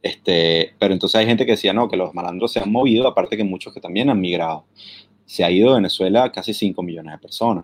Este, 0.03 0.75
pero 0.77 0.93
entonces 0.93 1.19
hay 1.19 1.25
gente 1.25 1.47
que 1.47 1.53
decía, 1.53 1.73
no, 1.73 1.89
que 1.89 1.97
los 1.97 2.13
malandros 2.13 2.53
se 2.53 2.59
han 2.59 2.71
movido, 2.71 3.07
aparte 3.07 3.35
que 3.35 3.43
muchos 3.43 3.73
que 3.73 3.81
también 3.81 4.11
han 4.11 4.21
migrado 4.21 4.65
se 5.29 5.43
ha 5.43 5.51
ido 5.51 5.69
de 5.69 5.75
Venezuela 5.75 6.31
casi 6.31 6.55
5 6.55 6.81
millones 6.81 7.13
de 7.13 7.19
personas. 7.19 7.63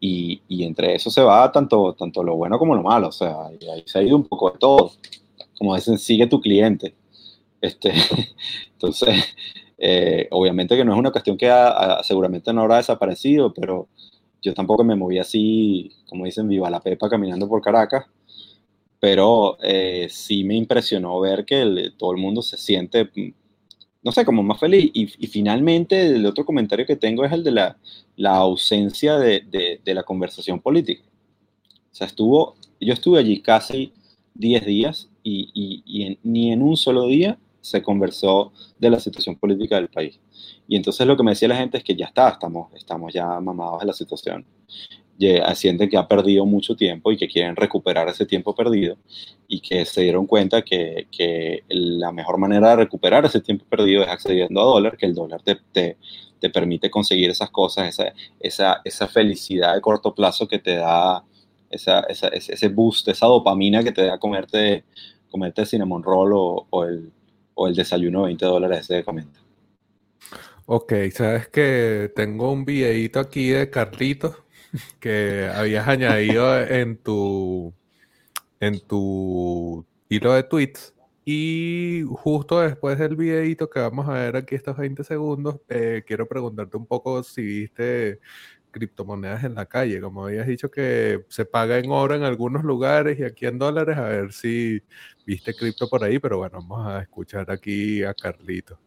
Y, 0.00 0.40
y, 0.48 0.64
entre 0.64 0.94
eso 0.94 1.10
se 1.10 1.20
va 1.20 1.52
tanto, 1.52 1.94
tanto 1.94 2.22
lo 2.22 2.36
bueno 2.36 2.58
como 2.58 2.74
lo 2.74 2.82
malo, 2.82 3.08
o 3.08 3.12
sea, 3.12 3.48
ahí 3.48 3.82
se 3.84 3.98
ha 3.98 4.02
ido 4.02 4.16
un 4.16 4.24
poco 4.24 4.50
de 4.50 4.58
todo. 4.58 4.92
Como 5.58 5.74
dicen, 5.74 5.98
sigue 5.98 6.26
tu 6.26 6.40
cliente. 6.40 6.94
Este, 7.60 7.92
entonces, 8.72 9.22
eh, 9.76 10.26
obviamente 10.30 10.74
que 10.74 10.86
no 10.86 10.94
es 10.94 10.98
una 10.98 11.10
cuestión 11.10 11.36
que 11.36 11.52
seguramente 12.02 12.50
no 12.54 12.62
habrá 12.62 12.78
desaparecido, 12.78 13.52
pero 13.52 13.88
yo 14.40 14.54
tampoco 14.54 14.84
me 14.84 14.96
moví 14.96 15.18
así, 15.18 15.92
como 16.08 16.24
dicen, 16.24 16.48
viva 16.48 16.70
la 16.70 16.80
pepa 16.80 17.10
caminando 17.10 17.46
por 17.46 17.60
Caracas, 17.60 18.06
pero 19.00 19.58
eh, 19.62 20.08
sí 20.08 20.44
me 20.44 20.54
impresionó 20.54 21.20
ver 21.20 21.44
que 21.44 21.92
todo 21.98 22.12
el 22.12 22.18
mundo 22.18 22.40
se 22.40 22.56
siente 22.56 23.10
no 24.02 24.12
sé, 24.12 24.24
como 24.24 24.42
más 24.42 24.60
feliz. 24.60 24.90
Y, 24.94 25.06
finalmente, 25.26 26.06
el 26.06 26.24
otro 26.26 26.44
comentario 26.44 26.86
que 26.86 26.96
tengo 26.96 27.24
es 27.24 27.32
el 27.32 27.42
de 27.42 27.50
la, 27.50 27.76
la 28.16 28.36
ausencia 28.36 29.18
de, 29.18 29.80
de, 29.84 29.94
la 29.94 30.02
conversación 30.02 30.60
política. 30.60 31.02
O 31.90 31.94
sea, 31.94 32.06
estuvo, 32.06 32.56
yo 32.80 32.92
estuve 32.92 33.18
allí 33.18 33.40
casi 33.40 33.92
10 34.34 34.66
días 34.66 35.08
y, 35.22 35.50
y, 35.54 36.18
ni 36.22 36.52
en 36.52 36.62
un 36.62 36.76
solo 36.76 37.06
día 37.06 37.38
se 37.60 37.82
conversó 37.82 38.52
de 38.78 38.90
la 38.90 39.00
situación 39.00 39.36
política 39.36 39.76
del 39.76 39.88
país. 39.88 40.20
Y 40.68 40.76
entonces 40.76 41.06
lo 41.06 41.16
que 41.16 41.22
me 41.22 41.32
decía 41.32 41.48
la 41.48 41.56
gente 41.56 41.78
es 41.78 41.84
que 41.84 41.96
ya 41.96 42.06
está, 42.06 42.28
estamos, 42.30 42.72
estamos 42.74 43.12
ya 43.12 43.40
mamados 43.40 43.80
de 43.80 43.86
la 43.86 43.92
situación 43.92 44.46
sienten 45.54 45.88
que 45.88 45.96
ha 45.96 46.06
perdido 46.06 46.46
mucho 46.46 46.76
tiempo 46.76 47.10
y 47.10 47.16
que 47.16 47.28
quieren 47.28 47.56
recuperar 47.56 48.08
ese 48.08 48.24
tiempo 48.24 48.54
perdido 48.54 48.96
y 49.48 49.60
que 49.60 49.84
se 49.84 50.02
dieron 50.02 50.26
cuenta 50.26 50.62
que, 50.62 51.08
que 51.10 51.64
la 51.68 52.12
mejor 52.12 52.38
manera 52.38 52.70
de 52.70 52.76
recuperar 52.76 53.24
ese 53.24 53.40
tiempo 53.40 53.64
perdido 53.68 54.02
es 54.02 54.08
accediendo 54.08 54.60
a 54.60 54.64
dólar, 54.64 54.96
que 54.96 55.06
el 55.06 55.14
dólar 55.14 55.42
te, 55.42 55.56
te, 55.72 55.96
te 56.38 56.50
permite 56.50 56.90
conseguir 56.90 57.30
esas 57.30 57.50
cosas, 57.50 57.88
esa, 57.88 58.12
esa, 58.38 58.80
esa, 58.84 59.08
felicidad 59.08 59.74
de 59.74 59.80
corto 59.80 60.14
plazo 60.14 60.46
que 60.46 60.58
te 60.58 60.76
da, 60.76 61.24
esa, 61.70 62.00
ese 62.00 62.68
boost, 62.68 63.08
esa 63.08 63.26
dopamina 63.26 63.82
que 63.82 63.92
te 63.92 64.04
da 64.04 64.18
comerte, 64.18 64.84
comerte 65.30 65.62
el 65.62 65.66
cinnamon 65.66 66.02
roll 66.02 66.32
o, 66.34 66.66
o, 66.70 66.84
el, 66.84 67.10
o 67.54 67.66
el 67.66 67.74
desayuno 67.74 68.20
de 68.20 68.26
20 68.26 68.44
dólares 68.46 68.80
ese 68.80 68.94
de 68.96 69.04
comenta. 69.04 69.40
Ok, 70.66 70.92
sabes 71.12 71.48
que 71.48 72.12
tengo 72.14 72.52
un 72.52 72.66
videito 72.66 73.20
aquí 73.20 73.48
de 73.48 73.70
Carlitos 73.70 74.36
que 75.00 75.50
habías 75.54 75.86
añadido 75.88 76.60
en 76.60 76.96
tu 76.98 77.74
en 78.60 78.80
tu 78.86 79.86
hilo 80.08 80.32
de 80.34 80.42
tweets. 80.42 80.94
Y 81.24 82.04
justo 82.08 82.60
después 82.60 82.98
del 82.98 83.14
videito 83.16 83.68
que 83.68 83.80
vamos 83.80 84.08
a 84.08 84.14
ver 84.14 84.36
aquí 84.36 84.54
estos 84.54 84.76
20 84.78 85.04
segundos, 85.04 85.60
eh, 85.68 86.02
quiero 86.06 86.26
preguntarte 86.26 86.76
un 86.78 86.86
poco 86.86 87.22
si 87.22 87.42
viste 87.42 88.20
criptomonedas 88.70 89.44
en 89.44 89.54
la 89.54 89.66
calle, 89.66 90.00
como 90.00 90.24
habías 90.26 90.46
dicho 90.46 90.70
que 90.70 91.24
se 91.28 91.44
paga 91.44 91.78
en 91.78 91.90
oro 91.90 92.14
en 92.14 92.22
algunos 92.22 92.64
lugares 92.64 93.18
y 93.18 93.24
aquí 93.24 93.46
en 93.46 93.58
dólares, 93.58 93.98
a 93.98 94.04
ver 94.04 94.32
si 94.32 94.82
viste 95.26 95.54
cripto 95.54 95.88
por 95.88 96.04
ahí, 96.04 96.18
pero 96.18 96.38
bueno, 96.38 96.60
vamos 96.62 96.86
a 96.86 97.02
escuchar 97.02 97.50
aquí 97.50 98.02
a 98.04 98.14
Carlito. 98.14 98.78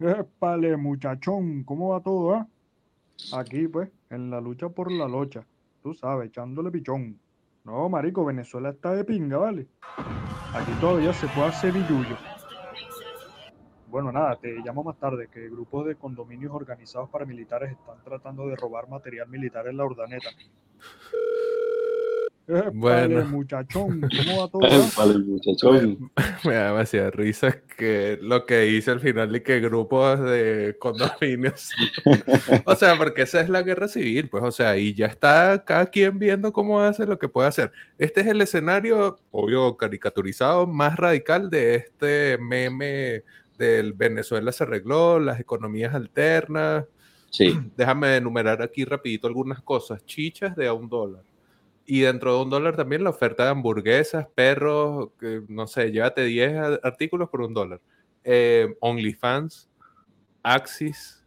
Épale, 0.00 0.78
muchachón, 0.78 1.62
¿cómo 1.64 1.90
va 1.90 2.00
todo? 2.00 2.34
Ah? 2.34 2.48
Aquí, 3.34 3.68
pues, 3.68 3.90
en 4.08 4.30
la 4.30 4.40
lucha 4.40 4.70
por 4.70 4.90
la 4.90 5.06
locha. 5.06 5.44
Tú 5.82 5.92
sabes, 5.92 6.28
echándole 6.28 6.70
pichón. 6.70 7.18
No, 7.64 7.86
marico, 7.90 8.24
Venezuela 8.24 8.70
está 8.70 8.94
de 8.94 9.04
pinga, 9.04 9.36
¿vale? 9.36 9.66
Aquí 10.54 10.72
todavía 10.80 11.12
se 11.12 11.28
puede 11.28 11.48
hacer 11.48 11.72
billuyo. 11.72 12.16
Bueno, 13.88 14.10
nada, 14.10 14.36
te 14.36 14.48
llamo 14.64 14.82
más 14.82 14.96
tarde, 14.98 15.28
que 15.28 15.50
grupos 15.50 15.84
de 15.84 15.96
condominios 15.96 16.52
organizados 16.54 17.10
paramilitares 17.10 17.72
están 17.72 18.02
tratando 18.02 18.46
de 18.46 18.56
robar 18.56 18.88
material 18.88 19.28
militar 19.28 19.66
en 19.68 19.76
la 19.76 19.84
ordaneta. 19.84 20.30
Bueno, 22.72 23.24
muchachón, 23.26 24.00
¿cómo 24.00 24.40
va 24.40 24.48
todo? 24.48 24.60
Vale, 24.96 25.18
muchachón. 25.18 26.10
Me, 26.44 26.54
da 26.54 26.68
demasiada 26.68 27.10
risa 27.10 27.60
que 27.76 28.18
lo 28.20 28.44
que 28.44 28.66
hice 28.68 28.90
al 28.90 29.00
final 29.00 29.34
y 29.36 29.40
que 29.40 29.60
grupos 29.60 30.20
de 30.20 30.76
condominios. 30.80 31.70
o 32.64 32.74
sea, 32.74 32.96
porque 32.96 33.22
esa 33.22 33.40
es 33.40 33.48
la 33.48 33.62
guerra 33.62 33.86
civil, 33.86 34.28
pues, 34.28 34.42
o 34.42 34.50
sea, 34.50 34.76
y 34.76 34.94
ya 34.94 35.06
está 35.06 35.64
cada 35.64 35.86
quien 35.86 36.18
viendo 36.18 36.52
cómo 36.52 36.80
hace 36.80 37.06
lo 37.06 37.18
que 37.18 37.28
puede 37.28 37.48
hacer. 37.48 37.70
Este 37.98 38.22
es 38.22 38.26
el 38.26 38.40
escenario, 38.40 39.18
obvio, 39.30 39.76
caricaturizado, 39.76 40.66
más 40.66 40.96
radical 40.96 41.50
de 41.50 41.76
este 41.76 42.38
meme 42.38 43.22
del 43.58 43.92
Venezuela 43.92 44.50
se 44.50 44.64
arregló, 44.64 45.20
las 45.20 45.38
economías 45.38 45.94
alternas. 45.94 46.86
Sí. 47.30 47.56
Déjame 47.76 48.16
enumerar 48.16 48.60
aquí 48.62 48.84
rapidito 48.84 49.28
algunas 49.28 49.62
cosas. 49.62 50.04
Chichas 50.04 50.56
de 50.56 50.66
a 50.66 50.72
un 50.72 50.88
dólar 50.88 51.29
y 51.86 52.00
dentro 52.00 52.36
de 52.36 52.42
un 52.42 52.50
dólar 52.50 52.76
también 52.76 53.04
la 53.04 53.10
oferta 53.10 53.44
de 53.44 53.50
hamburguesas, 53.50 54.26
perros, 54.34 55.10
no 55.48 55.66
sé, 55.66 55.90
llévate 55.90 56.24
10 56.24 56.80
artículos 56.82 57.28
por 57.28 57.42
un 57.42 57.54
dólar. 57.54 57.80
Eh, 58.24 58.76
OnlyFans, 58.80 59.68
Axis, 60.42 61.19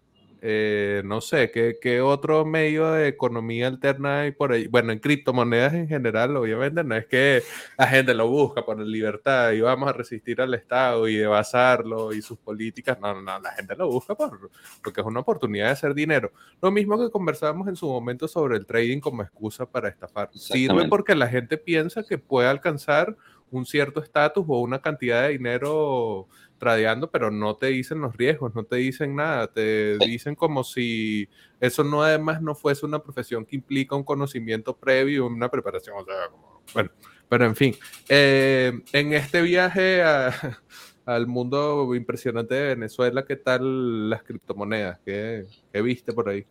eh, 0.46 1.02
no 1.06 1.22
sé, 1.22 1.52
¿qué, 1.52 2.02
otro 2.02 2.44
medio 2.44 2.92
de 2.92 3.08
economía 3.08 3.68
alterna 3.68 4.20
hay 4.20 4.32
por 4.32 4.52
ahí? 4.52 4.68
Bueno, 4.68 4.92
en 4.92 5.00
criptomonedas 5.00 5.74
en 5.74 5.88
general, 5.88 6.36
obviamente, 6.36 6.84
no 6.84 6.98
es 6.98 7.06
que 7.06 7.44
la 7.78 7.88
gente 7.88 8.14
lo 8.14 8.28
busca 8.28 8.66
por 8.66 8.78
libertad 8.78 9.54
y 9.54 9.62
vamos 9.62 9.88
a 9.88 9.94
resistir 9.94 10.42
al 10.42 10.54
Estado 10.54 11.08
y 11.08 11.16
de 11.16 11.28
basarlo 11.28 12.12
y 12.12 12.22
sus 12.22 12.38
políticas. 12.40 13.00
No, 13.00 13.22
no, 13.22 13.40
la 13.40 13.52
gente 13.54 13.74
lo 13.78 13.88
busca 13.88 14.16
por, 14.16 14.52
porque 14.84 15.00
es 15.00 15.08
una 15.08 15.22
oportunidad 15.22 15.68
de 15.68 15.72
hacer 15.72 15.94
dinero. 15.94 16.34
Lo 16.62 16.72
mismo 16.72 17.00
que 17.00 17.10
conversábamos 17.10 17.70
en 17.70 17.78
su 17.78 17.88
momento 17.88 18.28
sobre 18.28 18.58
el 18.58 18.66
trading 18.66 19.00
como 19.00 19.24
excusa 19.24 19.66
para 19.66 19.88
estafar. 19.88 20.30
Sirve 20.34 20.90
porque 20.90 21.16
la 21.16 21.30
gente 21.30 21.58
piensa 21.58 22.04
que 22.04 22.18
puede 22.18 22.50
alcanzar 22.50 23.16
un 23.54 23.66
cierto 23.66 24.02
estatus 24.02 24.46
o 24.48 24.60
una 24.62 24.82
cantidad 24.82 25.24
de 25.24 25.30
dinero 25.30 26.28
tradeando, 26.58 27.12
pero 27.12 27.30
no 27.30 27.58
te 27.58 27.68
dicen 27.68 28.00
los 28.00 28.16
riesgos, 28.16 28.56
no 28.56 28.64
te 28.64 28.78
dicen 28.78 29.16
nada, 29.16 29.48
te 29.48 29.98
dicen 29.98 30.36
como 30.36 30.64
si 30.64 31.28
eso 31.60 31.84
no 31.84 32.04
además 32.04 32.42
no 32.42 32.56
fuese 32.56 32.86
una 32.86 33.04
profesión 33.04 33.46
que 33.46 33.58
implica 33.58 33.96
un 33.96 34.04
conocimiento 34.04 34.76
previo, 34.78 35.28
una 35.28 35.50
preparación, 35.50 35.98
o 35.98 36.06
sea, 36.06 36.30
bueno, 36.74 36.90
pero 37.28 37.46
en 37.46 37.56
fin, 37.56 37.76
eh, 38.08 38.82
en 38.94 39.14
este 39.14 39.42
viaje 39.42 40.02
al 41.06 41.28
mundo 41.28 41.94
impresionante 41.96 42.56
de 42.56 42.76
Venezuela, 42.76 43.26
¿qué 43.26 43.36
tal 43.36 44.10
las 44.10 44.24
criptomonedas? 44.24 45.00
¿Qué, 45.06 45.46
viste 45.82 46.14
por 46.14 46.30
ahí? 46.30 46.46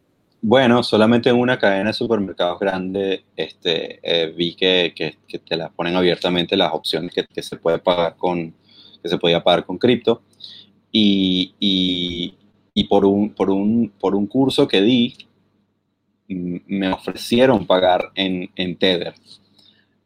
Bueno, 0.44 0.82
solamente 0.82 1.30
en 1.30 1.36
una 1.36 1.56
cadena 1.56 1.90
de 1.90 1.92
supermercados 1.92 2.58
grande 2.58 3.24
este, 3.36 4.00
eh, 4.02 4.32
vi 4.36 4.56
que, 4.56 4.92
que, 4.94 5.38
te 5.38 5.56
la 5.56 5.70
ponen 5.70 5.94
abiertamente 5.94 6.56
las 6.56 6.72
opciones 6.72 7.12
que, 7.14 7.24
que 7.32 7.42
se 7.42 7.56
puede 7.56 7.78
pagar 7.78 8.16
con, 8.16 8.52
que 9.02 9.08
se 9.08 9.18
podía 9.18 9.44
pagar 9.44 9.64
con 9.64 9.78
cripto. 9.78 10.22
Y, 10.90 11.54
y, 12.74 12.84
por, 12.84 13.04
un, 13.04 13.30
por, 13.34 13.50
un, 13.50 13.92
por 14.00 14.16
un 14.16 14.26
curso 14.26 14.66
que 14.66 14.82
di, 14.82 15.14
me 16.28 16.92
ofrecieron 16.92 17.64
pagar 17.64 18.10
en, 18.16 18.50
en 18.56 18.76
Tether, 18.76 19.14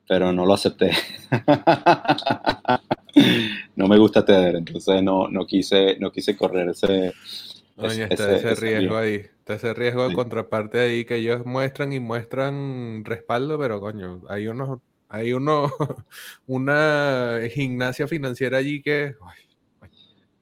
pero 0.07 0.32
no 0.32 0.45
lo 0.45 0.53
acepté. 0.53 0.93
no 3.76 3.89
me 3.89 3.99
gusta 3.99 4.24
Tether, 4.24 4.57
entonces 4.57 5.03
no, 5.03 5.28
no, 5.28 5.47
quise, 5.47 5.97
no 5.99 6.12
quise 6.12 6.37
correr 6.37 6.68
ese, 6.68 7.14
está 7.77 8.37
ese, 8.37 8.55
riesgo 8.55 8.97
ahí, 8.97 9.14
está 9.14 9.55
ese 9.55 9.74
riesgo 9.74 10.09
de 10.09 10.14
contraparte 10.14 10.81
ahí 10.81 11.05
que 11.05 11.16
ellos 11.16 11.45
muestran 11.45 11.93
y 11.93 12.01
muestran 12.01 13.05
respaldo, 13.05 13.59
pero 13.59 13.81
coño, 13.81 14.22
hay 14.29 14.49
unos 14.49 14.81
hay 15.09 15.33
uno, 15.33 15.70
una 16.47 17.39
gimnasia 17.51 18.09
financiera 18.09 18.59
allí 18.59 18.83
que... 18.83 19.14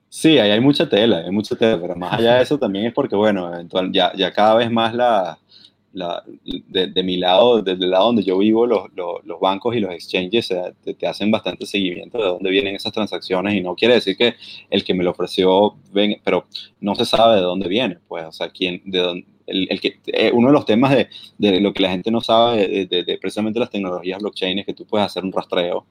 Sí, 0.08 0.38
ahí 0.38 0.52
hay 0.52 0.60
mucha 0.60 0.88
tela, 0.88 1.18
hay 1.18 1.30
mucha 1.32 1.56
tela, 1.56 1.80
pero 1.80 1.96
más 1.96 2.12
allá 2.12 2.36
de 2.36 2.42
eso 2.44 2.56
también 2.56 2.86
es 2.86 2.94
porque, 2.94 3.16
bueno, 3.16 3.50
ya, 3.90 4.12
ya 4.14 4.32
cada 4.32 4.54
vez 4.54 4.70
más 4.70 4.94
la, 4.94 5.38
de, 5.94 7.02
mi 7.02 7.16
lado, 7.16 7.62
desde 7.62 7.84
el 7.84 7.90
lado 7.90 8.06
donde 8.06 8.22
yo 8.22 8.38
vivo, 8.38 8.66
los, 8.66 8.88
los, 8.94 9.40
bancos 9.40 9.76
y 9.76 9.80
los 9.80 9.92
exchanges 9.92 10.52
te, 10.98 11.06
hacen 11.06 11.30
bastante 11.30 11.66
seguimiento 11.66 12.18
de 12.18 12.24
dónde 12.24 12.50
vienen 12.50 12.74
esas 12.74 12.92
transacciones 12.92 13.54
y 13.54 13.60
no 13.60 13.74
quiere 13.74 13.94
decir 13.94 14.16
que 14.16 14.34
el 14.70 14.84
que 14.84 14.94
me 14.94 15.04
lo 15.04 15.10
ofreció, 15.10 15.76
pero 16.24 16.46
no 16.80 16.94
se 16.94 17.04
sabe 17.04 17.36
de 17.36 17.42
dónde 17.42 17.68
viene, 17.68 17.98
pues, 18.08 18.24
o 18.24 18.32
sea, 18.32 18.48
quién, 18.48 18.82
de 18.84 18.98
dónde, 18.98 19.26
el, 19.46 19.80
que, 19.80 19.98
eh, 20.06 20.30
uno 20.32 20.48
de 20.48 20.52
los 20.54 20.64
temas 20.66 20.90
de, 20.94 21.08
de, 21.38 21.60
lo 21.60 21.72
que 21.72 21.82
la 21.82 21.90
gente 21.90 22.10
no 22.10 22.20
sabe 22.20 22.86
de, 22.86 23.18
precisamente 23.20 23.60
las 23.60 23.70
tecnologías 23.70 24.18
blockchain 24.18 24.58
es 24.58 24.66
que 24.66 24.74
tú 24.74 24.86
puedes 24.86 25.06
hacer 25.06 25.24
un 25.24 25.32
rastreo 25.32 25.86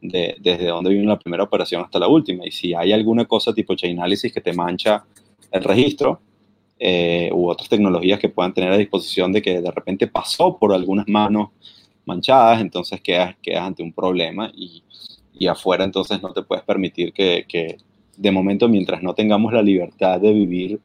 de, 0.00 0.36
desde 0.40 0.66
dónde 0.66 0.90
viene 0.90 1.06
la 1.06 1.18
primera 1.18 1.44
operación 1.44 1.82
hasta 1.82 1.98
la 1.98 2.08
última. 2.08 2.46
Y 2.46 2.50
si 2.50 2.74
hay 2.74 2.92
alguna 2.92 3.24
cosa 3.24 3.52
tipo 3.52 3.74
Chainalysis 3.74 4.32
que 4.32 4.40
te 4.40 4.52
mancha 4.52 5.04
el 5.50 5.64
registro, 5.64 6.20
eh, 6.78 7.30
u 7.32 7.48
otras 7.48 7.68
tecnologías 7.68 8.18
que 8.18 8.28
puedan 8.28 8.54
tener 8.54 8.72
a 8.72 8.76
disposición 8.76 9.32
de 9.32 9.42
que 9.42 9.60
de 9.60 9.70
repente 9.70 10.06
pasó 10.06 10.58
por 10.58 10.72
algunas 10.72 11.08
manos 11.08 11.50
manchadas, 12.04 12.60
entonces 12.60 13.00
quedas, 13.00 13.36
quedas 13.42 13.62
ante 13.62 13.82
un 13.82 13.92
problema 13.92 14.50
y, 14.54 14.82
y 15.38 15.46
afuera 15.46 15.84
entonces 15.84 16.22
no 16.22 16.32
te 16.32 16.42
puedes 16.42 16.64
permitir 16.64 17.12
que, 17.12 17.44
que, 17.48 17.78
de 18.18 18.32
momento 18.32 18.68
mientras 18.68 19.02
no 19.02 19.14
tengamos 19.14 19.52
la 19.52 19.62
libertad 19.62 20.20
de 20.20 20.32
vivir 20.32 20.80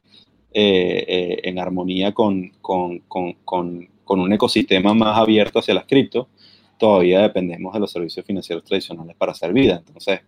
eh, 0.52 1.04
eh, 1.08 1.40
en 1.42 1.58
armonía 1.58 2.12
con, 2.12 2.50
con, 2.60 3.00
con, 3.00 3.34
con, 3.44 4.20
un 4.20 4.32
ecosistema 4.32 4.94
más 4.94 5.18
abierto 5.18 5.58
hacia 5.58 5.74
las 5.74 5.84
cripto, 5.84 6.28
todavía 6.78 7.22
dependemos 7.22 7.74
de 7.74 7.80
los 7.80 7.90
servicios 7.90 8.24
financieros 8.24 8.62
tradicionales 8.62 9.16
para 9.16 9.32
hacer 9.32 9.52
vida. 9.52 9.82
Entonces, 9.84 10.20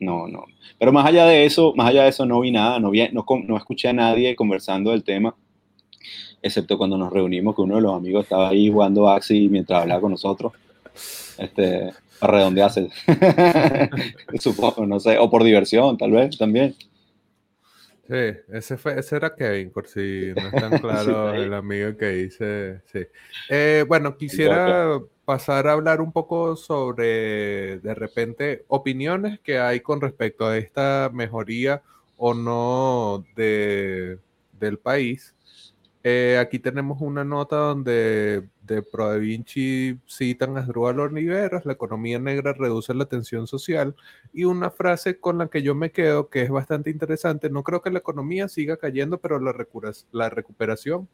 no, 0.00 0.26
no. 0.26 0.44
Pero 0.78 0.92
más 0.92 1.06
allá 1.06 1.26
de 1.26 1.44
eso, 1.44 1.72
más 1.76 1.88
allá 1.88 2.04
de 2.04 2.08
eso 2.08 2.26
no 2.26 2.40
vi 2.40 2.50
nada, 2.50 2.80
no, 2.80 2.90
vi, 2.90 3.08
no, 3.12 3.24
no 3.46 3.56
escuché 3.56 3.88
a 3.88 3.92
nadie 3.92 4.34
conversando 4.34 4.90
del 4.90 5.04
tema, 5.04 5.34
excepto 6.42 6.78
cuando 6.78 6.96
nos 6.98 7.12
reunimos, 7.12 7.54
que 7.54 7.62
uno 7.62 7.76
de 7.76 7.82
los 7.82 7.94
amigos 7.94 8.24
estaba 8.24 8.48
ahí 8.48 8.70
jugando 8.70 9.08
Axi 9.08 9.48
mientras 9.48 9.82
hablaba 9.82 10.00
con 10.00 10.10
nosotros. 10.12 10.52
Este, 11.38 11.92
para 12.20 12.34
redondearse. 12.34 12.90
Supongo, 14.38 14.86
no 14.86 15.00
sé, 15.00 15.18
o 15.18 15.30
por 15.30 15.42
diversión, 15.42 15.96
tal 15.96 16.12
vez 16.12 16.36
también. 16.36 16.74
Sí, 18.10 18.16
ese, 18.48 18.76
fue, 18.76 18.98
ese 18.98 19.14
era 19.14 19.36
Kevin, 19.36 19.70
por 19.70 19.86
si 19.86 20.32
no 20.36 20.48
es 20.48 20.52
tan 20.52 20.78
claro 20.80 21.32
el 21.32 21.54
amigo 21.54 21.96
que 21.96 22.08
dice. 22.08 22.80
Sí. 22.92 23.06
Eh, 23.48 23.84
bueno, 23.86 24.16
quisiera 24.16 25.00
pasar 25.24 25.68
a 25.68 25.72
hablar 25.72 26.00
un 26.00 26.10
poco 26.10 26.56
sobre, 26.56 27.78
de 27.78 27.94
repente, 27.94 28.64
opiniones 28.66 29.38
que 29.38 29.60
hay 29.60 29.78
con 29.78 30.00
respecto 30.00 30.44
a 30.48 30.58
esta 30.58 31.08
mejoría 31.14 31.82
o 32.16 32.34
no 32.34 33.24
de, 33.36 34.18
del 34.58 34.78
país. 34.78 35.36
Eh, 36.02 36.36
aquí 36.40 36.58
tenemos 36.58 37.00
una 37.00 37.22
nota 37.22 37.56
donde 37.56 38.48
de 38.74 38.82
Pro 38.82 39.18
Vinci 39.18 39.98
citan 40.06 40.56
a 40.56 40.60
Asdrúbal 40.60 41.00
Oliveras, 41.00 41.66
la 41.66 41.72
economía 41.72 42.18
negra 42.18 42.52
reduce 42.52 42.94
la 42.94 43.06
tensión 43.06 43.46
social, 43.46 43.94
y 44.32 44.44
una 44.44 44.70
frase 44.70 45.18
con 45.18 45.38
la 45.38 45.48
que 45.48 45.62
yo 45.62 45.74
me 45.74 45.90
quedo 45.90 46.28
que 46.28 46.42
es 46.42 46.50
bastante 46.50 46.90
interesante, 46.90 47.50
no 47.50 47.62
creo 47.62 47.82
que 47.82 47.90
la 47.90 47.98
economía 47.98 48.48
siga 48.48 48.76
cayendo, 48.76 49.18
pero 49.18 49.38
la, 49.40 49.54
la 50.12 50.30
recuperación 50.30 51.08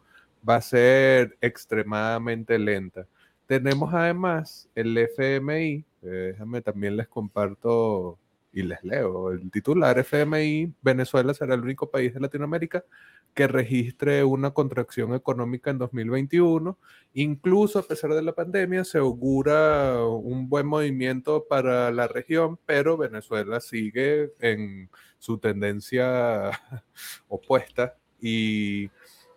va 0.48 0.57
a 0.57 0.61
ser 0.61 1.36
extremadamente 1.40 2.59
lenta. 2.59 3.07
Tenemos 3.46 3.94
además 3.94 4.68
el 4.74 4.96
FMI, 4.98 5.84
eh, 6.02 6.09
déjame 6.32 6.62
también 6.62 6.96
les 6.96 7.09
comparto 7.09 8.18
y 8.57 8.62
les 8.62 8.82
leo 8.82 9.32
el 9.32 9.50
titular, 9.50 9.98
FMI, 9.98 10.72
Venezuela 10.80 11.34
será 11.34 11.54
el 11.54 11.61
único 11.61 11.90
país 11.90 12.14
de 12.14 12.20
Latinoamérica 12.20 12.86
que 13.34 13.46
registre 13.46 14.24
una 14.24 14.52
contracción 14.52 15.12
económica 15.14 15.70
en 15.70 15.76
2021. 15.76 16.78
Incluso 17.12 17.78
a 17.78 17.82
pesar 17.82 18.14
de 18.14 18.22
la 18.22 18.32
pandemia, 18.32 18.84
se 18.84 18.96
augura 18.96 20.02
un 20.07 20.48
buen 20.48 20.66
movimiento 20.66 21.44
para 21.46 21.90
la 21.90 22.09
región, 22.09 22.59
pero 22.64 22.96
Venezuela 22.96 23.61
sigue 23.61 24.32
en 24.40 24.88
su 25.18 25.36
tendencia 25.36 26.50
opuesta 27.28 27.98
y 28.22 28.90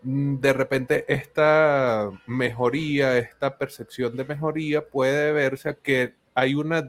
mm, 0.04 0.36
de 0.40 0.54
repente 0.54 1.06
esta 1.10 2.10
mejoría, 2.26 3.18
esta 3.18 3.58
percepción 3.58 4.16
de 4.16 4.24
mejoría 4.24 4.88
puede 4.88 5.34
verse 5.34 5.68
a 5.68 5.74
que 5.74 6.16
hay 6.36 6.56
una 6.56 6.82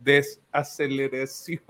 desaceleración 0.00 1.62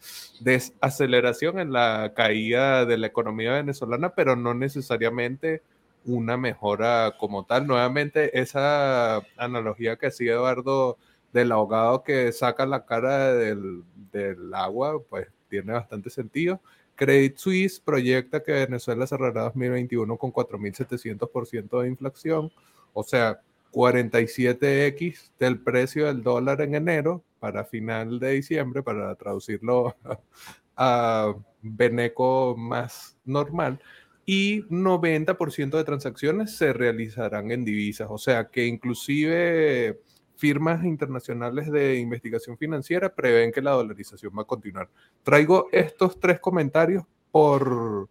desaceleración 0.40 1.58
en 1.58 1.72
la 1.72 2.12
caída 2.14 2.84
de 2.84 2.98
la 2.98 3.06
economía 3.06 3.52
venezolana, 3.52 4.14
pero 4.14 4.36
no 4.36 4.54
necesariamente 4.54 5.62
una 6.04 6.36
mejora 6.36 7.14
como 7.18 7.44
tal. 7.44 7.66
Nuevamente, 7.66 8.38
esa 8.40 9.22
analogía 9.36 9.96
que 9.96 10.08
hacía 10.08 10.32
Eduardo 10.32 10.98
del 11.32 11.52
ahogado 11.52 12.02
que 12.02 12.32
saca 12.32 12.66
la 12.66 12.84
cara 12.84 13.32
del, 13.34 13.84
del 14.12 14.52
agua, 14.54 15.00
pues 15.08 15.28
tiene 15.48 15.72
bastante 15.72 16.10
sentido. 16.10 16.60
Credit 16.96 17.36
Suisse 17.36 17.80
proyecta 17.80 18.42
que 18.42 18.52
Venezuela 18.52 19.06
cerrará 19.06 19.44
2021 19.44 20.16
con 20.18 20.32
4.700% 20.32 21.82
de 21.82 21.88
inflación, 21.88 22.52
o 22.92 23.02
sea, 23.02 23.40
47x 23.72 25.30
del 25.38 25.60
precio 25.60 26.06
del 26.06 26.22
dólar 26.22 26.60
en 26.60 26.74
enero 26.74 27.24
para 27.40 27.64
final 27.64 28.20
de 28.20 28.32
diciembre, 28.32 28.82
para 28.82 29.14
traducirlo 29.16 29.96
a 30.76 31.34
Beneco 31.62 32.54
más 32.56 33.18
normal, 33.24 33.80
y 34.24 34.62
90% 34.64 35.70
de 35.70 35.84
transacciones 35.84 36.56
se 36.56 36.72
realizarán 36.72 37.50
en 37.50 37.64
divisas, 37.64 38.08
o 38.10 38.18
sea 38.18 38.48
que 38.48 38.66
inclusive 38.66 40.00
firmas 40.36 40.84
internacionales 40.84 41.70
de 41.70 41.96
investigación 41.96 42.56
financiera 42.56 43.14
prevén 43.14 43.52
que 43.52 43.62
la 43.62 43.72
dolarización 43.72 44.32
va 44.36 44.42
a 44.42 44.46
continuar. 44.46 44.88
Traigo 45.22 45.68
estos 45.72 46.18
tres 46.18 46.40
comentarios 46.40 47.04
por 47.30 48.08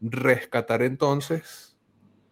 rescatar 0.00 0.82
entonces, 0.82 1.75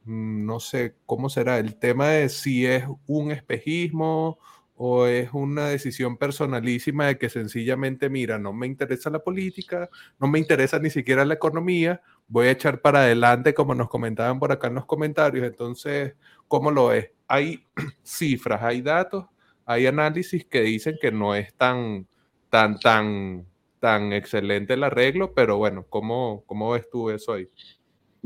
no 0.04 0.60
sé 0.60 0.94
cómo 1.06 1.28
será 1.28 1.58
el 1.58 1.76
tema 1.76 2.08
de 2.08 2.28
si 2.28 2.66
es 2.66 2.84
un 3.06 3.30
espejismo 3.30 4.38
o 4.76 5.06
es 5.06 5.30
una 5.32 5.68
decisión 5.68 6.16
personalísima 6.16 7.06
de 7.06 7.18
que 7.18 7.28
sencillamente, 7.28 8.10
mira, 8.10 8.38
no 8.38 8.52
me 8.52 8.66
interesa 8.66 9.08
la 9.10 9.20
política, 9.20 9.88
no 10.18 10.26
me 10.26 10.38
interesa 10.38 10.78
ni 10.78 10.90
siquiera 10.90 11.24
la 11.24 11.34
economía, 11.34 12.02
voy 12.26 12.48
a 12.48 12.50
echar 12.52 12.80
para 12.80 13.00
adelante 13.00 13.54
como 13.54 13.74
nos 13.74 13.88
comentaban 13.88 14.38
por 14.40 14.50
acá 14.52 14.66
en 14.68 14.74
los 14.74 14.86
comentarios. 14.86 15.46
Entonces, 15.46 16.14
¿cómo 16.48 16.70
lo 16.70 16.92
es? 16.92 17.10
Hay 17.28 17.64
cifras, 18.02 18.62
hay 18.62 18.82
datos, 18.82 19.26
hay 19.64 19.86
análisis 19.86 20.44
que 20.44 20.62
dicen 20.62 20.96
que 21.00 21.12
no 21.12 21.34
es 21.34 21.54
tan, 21.54 22.06
tan, 22.50 22.78
tan, 22.80 23.46
tan 23.78 24.12
excelente 24.12 24.74
el 24.74 24.84
arreglo, 24.84 25.34
pero 25.34 25.56
bueno, 25.56 25.86
¿cómo, 25.88 26.42
cómo 26.46 26.70
ves 26.72 26.88
tú 26.90 27.10
eso 27.10 27.34
ahí? 27.34 27.48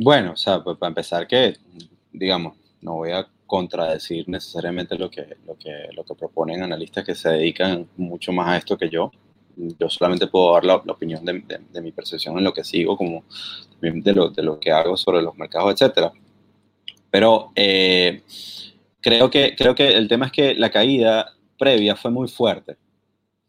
Bueno, 0.01 0.33
o 0.33 0.37
sea, 0.37 0.63
pues 0.63 0.79
para 0.79 0.91
empezar 0.91 1.27
que, 1.27 1.57
digamos, 2.13 2.57
no 2.81 2.95
voy 2.95 3.11
a 3.11 3.27
contradecir 3.47 4.29
necesariamente 4.29 4.97
lo 4.97 5.11
que, 5.11 5.27
lo 5.45 5.59
que, 5.59 5.89
lo 5.93 6.05
que 6.05 6.15
proponen 6.15 6.63
analistas 6.63 7.05
que 7.05 7.17
se 7.17 7.31
dedican 7.31 7.89
mucho 7.97 8.31
más 8.31 8.47
a 8.47 8.57
esto 8.59 8.79
que 8.79 8.89
yo. 8.89 9.11
Yo 9.57 9.91
solamente 9.91 10.29
puedo 10.29 10.53
dar 10.53 10.65
la, 10.65 10.77
opinión 10.77 11.25
de, 11.25 11.43
de, 11.73 11.81
mi 11.81 11.91
percepción 11.91 12.39
en 12.39 12.45
lo 12.45 12.53
que 12.53 12.63
sigo, 12.63 12.97
como 12.97 13.25
de 13.81 14.13
lo, 14.13 14.31
de 14.31 14.45
lo 14.45 14.61
que 14.61 14.71
hago 14.71 14.97
sobre 14.97 15.21
los 15.21 15.37
mercados, 15.37 15.83
etc. 15.83 16.13
Pero 17.11 17.51
eh, 17.57 18.23
creo, 19.01 19.29
que, 19.29 19.57
creo 19.57 19.75
que 19.75 19.89
el 19.89 20.07
tema 20.07 20.27
es 20.27 20.33
que 20.33 20.55
la 20.55 20.71
caída 20.71 21.27
previa 21.59 21.97
fue 21.97 22.13
muy 22.13 22.29
fuerte. 22.29 22.77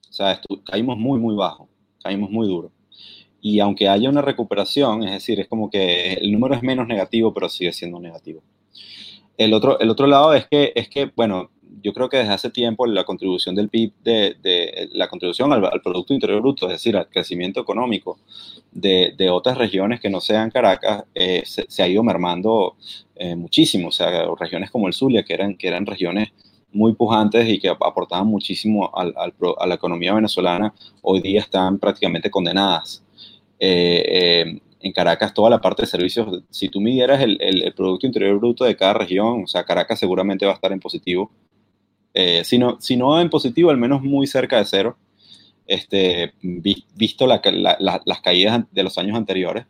O 0.09 0.13
sea, 0.13 0.41
caímos 0.65 0.97
muy, 0.97 1.19
muy 1.19 1.35
bajo, 1.35 1.69
caímos 2.01 2.31
muy 2.31 2.47
duro. 2.47 2.71
Y 3.41 3.59
aunque 3.59 3.87
haya 3.87 4.09
una 4.09 4.21
recuperación, 4.21 5.03
es 5.03 5.11
decir, 5.11 5.39
es 5.39 5.47
como 5.47 5.69
que 5.69 6.13
el 6.13 6.31
número 6.31 6.55
es 6.55 6.63
menos 6.63 6.87
negativo, 6.87 7.33
pero 7.33 7.49
sigue 7.49 7.71
siendo 7.71 7.99
negativo. 7.99 8.41
El 9.37 9.53
otro, 9.53 9.79
el 9.79 9.89
otro 9.89 10.07
lado 10.07 10.33
es 10.33 10.47
que, 10.47 10.73
es 10.75 10.89
que, 10.89 11.11
bueno, 11.15 11.49
yo 11.81 11.93
creo 11.93 12.09
que 12.09 12.17
desde 12.17 12.33
hace 12.33 12.49
tiempo 12.49 12.85
la 12.85 13.03
contribución 13.03 13.55
del 13.55 13.69
PIB, 13.69 13.93
de, 14.03 14.35
de 14.41 14.89
la 14.93 15.07
contribución 15.07 15.53
al, 15.53 15.81
Producto 15.81 16.13
Interior 16.13 16.41
Bruto, 16.41 16.65
es 16.67 16.73
decir, 16.73 16.97
al 16.97 17.07
crecimiento 17.07 17.61
económico 17.61 18.19
de, 18.71 19.13
de 19.17 19.29
otras 19.29 19.57
regiones 19.57 19.99
que 19.99 20.09
no 20.09 20.19
sean 20.19 20.51
Caracas, 20.51 21.05
eh, 21.15 21.43
se, 21.45 21.83
ha 21.83 21.87
ido 21.87 22.03
mermando 22.03 22.75
eh, 23.15 23.35
muchísimo. 23.35 23.89
O 23.89 23.91
sea, 23.91 24.27
regiones 24.37 24.71
como 24.71 24.87
el 24.87 24.93
Zulia, 24.93 25.23
que 25.23 25.33
eran, 25.33 25.55
que 25.55 25.67
eran 25.67 25.85
regiones 25.85 26.29
muy 26.71 26.93
pujantes 26.93 27.47
y 27.49 27.59
que 27.59 27.69
aportaban 27.69 28.27
muchísimo 28.27 28.91
al, 28.95 29.13
al, 29.17 29.33
a 29.57 29.67
la 29.67 29.75
economía 29.75 30.13
venezolana, 30.13 30.73
hoy 31.01 31.21
día 31.21 31.41
están 31.41 31.79
prácticamente 31.79 32.29
condenadas. 32.29 33.03
Eh, 33.59 34.61
en 34.81 34.91
Caracas 34.93 35.33
toda 35.33 35.49
la 35.49 35.59
parte 35.59 35.83
de 35.83 35.87
servicios, 35.87 36.43
si 36.49 36.69
tú 36.69 36.79
midieras 36.79 37.21
el, 37.21 37.37
el, 37.41 37.73
Producto 37.73 38.07
Interior 38.07 38.37
Bruto 38.37 38.63
de 38.63 38.75
cada 38.75 38.93
región, 38.93 39.43
o 39.43 39.47
sea, 39.47 39.65
Caracas 39.65 39.99
seguramente 39.99 40.45
va 40.45 40.53
a 40.53 40.55
estar 40.55 40.71
en 40.71 40.79
positivo. 40.79 41.31
Eh, 42.13 42.43
si, 42.43 42.57
no, 42.57 42.77
si 42.79 42.95
no 42.95 43.19
en 43.19 43.29
positivo, 43.29 43.69
al 43.69 43.77
menos 43.77 44.01
muy 44.01 44.25
cerca 44.25 44.57
de 44.57 44.65
cero, 44.65 44.97
este, 45.67 46.33
visto 46.41 47.27
la, 47.27 47.41
las 47.79 48.21
caídas 48.21 48.63
de 48.71 48.83
los 48.83 48.97
años 48.97 49.15
anteriores, 49.15 49.65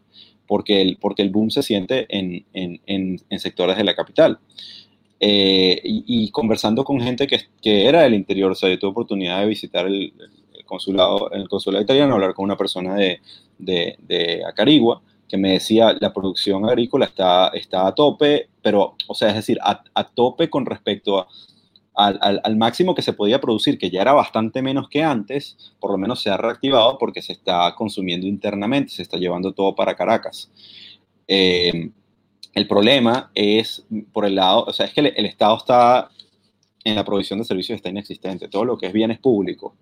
porque 0.48 0.82
el, 0.82 0.98
porque 0.98 1.22
el 1.22 1.30
boom 1.30 1.52
se 1.52 1.64
siente 1.64 2.06
en, 2.10 2.46
en, 2.54 2.80
en, 2.88 3.40
sectores 3.40 3.78
de 3.78 3.84
la 3.84 3.96
capital. 3.96 4.40
Eh, 5.20 5.82
y, 5.84 6.32
conversando 6.32 6.86
con 6.86 7.02
gente 7.02 7.28
que, 7.28 7.42
que, 7.62 7.88
era 7.88 8.04
del 8.04 8.14
interior, 8.14 8.52
o 8.52 8.56
sea, 8.56 8.70
yo 8.70 8.80
tuve 8.80 8.92
oportunidad 8.92 9.42
de 9.42 9.48
visitar 9.48 9.86
el, 9.86 10.14
el 10.70 10.70
consulado, 10.70 11.32
el 11.32 11.50
consulado 11.50 11.84
italiano, 11.84 12.14
hablar 12.14 12.34
con 12.34 12.46
una 12.46 12.58
persona 12.58 12.96
de, 12.96 13.22
de, 13.58 14.44
Acarigua, 14.48 15.02
que 15.28 15.38
me 15.38 15.54
decía, 15.54 15.96
la 16.00 16.14
producción 16.14 16.66
agrícola 16.66 17.06
está, 17.06 17.50
está 17.50 17.88
a 17.88 17.94
tope, 17.94 18.50
pero, 18.62 18.96
o 19.08 19.14
sea, 19.14 19.30
es 19.30 19.36
decir, 19.36 19.60
a, 19.62 19.84
a 19.94 20.04
tope 20.04 20.50
con 20.50 20.66
respecto 20.66 21.20
a, 21.20 21.28
al, 21.96 22.42
al, 22.44 22.56
máximo 22.56 22.96
que 22.96 23.02
se 23.02 23.14
podía 23.14 23.42
producir, 23.42 23.78
que 23.78 23.90
ya 23.90 24.02
era 24.02 24.14
bastante 24.14 24.62
menos 24.62 24.88
que 24.90 25.04
antes, 25.04 25.74
por 25.80 25.92
lo 25.92 25.98
menos 25.98 26.22
se 26.22 26.30
ha 26.30 26.38
reactivado 26.38 26.98
porque 26.98 27.22
se 27.22 27.34
está 27.34 27.76
consumiendo 27.76 28.26
internamente, 28.26 28.92
se 28.92 29.02
está 29.02 29.18
llevando 29.18 29.54
todo 29.54 29.76
para 29.76 29.96
Caracas. 29.96 30.50
Eh, 31.28 31.92
el 32.54 32.68
problema 32.68 33.32
es 33.36 33.86
por 34.12 34.26
el 34.26 34.36
lado, 34.36 34.66
o 34.66 34.74
sea, 34.74 34.86
es 34.86 34.94
que 34.94 35.02
el, 35.02 35.26
Estado 35.26 35.58
está 35.58 36.10
en 36.84 36.96
la 36.96 37.06
provisión 37.06 37.40
de 37.40 37.46
servicios 37.46 37.76
está 37.76 37.90
inexistente, 37.90 38.48
todo 38.48 38.66
lo 38.66 38.78
que 38.78 38.88
es 38.88 38.94
bienes 38.94 39.20
públicos, 39.20 39.74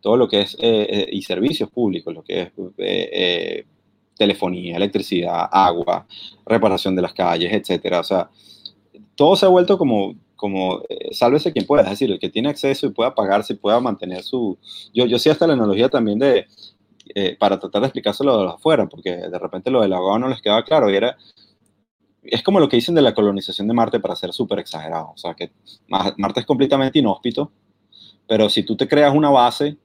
todo 0.00 0.16
lo 0.16 0.28
que 0.28 0.40
es, 0.40 0.54
eh, 0.54 0.86
eh, 0.88 1.08
y 1.12 1.22
servicios 1.22 1.70
públicos, 1.70 2.12
lo 2.12 2.22
que 2.22 2.42
es 2.42 2.52
eh, 2.78 3.64
telefonía, 4.16 4.76
electricidad, 4.76 5.48
agua, 5.50 6.06
reparación 6.46 6.96
de 6.96 7.02
las 7.02 7.12
calles, 7.12 7.52
etcétera. 7.52 8.00
O 8.00 8.04
sea, 8.04 8.30
todo 9.14 9.36
se 9.36 9.46
ha 9.46 9.48
vuelto 9.48 9.78
como, 9.78 10.14
como 10.36 10.82
sálvese 11.12 11.52
quien 11.52 11.66
pueda, 11.66 11.82
es 11.84 11.90
decir, 11.90 12.10
el 12.10 12.18
que 12.18 12.30
tiene 12.30 12.48
acceso 12.48 12.86
y 12.86 12.90
pueda 12.90 13.14
pagarse 13.14 13.54
y 13.54 13.56
pueda 13.56 13.80
mantener 13.80 14.22
su... 14.22 14.58
Yo, 14.92 15.06
yo 15.06 15.18
sí 15.18 15.30
hasta 15.30 15.46
la 15.46 15.54
analogía 15.54 15.88
también 15.88 16.18
de, 16.18 16.46
para 17.38 17.58
tratar 17.58 17.82
de 17.82 17.88
explicárselo 17.88 18.38
de 18.38 18.44
los 18.44 18.54
afuera, 18.54 18.88
porque 18.88 19.10
de 19.10 19.38
repente 19.38 19.70
lo 19.70 19.82
del 19.82 19.92
agua 19.92 20.18
no 20.18 20.28
les 20.28 20.40
quedaba 20.40 20.64
claro 20.64 20.90
y 20.90 20.96
era... 20.96 21.16
Es 22.22 22.42
como 22.42 22.60
lo 22.60 22.68
que 22.68 22.76
dicen 22.76 22.94
de 22.94 23.00
la 23.00 23.14
colonización 23.14 23.66
de 23.66 23.72
Marte 23.72 23.98
para 23.98 24.14
ser 24.14 24.34
súper 24.34 24.58
exagerado. 24.58 25.12
O 25.14 25.16
sea, 25.16 25.32
que 25.32 25.52
Marte 25.88 26.40
es 26.40 26.46
completamente 26.46 26.98
inhóspito, 26.98 27.50
pero 28.28 28.50
si 28.50 28.62
tú 28.62 28.76
te 28.76 28.86
creas 28.86 29.14
una 29.14 29.30
base 29.30 29.78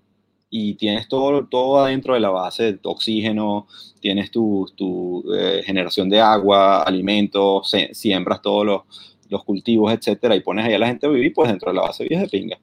y 0.49 0.75
tienes 0.75 1.07
todo, 1.07 1.47
todo 1.47 1.79
adentro 1.79 2.13
de 2.13 2.19
la 2.19 2.29
base, 2.29 2.79
oxígeno, 2.83 3.67
tienes 3.99 4.31
tu, 4.31 4.71
tu 4.75 5.23
eh, 5.33 5.61
generación 5.65 6.09
de 6.09 6.21
agua, 6.21 6.83
alimentos, 6.83 7.71
siembras 7.91 8.41
todos 8.41 8.65
los, 8.65 8.81
los, 9.29 9.43
cultivos, 9.43 9.91
etcétera, 9.91 10.35
y 10.35 10.41
pones 10.41 10.65
ahí 10.65 10.73
a 10.73 10.79
la 10.79 10.87
gente 10.87 11.07
a 11.07 11.09
vivir, 11.09 11.33
pues 11.33 11.49
dentro 11.49 11.71
de 11.71 11.75
la 11.75 11.81
base 11.81 12.03
vives 12.03 12.21
de 12.21 12.27
pinga. 12.27 12.57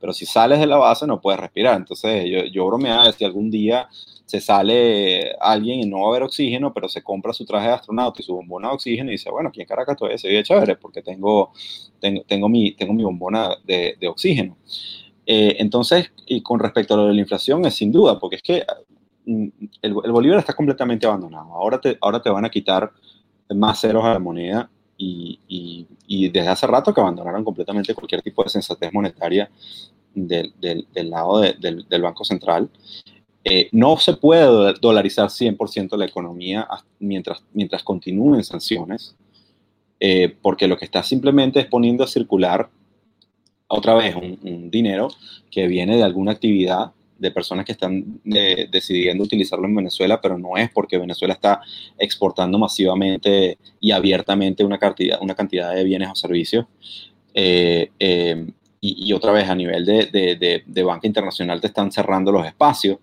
Pero 0.00 0.12
si 0.12 0.26
sales 0.26 0.58
de 0.58 0.66
la 0.66 0.76
base 0.76 1.06
no 1.06 1.20
puedes 1.20 1.40
respirar. 1.40 1.76
Entonces 1.76 2.24
yo, 2.30 2.44
yo 2.52 2.66
bromeaba 2.66 3.10
si 3.12 3.24
algún 3.24 3.50
día 3.50 3.88
se 4.28 4.42
sale 4.42 5.32
alguien 5.40 5.80
y 5.80 5.86
no 5.86 6.00
va 6.00 6.06
a 6.06 6.08
haber 6.10 6.24
oxígeno, 6.24 6.74
pero 6.74 6.86
se 6.86 7.02
compra 7.02 7.32
su 7.32 7.46
traje 7.46 7.68
de 7.68 7.72
astronauta 7.72 8.20
y 8.20 8.24
su 8.24 8.34
bombona 8.34 8.68
de 8.68 8.74
oxígeno 8.74 9.08
y 9.08 9.12
dice, 9.12 9.30
bueno, 9.30 9.48
aquí 9.48 9.62
en 9.62 9.66
Caracas 9.66 9.96
todavía 9.96 10.18
se 10.18 10.28
vive 10.28 10.42
chévere 10.42 10.76
porque 10.76 11.00
tengo, 11.00 11.52
tengo, 11.98 12.22
tengo, 12.26 12.48
mi, 12.50 12.72
tengo 12.72 12.92
mi 12.92 13.04
bombona 13.04 13.56
de, 13.64 13.96
de 13.98 14.06
oxígeno. 14.06 14.58
Eh, 15.30 15.56
entonces, 15.60 16.10
y 16.24 16.40
con 16.40 16.58
respecto 16.58 16.94
a 16.94 16.96
lo 16.96 17.06
de 17.08 17.12
la 17.12 17.20
inflación, 17.20 17.66
es 17.66 17.74
sin 17.74 17.92
duda, 17.92 18.18
porque 18.18 18.36
es 18.36 18.42
que 18.42 18.64
mm, 19.26 19.48
el, 19.82 19.92
Bolívar 19.92 20.38
está 20.38 20.54
completamente 20.54 21.06
abandonado. 21.06 21.52
Ahora 21.52 21.78
te, 21.78 21.98
ahora 22.00 22.22
te 22.22 22.30
van 22.30 22.46
a 22.46 22.50
quitar 22.50 22.90
más 23.54 23.78
ceros 23.78 24.06
a 24.06 24.14
la 24.14 24.18
moneda 24.18 24.70
y, 24.96 25.38
y, 26.06 26.28
desde 26.30 26.48
hace 26.48 26.66
rato 26.66 26.94
que 26.94 27.00
abandonaron 27.02 27.44
completamente 27.44 27.94
cualquier 27.94 28.22
tipo 28.22 28.42
de 28.42 28.48
sensatez 28.48 28.90
monetaria 28.92 29.50
del, 30.14 30.52
del, 30.58 31.10
lado 31.10 31.40
del, 31.40 31.86
del, 31.86 32.02
Banco 32.02 32.24
Central. 32.24 32.70
Eh, 33.44 33.68
no 33.72 33.98
se 33.98 34.14
puede 34.14 34.74
dolarizar 34.80 35.28
100% 35.28 35.96
la 35.96 36.06
economía 36.06 36.66
mientras, 36.98 37.44
mientras 37.52 37.82
continúen 37.84 38.42
sanciones, 38.42 39.14
eh, 40.00 40.34
porque 40.40 40.66
lo 40.66 40.78
que 40.78 40.86
está 40.86 41.02
simplemente 41.02 41.60
es 41.60 41.66
poniendo 41.66 42.02
a 42.02 42.08
circular 42.08 42.70
otra 43.68 43.94
vez 43.94 44.16
un, 44.16 44.70
dinero 44.70 45.08
que 45.50 45.66
viene 45.66 45.96
de 45.96 46.02
alguna 46.02 46.32
actividad 46.32 46.92
de 47.18 47.30
personas 47.30 47.64
que 47.64 47.72
están 47.72 48.20
eh, 48.32 48.68
decidiendo 48.70 49.24
utilizarlo 49.24 49.66
en 49.66 49.74
Venezuela, 49.74 50.20
pero 50.20 50.38
no 50.38 50.56
es 50.56 50.70
porque 50.70 50.98
Venezuela 50.98 51.34
está 51.34 51.60
exportando 51.98 52.58
masivamente 52.58 53.58
y 53.80 53.90
abiertamente 53.90 54.64
una 54.64 54.78
cantidad, 54.78 55.20
una 55.20 55.34
cantidad 55.34 55.74
de 55.74 55.84
bienes 55.84 56.08
o 56.10 56.14
servicios. 56.14 56.66
Eh, 57.34 57.90
eh, 57.98 58.46
y, 58.80 59.12
otra 59.12 59.32
vez 59.32 59.48
a 59.48 59.56
nivel 59.56 59.84
de, 59.84 60.62
de, 60.64 60.82
banca 60.84 61.08
internacional 61.08 61.60
te 61.60 61.66
están 61.66 61.90
cerrando 61.90 62.30
los 62.30 62.46
espacios. 62.46 62.98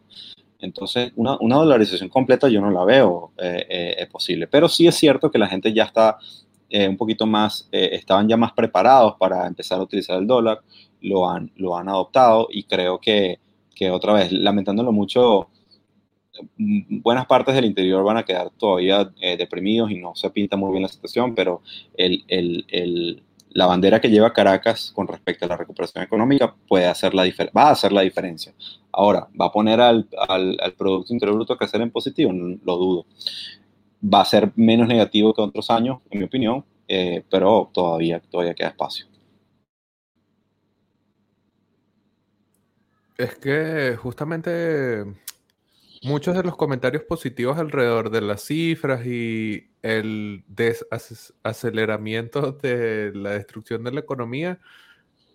Entonces, 0.60 1.12
una, 1.18 1.38
una 1.42 1.58
dolarización 1.58 2.08
completa 2.08 2.48
yo 2.48 2.62
no 2.62 2.72
la 2.72 2.86
veo 2.86 3.34
posible. 4.10 4.48
Pero 4.48 4.70
sí 4.70 4.88
es 4.88 4.96
cierto 4.96 5.30
que 5.30 5.38
la 5.38 5.48
gente 5.48 5.74
ya 5.74 5.84
está 5.84 6.18
eh, 6.76 6.90
un 6.90 6.98
poquito 6.98 7.26
más, 7.26 7.70
eh, 7.72 7.92
estaban 7.94 8.28
ya 8.28 8.36
más 8.36 8.52
preparados 8.52 9.16
para 9.18 9.48
empezar 9.48 9.80
a 9.80 9.84
utilizar 9.84 10.20
el 10.20 10.28
dólar, 10.28 10.62
lo 11.00 11.30
han, 11.30 11.50
lo 11.56 11.78
han 11.78 11.88
adoptado 11.88 12.50
y 12.52 12.64
creo 12.64 13.00
que, 13.00 13.40
que 13.74 13.90
otra 13.90 14.12
vez, 14.12 14.30
lamentándolo 14.34 14.92
mucho, 14.92 15.48
mm, 16.58 17.02
buenas 17.02 17.28
partes 17.28 17.56
del 17.56 17.64
interior 17.64 18.04
van 18.04 18.18
a 18.18 18.24
quedar 18.24 18.50
todavía 18.58 19.10
deprimidos 19.38 19.90
y 19.90 20.00
no 20.00 20.16
se 20.16 20.30
pinta 20.32 20.58
muy 20.58 20.72
bien 20.72 20.84
la 20.84 20.90
situación, 20.90 21.34
pero 21.34 21.62
el, 21.96 22.26
el, 22.28 22.66
el, 22.68 23.24
la 23.52 23.68
bandera 23.68 24.02
que 24.02 24.10
lleva 24.10 24.34
Caracas 24.34 24.92
con 24.94 25.08
respecto 25.08 25.46
a 25.46 25.48
la 25.48 25.56
recuperación 25.56 26.04
económica 26.04 26.54
puede 26.68 26.88
hacer 26.88 27.14
la 27.14 27.24
va 27.56 27.70
a 27.70 27.72
hacer 27.72 27.94
la 27.94 28.02
diferencia. 28.02 28.54
Ahora, 28.92 29.30
¿va 29.40 29.46
a 29.46 29.52
poner 29.54 29.80
al, 29.80 30.10
al, 30.28 30.58
al 30.62 30.74
Producto 30.74 31.14
Interior 31.14 31.38
Bruto 31.38 31.54
a 31.54 31.58
crecer 31.58 31.80
en 31.80 31.90
positivo? 31.90 32.34
Lo 32.34 32.76
dudo. 32.76 33.06
Va 34.02 34.22
a 34.22 34.26
ser 34.26 34.52
menos 34.56 34.88
negativo 34.88 35.34
que 35.34 35.42
otros 35.42 35.70
años, 35.70 36.00
en 36.10 36.20
mi 36.20 36.26
opinión, 36.26 36.66
eh, 36.88 37.24
pero 37.30 37.70
todavía, 37.74 38.20
todavía 38.20 38.54
queda 38.54 38.70
espacio. 38.70 39.08
Es 43.18 43.36
que 43.36 43.96
justamente 43.98 45.06
muchos 46.04 46.36
de 46.36 46.44
los 46.44 46.56
comentarios 46.56 47.04
positivos 47.04 47.58
alrededor 47.58 48.10
de 48.10 48.22
las 48.22 48.44
cifras 48.44 49.06
y 49.06 49.70
el 49.82 50.44
desaceleramiento 50.48 52.52
de 52.52 53.12
la 53.16 53.32
destrucción 53.32 53.84
de 53.84 53.92
la 53.92 54.00
economía 54.02 54.60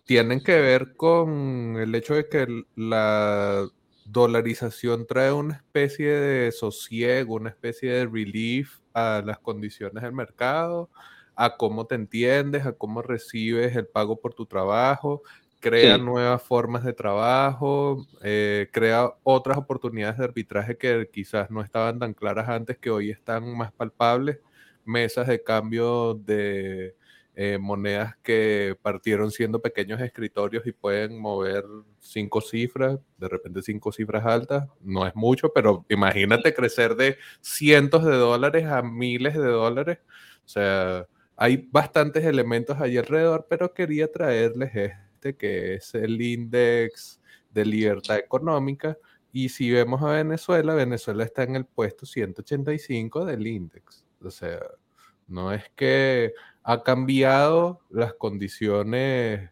tienen 0.05 0.43
que 0.43 0.61
ver 0.61 0.95
con 0.97 1.77
el 1.77 1.95
hecho 1.95 2.15
de 2.15 2.29
que 2.29 2.47
la 2.77 3.69
dolarización 4.13 5.07
trae 5.07 5.33
una 5.33 5.55
especie 5.55 6.11
de 6.11 6.53
sosiego, 6.53 7.35
una 7.35 7.51
especie 7.51 7.93
de 7.93 8.07
relief 8.07 8.79
a 8.93 9.23
las 9.25 9.39
condiciones 9.39 10.03
del 10.03 10.13
mercado, 10.13 10.91
a 11.37 11.57
cómo 11.57 11.87
te 11.87 11.95
entiendes, 11.95 12.67
a 12.67 12.73
cómo 12.73 13.03
recibes 13.03 13.75
el 13.77 13.87
pago 13.87 14.21
por 14.21 14.35
tu 14.35 14.47
trabajo, 14.47 15.23
crea 15.61 15.99
nuevas 15.99 16.43
formas 16.43 16.85
de 16.85 16.93
trabajo, 16.93 18.07
eh, 18.23 18.69
crea 18.73 19.13
otras 19.23 19.59
oportunidades 19.59 20.19
de 20.19 20.25
arbitraje 20.25 20.77
que 20.77 21.09
quizás 21.13 21.51
no 21.51 21.63
estaban 21.63 21.99
tan 21.99 22.15
claras 22.15 22.49
antes, 22.49 22.79
que 22.79 22.91
hoy 22.91 23.11
están 23.11 23.57
más 23.57 23.73
palpables, 23.73 24.39
mesas 24.85 25.29
de 25.29 25.43
cambio 25.43 26.15
de 26.15 26.97
eh, 27.43 27.57
monedas 27.57 28.17
que 28.23 28.77
partieron 28.83 29.31
siendo 29.31 29.63
pequeños 29.63 29.99
escritorios 30.03 30.67
y 30.67 30.73
pueden 30.73 31.19
mover 31.19 31.65
cinco 31.99 32.43
cifras, 32.43 32.99
de 33.17 33.29
repente 33.29 33.63
cinco 33.63 33.93
cifras 33.93 34.27
altas, 34.27 34.69
no 34.83 35.07
es 35.07 35.15
mucho, 35.17 35.51
pero 35.51 35.87
imagínate 35.89 36.53
crecer 36.53 36.95
de 36.97 37.17
cientos 37.41 38.05
de 38.05 38.15
dólares 38.15 38.67
a 38.67 38.83
miles 38.83 39.33
de 39.33 39.47
dólares, 39.47 40.01
o 40.45 40.49
sea, 40.49 41.07
hay 41.35 41.67
bastantes 41.73 42.27
elementos 42.27 42.79
ahí 42.79 42.99
alrededor, 42.99 43.47
pero 43.49 43.73
quería 43.73 44.13
traerles 44.13 44.77
esto 44.77 45.39
que 45.39 45.77
es 45.77 45.95
el 45.95 46.21
índice 46.21 47.19
de 47.51 47.65
libertad 47.65 48.19
económica. 48.19 48.99
Y 49.33 49.49
si 49.49 49.71
vemos 49.71 50.03
a 50.03 50.13
Venezuela, 50.13 50.75
Venezuela 50.75 51.25
está 51.25 51.45
en 51.45 51.57
el 51.57 51.65
puesto 51.65 52.05
185 52.05 53.25
del 53.25 53.47
índice. 53.47 54.05
O 54.23 54.31
sea, 54.31 54.61
no 55.31 55.53
es 55.53 55.65
que 55.77 56.35
ha 56.63 56.83
cambiado 56.83 57.81
las 57.91 58.15
condiciones 58.15 59.51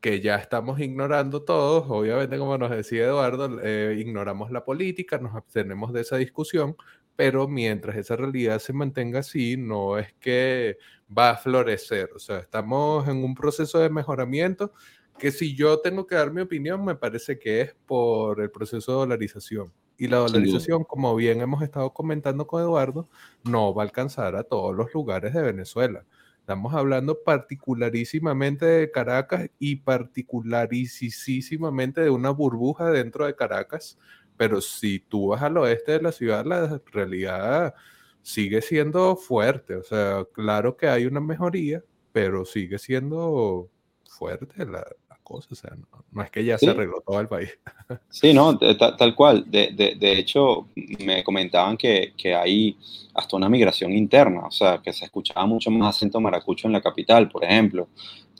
que 0.00 0.20
ya 0.20 0.36
estamos 0.36 0.80
ignorando 0.80 1.42
todos. 1.42 1.84
Obviamente, 1.88 2.38
como 2.38 2.58
nos 2.58 2.70
decía 2.70 3.06
Eduardo, 3.06 3.60
eh, 3.62 3.96
ignoramos 3.98 4.50
la 4.50 4.64
política, 4.64 5.18
nos 5.18 5.34
abstenemos 5.34 5.92
de 5.92 6.02
esa 6.02 6.16
discusión, 6.16 6.76
pero 7.16 7.48
mientras 7.48 7.96
esa 7.96 8.16
realidad 8.16 8.58
se 8.58 8.72
mantenga 8.72 9.20
así, 9.20 9.56
no 9.56 9.98
es 9.98 10.12
que 10.14 10.78
va 11.16 11.30
a 11.30 11.36
florecer. 11.36 12.10
O 12.14 12.18
sea, 12.18 12.38
estamos 12.38 13.08
en 13.08 13.24
un 13.24 13.34
proceso 13.34 13.78
de 13.78 13.90
mejoramiento 13.90 14.72
que 15.18 15.32
si 15.32 15.56
yo 15.56 15.80
tengo 15.80 16.06
que 16.06 16.14
dar 16.14 16.32
mi 16.32 16.42
opinión, 16.42 16.84
me 16.84 16.94
parece 16.94 17.38
que 17.38 17.62
es 17.62 17.74
por 17.86 18.40
el 18.40 18.50
proceso 18.50 18.92
de 18.92 18.98
dolarización. 18.98 19.72
Y 19.98 20.08
la 20.08 20.18
dolarización, 20.18 20.84
como 20.84 21.16
bien 21.16 21.40
hemos 21.40 21.62
estado 21.62 21.90
comentando 21.92 22.46
con 22.46 22.62
Eduardo, 22.62 23.08
no 23.44 23.74
va 23.74 23.82
a 23.82 23.86
alcanzar 23.86 24.36
a 24.36 24.44
todos 24.44 24.76
los 24.76 24.92
lugares 24.92 25.32
de 25.32 25.40
Venezuela. 25.42 26.04
Estamos 26.40 26.74
hablando 26.74 27.22
particularísimamente 27.24 28.66
de 28.66 28.90
Caracas 28.90 29.48
y 29.58 29.76
particularísimamente 29.76 32.02
de 32.02 32.10
una 32.10 32.28
burbuja 32.30 32.90
dentro 32.90 33.24
de 33.26 33.34
Caracas 33.34 33.98
pero 34.36 34.60
si 34.60 35.00
tú 35.00 35.28
vas 35.28 35.42
al 35.42 35.56
oeste 35.58 35.92
de 35.92 36.02
la 36.02 36.12
ciudad, 36.12 36.44
la 36.44 36.80
realidad 36.92 37.74
sigue 38.22 38.62
siendo 38.62 39.16
fuerte. 39.16 39.76
O 39.76 39.82
sea, 39.82 40.24
claro 40.32 40.76
que 40.76 40.88
hay 40.88 41.06
una 41.06 41.20
mejoría, 41.20 41.82
pero 42.12 42.44
sigue 42.44 42.78
siendo 42.78 43.70
fuerte 44.08 44.66
la, 44.66 44.84
cosa. 45.26 45.48
O 45.50 45.54
sea, 45.56 45.72
no, 46.12 46.22
es 46.22 46.30
que 46.30 46.44
ya 46.44 46.56
se 46.56 46.70
arregló 46.70 47.02
todo 47.04 47.20
el 47.20 47.28
país. 47.28 47.50
Sí, 48.08 48.32
no, 48.32 48.58
tal, 48.58 49.14
cual. 49.14 49.44
De, 49.48 49.70
de, 49.72 49.94
de, 49.94 50.18
hecho, 50.18 50.68
me 51.04 51.22
comentaban 51.22 51.76
que, 51.76 52.14
que, 52.16 52.34
hay 52.34 52.76
hasta 53.14 53.36
una 53.36 53.48
migración 53.48 53.92
interna, 53.92 54.46
o 54.46 54.50
sea, 54.50 54.78
que 54.82 54.92
se 54.92 55.04
escuchaba 55.04 55.46
mucho 55.46 55.70
más 55.70 55.94
acento 55.94 56.20
maracucho 56.20 56.66
en 56.66 56.72
la 56.72 56.80
capital, 56.80 57.28
por 57.28 57.44
ejemplo. 57.44 57.88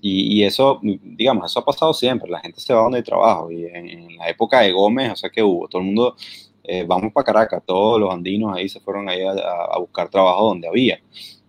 Y, 0.01 0.43
eso, 0.43 0.80
digamos, 0.82 1.51
eso 1.51 1.61
ha 1.61 1.64
pasado 1.64 1.93
siempre. 1.95 2.30
La 2.30 2.41
gente 2.41 2.61
se 2.61 2.72
va 2.72 2.82
donde 2.82 2.99
hay 2.99 3.05
trabajo. 3.05 3.51
Y 3.51 3.64
en, 3.66 4.16
la 4.16 4.28
época 4.28 4.61
de 4.61 4.72
Gómez, 4.72 5.12
o 5.12 5.16
sea, 5.16 5.30
que 5.30 5.43
hubo, 5.43 5.68
todo 5.68 5.80
el 5.80 5.87
mundo, 5.87 6.16
eh, 6.62 6.84
vamos 6.87 7.12
para 7.12 7.24
Caracas, 7.24 7.62
todos 7.66 8.01
los 8.01 8.12
andinos 8.12 8.57
ahí 8.57 8.68
se 8.68 8.80
fueron 8.80 9.09
ahí 9.09 9.22
a, 9.22 9.78
buscar 9.78 10.09
trabajo 10.09 10.49
donde 10.49 10.68
había. 10.68 11.01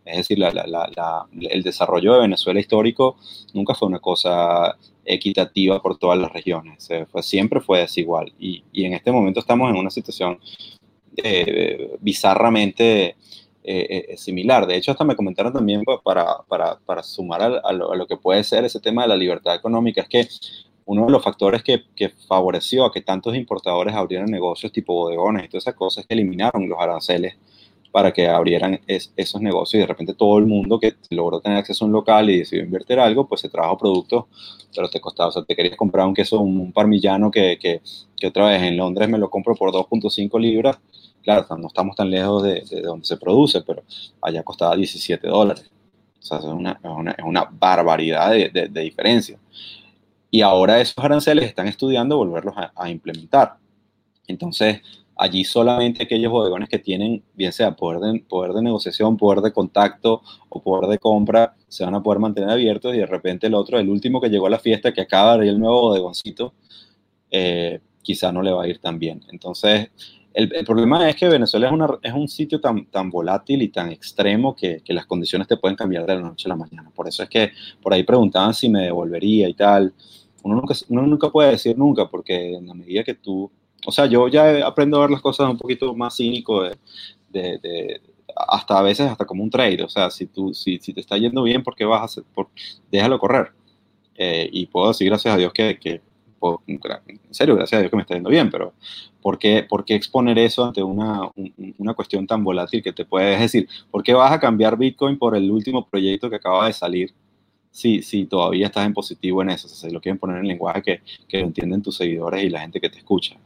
Es 0.06 0.18
decir, 0.18 0.40
la, 0.40 0.52
la, 0.52 1.26
el 1.40 1.64
desarrollo 1.64 2.14
de 2.14 2.22
Venezuela 2.22 2.60
histórico 2.60 3.18
nunca 3.54 3.76
fue 3.76 3.90
una 3.90 4.00
cosa 4.00 4.78
equitativa 5.08 5.82
por 5.82 5.98
todas 5.98 6.20
las 6.20 6.32
regiones. 6.32 6.88
Fue, 7.12 7.24
siempre 7.24 7.62
fue 7.62 7.80
desigual. 7.80 8.34
Y, 8.38 8.64
y, 8.72 8.86
en 8.86 8.94
este 8.94 9.12
momento 9.12 9.40
estamos 9.40 9.70
en 9.70 9.78
una 9.78 9.90
situación 9.90 10.40
eh, 11.16 11.98
bizarramente 12.00 13.16
eh, 13.64 14.06
eh, 14.10 14.18
similar. 14.18 14.68
De 14.68 14.76
hecho, 14.76 14.92
hasta 14.92 15.04
me 15.04 15.16
comentaron 15.16 15.52
también 15.52 15.84
para, 16.04 16.38
para, 16.48 16.78
para 16.86 17.04
sumar 17.04 17.42
a, 17.42 17.74
lo, 17.74 18.08
que 18.08 18.18
puede 18.18 18.44
ser 18.44 18.66
ese 18.66 18.80
tema 18.80 19.02
de 19.02 19.10
la 19.10 19.18
libertad 19.18 19.56
económica, 19.56 20.02
es 20.02 20.08
que 20.08 20.28
uno 20.86 21.06
de 21.06 21.12
los 21.12 21.24
factores 21.24 21.64
que, 21.64 21.84
que, 21.96 22.10
favoreció 22.10 22.86
a 22.86 22.92
que 22.94 23.02
tantos 23.02 23.36
importadores 23.36 23.94
abrieran 23.94 24.32
negocios 24.32 24.72
tipo 24.72 24.94
bodegones 24.94 25.44
y 25.44 25.50
todas 25.50 25.64
esas 25.64 25.76
cosas 25.76 26.04
es 26.04 26.08
que 26.08 26.14
eliminaron 26.14 26.70
los 26.70 26.80
aranceles 26.80 27.36
para 27.92 28.12
que 28.12 28.28
abrieran 28.28 28.80
esos 28.88 29.42
negocios 29.42 29.80
y 29.80 29.82
de 29.82 29.88
repente 29.88 30.14
todo 30.14 30.38
el 30.38 30.46
mundo 30.46 30.80
que 30.80 30.96
logró 31.10 31.40
tener 31.40 31.58
acceso 31.58 31.86
a 31.86 31.88
un 31.88 31.94
local 31.94 32.30
y 32.30 32.40
decidió 32.40 32.64
invertir 32.64 33.00
algo, 33.00 33.28
pues 33.28 33.42
se 33.42 33.50
trajo 33.50 33.78
productos, 33.78 34.26
pero 34.76 34.90
te 34.90 35.00
costaba, 35.00 35.30
o 35.30 35.32
sea, 35.32 35.44
te 35.44 35.56
querías 35.56 35.78
comprar 35.78 36.06
un 36.06 36.14
queso, 36.14 36.40
un 36.40 36.72
parmillano 36.72 37.32
que, 37.32 37.58
que, 37.60 37.82
otra 38.28 38.48
vez 38.48 38.62
en 38.62 38.78
Londres 38.78 39.10
me 39.10 39.18
lo 39.18 39.30
compro 39.30 39.56
por 39.56 39.72
2.5 39.72 40.40
libras, 40.40 40.78
Claro, 41.28 41.46
no 41.58 41.68
estamos 41.68 41.94
tan 41.94 42.10
lejos 42.10 42.42
de, 42.42 42.64
donde 42.82 43.06
se 43.06 43.18
produce, 43.18 43.62
pero 43.62 43.84
allá 44.22 44.44
costaba 44.44 44.78
17 44.78 45.28
dólares. 45.28 45.70
O 46.22 46.26
sea, 46.26 46.38
es 46.38 46.46
una, 46.46 46.80
es 47.18 47.26
una, 47.26 47.44
barbaridad 47.52 48.32
de, 48.32 48.70
de, 48.70 48.82
diferencia. 48.82 49.38
Y 50.32 50.40
ahora 50.40 50.80
esos 50.80 50.98
aranceles 51.04 51.44
están 51.44 51.68
estudiando 51.68 52.16
volverlos 52.16 52.56
a, 52.74 52.90
implementar. 52.90 53.58
Entonces, 54.26 54.82
allí 55.18 55.44
solamente 55.44 56.04
aquellos 56.04 56.32
bodegones 56.32 56.70
que 56.70 56.80
tienen, 56.80 57.24
bien 57.34 57.52
sea 57.52 57.76
poder 57.76 58.00
de, 58.00 58.20
poder 58.22 58.54
de 58.54 58.62
negociación, 58.62 59.18
poder 59.18 59.42
de 59.42 59.52
contacto 59.52 60.22
o 60.50 60.62
poder 60.62 60.90
de 60.90 61.00
compra, 61.00 61.56
se 61.68 61.84
van 61.84 61.96
a 61.96 62.04
poder 62.04 62.20
mantener 62.20 62.50
abiertos 62.50 62.94
y 62.96 63.00
de 63.00 63.06
repente 63.06 63.48
el 63.48 63.54
otro, 63.54 63.80
el 63.80 63.90
último 63.90 64.22
que 64.22 64.30
llegó 64.30 64.48
a 64.48 64.52
la 64.52 64.60
fiesta, 64.60 64.94
que 64.94 65.02
acaba 65.02 65.30
de 65.30 65.34
abrir 65.36 65.50
el 65.52 65.60
nuevo 65.60 65.82
bodegoncito, 65.82 66.54
eh, 67.32 67.80
quizá 68.02 68.32
no 68.32 68.42
le 68.42 68.52
va 68.52 68.64
a 68.64 68.68
ir 68.68 68.80
tan 68.80 69.00
bien. 69.00 69.22
Entonces, 69.32 69.90
el, 70.34 70.50
problema 70.66 71.10
es 71.10 71.16
que 71.16 71.28
Venezuela 71.28 71.66
es, 71.66 71.74
una, 71.74 71.90
es 72.04 72.14
un 72.14 72.28
sitio 72.28 72.62
tan, 72.62 72.86
tan 72.86 73.10
volátil 73.10 73.60
y 73.64 73.70
tan 73.70 73.92
extremo 73.92 74.56
que, 74.56 74.82
que, 74.86 74.94
las 74.94 75.08
condiciones 75.08 75.48
te 75.48 75.58
pueden 75.58 75.76
cambiar 75.76 76.06
de 76.06 76.14
la 76.14 76.22
noche 76.22 76.48
a 76.48 76.50
la 76.50 76.56
mañana. 76.56 76.92
Por 76.94 77.08
eso 77.08 77.24
es 77.24 77.30
que 77.30 77.52
por 77.82 77.92
ahí 77.92 78.04
preguntaban 78.04 78.54
si 78.54 78.70
me 78.70 78.84
devolvería 78.84 79.50
y 79.50 79.56
tal. 79.56 79.94
Uno 80.44 80.56
nunca, 80.56 80.76
uno 80.90 81.02
nunca 81.08 81.30
puede 81.32 81.52
decir 81.52 81.76
nunca, 81.76 82.08
porque 82.08 82.54
en 82.54 82.68
la 82.68 82.76
medida 82.76 83.04
que 83.04 83.16
tú... 83.16 83.52
O 83.86 83.92
sea, 83.92 84.06
yo 84.06 84.28
ya 84.28 84.66
aprendo 84.66 84.98
a 84.98 85.02
ver 85.02 85.12
las 85.12 85.22
cosas 85.22 85.50
un 85.50 85.58
poquito 85.58 85.94
más 85.96 86.16
cínico, 86.18 86.64
de, 86.64 86.78
de, 87.30 88.02
hasta 88.36 88.80
a 88.80 88.82
veces 88.82 89.10
hasta 89.10 89.26
como 89.26 89.44
un 89.44 89.50
trade. 89.50 89.84
O 89.84 89.90
sea, 89.90 90.10
si, 90.10 90.28
tú, 90.28 90.54
si, 90.54 90.80
si 90.80 90.94
te 90.94 91.02
está 91.02 91.18
yendo 91.18 91.44
bien, 91.44 91.64
¿por 91.64 91.76
qué 91.76 91.86
vas 91.86 92.02
a 92.02 92.06
hacer? 92.06 92.24
Por, 92.34 92.50
déjalo 92.92 93.20
correr. 93.20 93.52
Eh, 94.16 94.50
y 94.52 94.66
puedo 94.66 94.88
decir, 94.88 95.08
gracias 95.08 95.34
a 95.34 95.38
Dios, 95.38 95.54
que, 95.54 95.78
que 95.80 96.02
en 96.68 96.80
serio, 97.32 97.56
gracias 97.56 97.78
a 97.78 97.82
Dios 97.82 97.90
que 97.90 97.96
me 97.96 98.04
está 98.04 98.14
yendo 98.14 98.30
bien, 98.30 98.50
pero 98.50 98.74
¿por 99.22 99.38
qué, 99.40 99.66
por 99.68 99.86
qué 99.86 99.96
exponer 99.96 100.38
eso 100.38 100.66
ante 100.66 100.84
una, 100.84 101.22
una, 101.78 101.94
cuestión 101.94 102.28
tan 102.28 102.44
volátil 102.44 102.84
que 102.84 102.94
te 102.94 103.06
puedes 103.06 103.40
decir? 103.40 103.68
¿Por 103.90 104.04
qué 104.04 104.14
vas 104.14 104.32
a 104.32 104.40
cambiar 104.40 104.78
Bitcoin 104.78 105.18
por 105.18 105.36
el 105.36 105.50
último 105.50 105.88
proyecto 105.88 106.30
que 106.30 106.36
acaba 106.36 106.68
de 106.68 106.74
salir 106.74 107.14
si, 107.78 108.02
si 108.02 108.26
todavía 108.26 108.66
estás 108.66 108.88
en 108.88 108.94
positivo 108.94 109.44
en 109.44 109.52
eso? 109.52 109.68
O 109.68 109.70
sea, 109.70 109.88
si 109.88 109.94
lo 109.94 110.02
quieren 110.02 110.18
poner 110.18 110.38
en 110.38 110.48
lenguaje 110.48 110.82
que, 110.82 111.02
que, 111.28 111.38
lo 111.38 111.46
entienden 111.46 111.84
tus 111.84 111.96
seguidores 111.96 112.44
y 112.44 112.50
la 112.50 112.62
gente 112.62 112.82
que 112.82 112.90
te 112.90 112.98
escucha. 112.98 113.38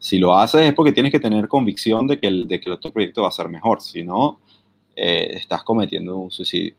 Si 0.00 0.18
lo 0.18 0.36
haces 0.36 0.62
es 0.62 0.74
porque 0.74 0.90
tienes 0.90 1.12
que 1.12 1.20
tener 1.20 1.46
convicción 1.46 2.08
de 2.08 2.18
que 2.18 2.26
el, 2.26 2.48
de 2.48 2.60
que 2.60 2.70
el 2.70 2.72
otro 2.72 2.90
proyecto 2.90 3.22
va 3.22 3.28
a 3.28 3.30
ser 3.30 3.48
mejor, 3.48 3.80
si 3.80 4.02
no, 4.02 4.40
eh, 4.96 5.28
estás 5.34 5.62
cometiendo 5.62 6.16
un 6.16 6.32
suicidio. 6.32 6.74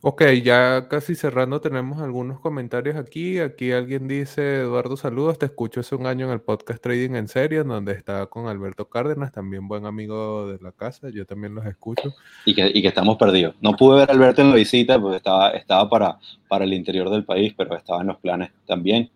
Ok, 0.00 0.22
ya 0.42 0.88
casi 0.88 1.14
cerrando 1.14 1.60
tenemos 1.60 2.00
algunos 2.00 2.40
comentarios 2.40 2.96
aquí. 2.96 3.38
Aquí 3.38 3.72
alguien 3.72 4.08
dice, 4.08 4.60
Eduardo, 4.60 4.96
saludos, 4.96 5.38
te 5.38 5.46
escucho 5.46 5.80
hace 5.80 5.94
un 5.94 6.06
año 6.06 6.26
en 6.26 6.32
el 6.32 6.40
podcast 6.40 6.82
Trading 6.82 7.14
en 7.14 7.28
Serie, 7.28 7.62
donde 7.62 7.92
estaba 7.92 8.26
con 8.26 8.46
Alberto 8.46 8.88
Cárdenas, 8.88 9.32
también 9.32 9.68
buen 9.68 9.86
amigo 9.86 10.48
de 10.50 10.58
la 10.62 10.72
casa, 10.72 11.08
yo 11.10 11.26
también 11.26 11.54
los 11.54 11.66
escucho. 11.66 12.14
Y 12.44 12.54
que, 12.54 12.70
y 12.72 12.82
que 12.82 12.88
estamos 12.88 13.16
perdidos. 13.16 13.54
No 13.60 13.72
pude 13.76 13.98
ver 13.98 14.10
a 14.10 14.12
Alberto 14.12 14.42
en 14.42 14.50
la 14.50 14.56
visita 14.56 15.00
porque 15.00 15.16
estaba, 15.16 15.50
estaba 15.50 15.88
para, 15.88 16.18
para 16.48 16.64
el 16.64 16.72
interior 16.72 17.10
del 17.10 17.24
país, 17.24 17.54
pero 17.56 17.76
estaba 17.76 18.00
en 18.00 18.08
los 18.08 18.18
planes 18.18 18.50
también. 18.66 19.10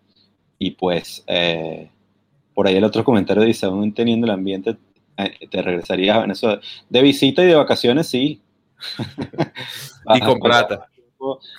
Y 0.58 0.72
pues, 0.72 1.24
eh, 1.26 1.90
por 2.54 2.66
ahí 2.66 2.76
el 2.76 2.84
otro 2.84 3.04
comentario 3.04 3.42
dice, 3.42 3.66
aún 3.66 3.94
teniendo 3.94 4.26
el 4.26 4.32
ambiente, 4.32 4.76
eh, 5.16 5.48
te 5.50 5.62
regresarías 5.62 6.16
a 6.16 6.20
Venezuela. 6.20 6.60
De 6.88 7.02
visita 7.02 7.42
y 7.42 7.46
de 7.46 7.54
vacaciones, 7.54 8.06
sí, 8.08 8.42
y 10.14 10.20
con 10.20 10.38
plata. 10.38 10.88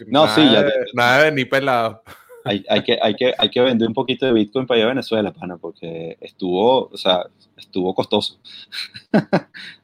No, 0.07 0.27
sí, 0.27 0.43
ya. 0.51 0.65
nada 0.93 1.23
de 1.25 1.31
ni 1.31 1.45
pelado. 1.45 2.03
Hay, 2.43 2.65
hay, 2.67 2.83
que, 2.83 2.97
hay, 3.01 3.13
que, 3.15 3.33
hay 3.37 3.49
que 3.49 3.61
vender 3.61 3.87
un 3.87 3.93
poquito 3.93 4.25
de 4.25 4.33
Bitcoin 4.33 4.65
para 4.65 4.79
allá 4.79 4.85
a 4.85 4.89
Venezuela, 4.89 5.31
pana, 5.31 5.57
porque 5.57 6.17
estuvo, 6.21 6.87
o 6.87 6.97
sea, 6.97 7.27
estuvo 7.55 7.93
costoso. 7.93 8.39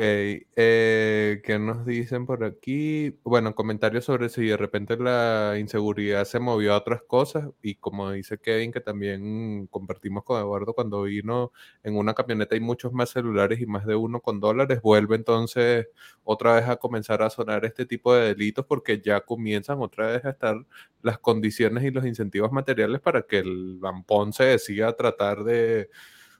Eh, 0.00 1.40
¿Qué 1.44 1.58
nos 1.58 1.84
dicen 1.84 2.24
por 2.24 2.44
aquí? 2.44 3.18
Bueno, 3.24 3.56
comentarios 3.56 4.04
sobre 4.04 4.28
si 4.28 4.46
de 4.46 4.56
repente 4.56 4.96
la 4.96 5.56
inseguridad 5.58 6.24
se 6.24 6.38
movió 6.38 6.74
a 6.74 6.76
otras 6.76 7.02
cosas 7.02 7.48
y 7.62 7.74
como 7.74 8.12
dice 8.12 8.38
Kevin, 8.38 8.70
que 8.70 8.80
también 8.80 9.66
compartimos 9.66 10.22
con 10.22 10.38
Eduardo 10.40 10.72
cuando 10.72 11.02
vino 11.02 11.50
en 11.82 11.96
una 11.96 12.14
camioneta 12.14 12.54
hay 12.54 12.60
muchos 12.60 12.92
más 12.92 13.10
celulares 13.10 13.60
y 13.60 13.66
más 13.66 13.86
de 13.86 13.96
uno 13.96 14.20
con 14.20 14.38
dólares, 14.38 14.80
vuelve 14.82 15.16
entonces 15.16 15.88
otra 16.22 16.54
vez 16.54 16.68
a 16.68 16.76
comenzar 16.76 17.20
a 17.22 17.30
sonar 17.30 17.64
este 17.64 17.84
tipo 17.84 18.14
de 18.14 18.28
delitos 18.28 18.64
porque 18.66 19.00
ya 19.00 19.22
comienzan 19.22 19.80
otra 19.82 20.12
vez 20.12 20.24
a 20.24 20.30
estar 20.30 20.64
las 21.02 21.18
condiciones 21.18 21.82
y 21.82 21.90
los 21.90 22.06
incentivos 22.06 22.52
materiales 22.52 23.00
para 23.00 23.22
que 23.22 23.38
el 23.40 23.78
vampón 23.80 24.32
se 24.32 24.44
decida 24.44 24.94
tratar 24.94 25.42
de 25.42 25.90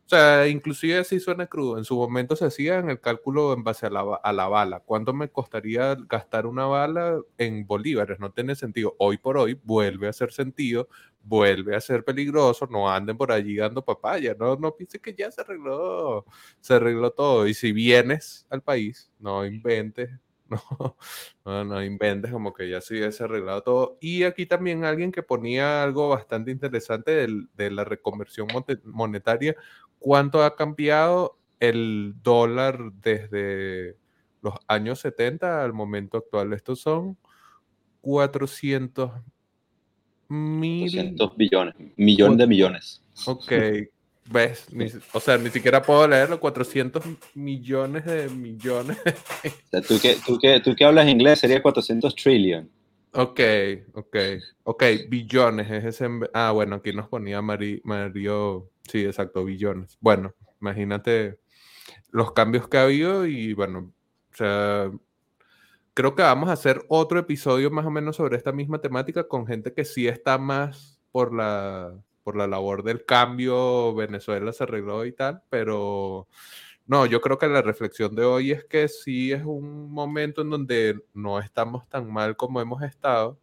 o 0.09 0.11
sea, 0.11 0.49
inclusive 0.49 1.05
si 1.05 1.21
suena 1.21 1.47
crudo, 1.49 1.77
en 1.77 1.85
su 1.85 1.95
momento 1.95 2.35
se 2.35 2.47
hacía 2.47 2.79
en 2.79 2.89
el 2.89 2.99
cálculo 2.99 3.53
en 3.53 3.63
base 3.63 3.85
a 3.85 3.91
la, 3.91 4.01
a 4.23 4.33
la 4.33 4.49
bala. 4.49 4.81
¿Cuánto 4.81 5.13
me 5.13 5.29
costaría 5.31 5.95
gastar 6.09 6.47
una 6.47 6.65
bala 6.65 7.21
en 7.37 7.67
bolívares? 7.67 8.19
No 8.19 8.33
tiene 8.33 8.55
sentido. 8.57 8.97
Hoy 8.99 9.19
por 9.19 9.37
hoy 9.37 9.61
vuelve 9.65 10.07
a 10.07 10.11
hacer 10.11 10.33
sentido, 10.33 10.89
vuelve 11.23 11.77
a 11.77 11.81
ser 11.83 12.05
peligroso, 12.05 12.67
no 12.71 12.91
anden 12.91 13.19
por 13.19 13.31
allí 13.33 13.57
dando 13.57 13.85
papaya, 13.85 14.35
no, 14.39 14.57
no 14.57 14.75
que 14.77 15.15
ya 15.15 15.31
se 15.31 15.43
arregló, 15.43 16.25
se 16.61 16.73
arregló 16.75 17.11
todo. 17.11 17.47
Y 17.47 17.53
si 17.53 17.73
vienes 17.73 18.47
al 18.49 18.63
país, 18.63 19.13
no 19.19 19.45
inventes 19.45 20.09
No, 21.45 21.65
no, 21.65 21.83
inventes 21.83 22.31
como 22.31 22.53
que 22.53 22.69
ya 22.69 22.81
se 22.81 22.95
hubiese 22.95 23.25
arreglado 23.25 23.63
todo. 23.63 23.99
Y 24.01 24.25
aquí 24.25 24.47
también 24.47 24.85
alguien 24.85 25.13
que 25.13 25.23
ponía 25.23 25.83
algo 25.83 26.09
bastante 26.11 26.51
interesante 26.51 27.27
de 27.55 27.71
la 27.71 27.85
reconversión 27.85 28.49
monetaria. 28.85 29.57
¿Cuánto 29.99 30.43
ha 30.43 30.57
cambiado 30.57 31.39
el 31.61 32.15
dólar 32.23 32.93
desde 33.03 33.97
los 34.43 34.55
años 34.67 35.01
70 35.01 35.65
al 35.65 35.73
momento 35.73 36.19
actual? 36.19 36.53
Estos 36.53 36.81
son 36.81 37.17
400 38.01 39.11
mil... 40.29 40.91
400 40.91 41.37
billones, 41.37 41.75
millón 41.97 42.37
de 42.37 42.47
millones. 42.47 43.03
Ok, 43.27 43.53
¿Ves? 44.31 44.67
o 45.13 45.21
sea, 45.21 45.39
ni 45.39 45.49
siquiera 45.49 45.81
puedo 45.81 46.07
leerlo, 46.07 46.39
400 46.39 47.03
millones 47.35 48.05
de 48.05 48.29
millones. 48.29 48.99
¿tú, 49.89 49.99
que, 50.01 50.17
tú, 50.27 50.39
que, 50.39 50.61
tú 50.61 50.75
que 50.77 50.85
hablas 50.85 51.09
inglés 51.09 51.39
sería 51.39 51.63
400 51.63 52.15
trillion. 52.15 52.69
Ok, 53.13 53.41
ok, 53.95 54.17
ok, 54.65 54.85
billones 55.09 55.71
es 55.71 55.85
ese. 55.85 56.07
Ah, 56.35 56.51
bueno, 56.53 56.77
aquí 56.77 56.93
nos 56.93 57.09
ponía 57.09 57.41
Mario, 57.41 58.71
sí, 58.89 59.05
exacto, 59.05 59.45
billones. 59.45 59.99
Bueno, 60.01 60.35
imagínate 60.61 61.39
los 62.11 62.33
cambios 62.33 62.69
que 62.69 62.79
ha 62.79 62.85
habido 62.85 63.27
y 63.27 63.55
bueno, 63.55 63.93
o 64.33 64.37
sea, 64.37 64.91
creo 65.95 66.15
que 66.15 66.23
vamos 66.23 66.49
a 66.49 66.53
hacer 66.53 66.85
otro 66.89 67.19
episodio 67.19 67.71
más 67.71 67.87
o 67.87 67.91
menos 67.91 68.17
sobre 68.17 68.37
esta 68.37 68.53
misma 68.53 68.81
temática 68.81 69.29
con 69.29 69.47
gente 69.47 69.73
que 69.75 69.85
sí 69.85 70.09
está 70.09 70.39
más 70.39 71.01
por 71.13 71.35
la 71.35 71.95
por 72.29 72.37
la 72.37 72.47
labor 72.47 72.83
del 72.83 73.07
cambio, 73.07 73.95
Venezuela 73.95 74.53
se 74.53 74.65
arregló 74.65 75.07
y 75.07 75.13
tal, 75.13 75.43
pero 75.49 76.29
no, 76.87 77.07
yo 77.07 77.23
creo 77.23 77.39
que 77.39 77.49
la 77.49 77.63
reflexión 77.63 78.15
de 78.15 78.25
hoy 78.25 78.53
es 78.53 78.65
que 78.65 78.87
sí 78.89 79.33
es 79.33 79.45
un 79.45 79.91
momento 79.91 80.43
en 80.43 80.51
donde 80.51 81.01
no 81.15 81.39
estamos 81.39 81.89
tan 81.89 82.13
mal 82.13 82.37
como 82.37 82.61
hemos 82.61 82.83
estado, 82.83 83.39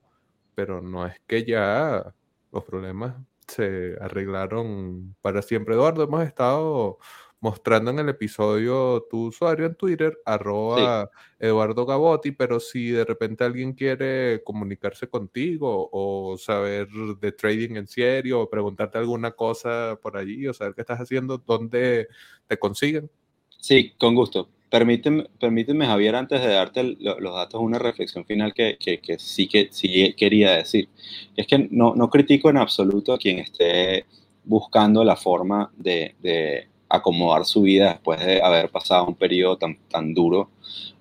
pero 0.54 0.82
no 0.84 1.08
es 1.08 1.20
que 1.26 1.44
ya 1.46 2.14
los 2.52 2.64
problemas 2.64 3.16
se 3.48 3.96
arreglaron 4.02 5.16
para 5.22 5.42
siempre. 5.42 5.76
Eduardo, 5.76 6.04
hemos 6.04 6.26
estado 6.26 6.98
mostrando 7.40 7.92
en 7.92 8.00
el 8.00 8.10
episodio 8.10 9.06
tu 9.10 9.28
usuario 9.28 9.68
en 9.68 9.76
Twitter, 9.76 10.18
arroba 10.26 11.12
Eduardo 11.38 11.86
Gabotti, 11.86 12.32
pero 12.32 12.60
si 12.60 12.90
de 12.90 13.06
repente 13.06 13.44
alguien 13.44 13.74
quiere 13.74 14.42
comunicarse 14.44 15.08
contigo 15.08 15.90
o 15.92 16.38
saber 16.38 16.88
de 16.90 17.32
trading 17.34 17.76
en 17.76 17.88
serio 17.88 18.42
o 18.42 18.50
preguntarte 18.50 18.98
alguna 18.98 19.32
cosa 19.32 20.00
por 20.02 20.18
allí 20.18 20.48
o 20.48 20.54
saber 20.54 20.74
qué 20.74 20.82
estás 20.82 21.02
haciendo, 21.02 21.38
¿dónde 21.38 22.08
te 22.48 22.58
consiguen? 22.58 23.12
Sí, 23.60 23.94
con 23.98 24.16
gusto. 24.16 24.50
Permíteme, 24.76 25.24
permíteme 25.40 25.86
Javier, 25.86 26.16
antes 26.16 26.42
de 26.42 26.50
darte 26.50 26.98
los 27.00 27.34
datos, 27.34 27.62
una 27.62 27.80
reflexión 27.80 28.26
final 28.26 28.54
que, 28.54 28.78
sí 29.20 29.48
que 29.48 29.70
sí 29.72 30.14
quería 30.18 30.52
decir. 30.52 30.90
Es 31.34 31.48
que 31.48 31.70
no, 31.72 31.96
no 31.96 32.10
critico 32.10 32.50
en 32.50 32.58
absoluto 32.58 33.14
a 33.14 33.18
quien 33.18 33.40
esté 33.40 34.06
buscando 34.44 35.02
la 35.06 35.16
forma 35.16 35.72
de 35.78 36.68
acomodar 36.90 37.46
su 37.46 37.62
vida 37.62 37.92
después 37.92 38.20
de 38.20 38.42
haber 38.42 38.70
pasado 38.70 39.06
un 39.08 39.16
periodo 39.16 39.58
tan, 39.58 39.78
tan 39.88 40.14
duro 40.14 40.50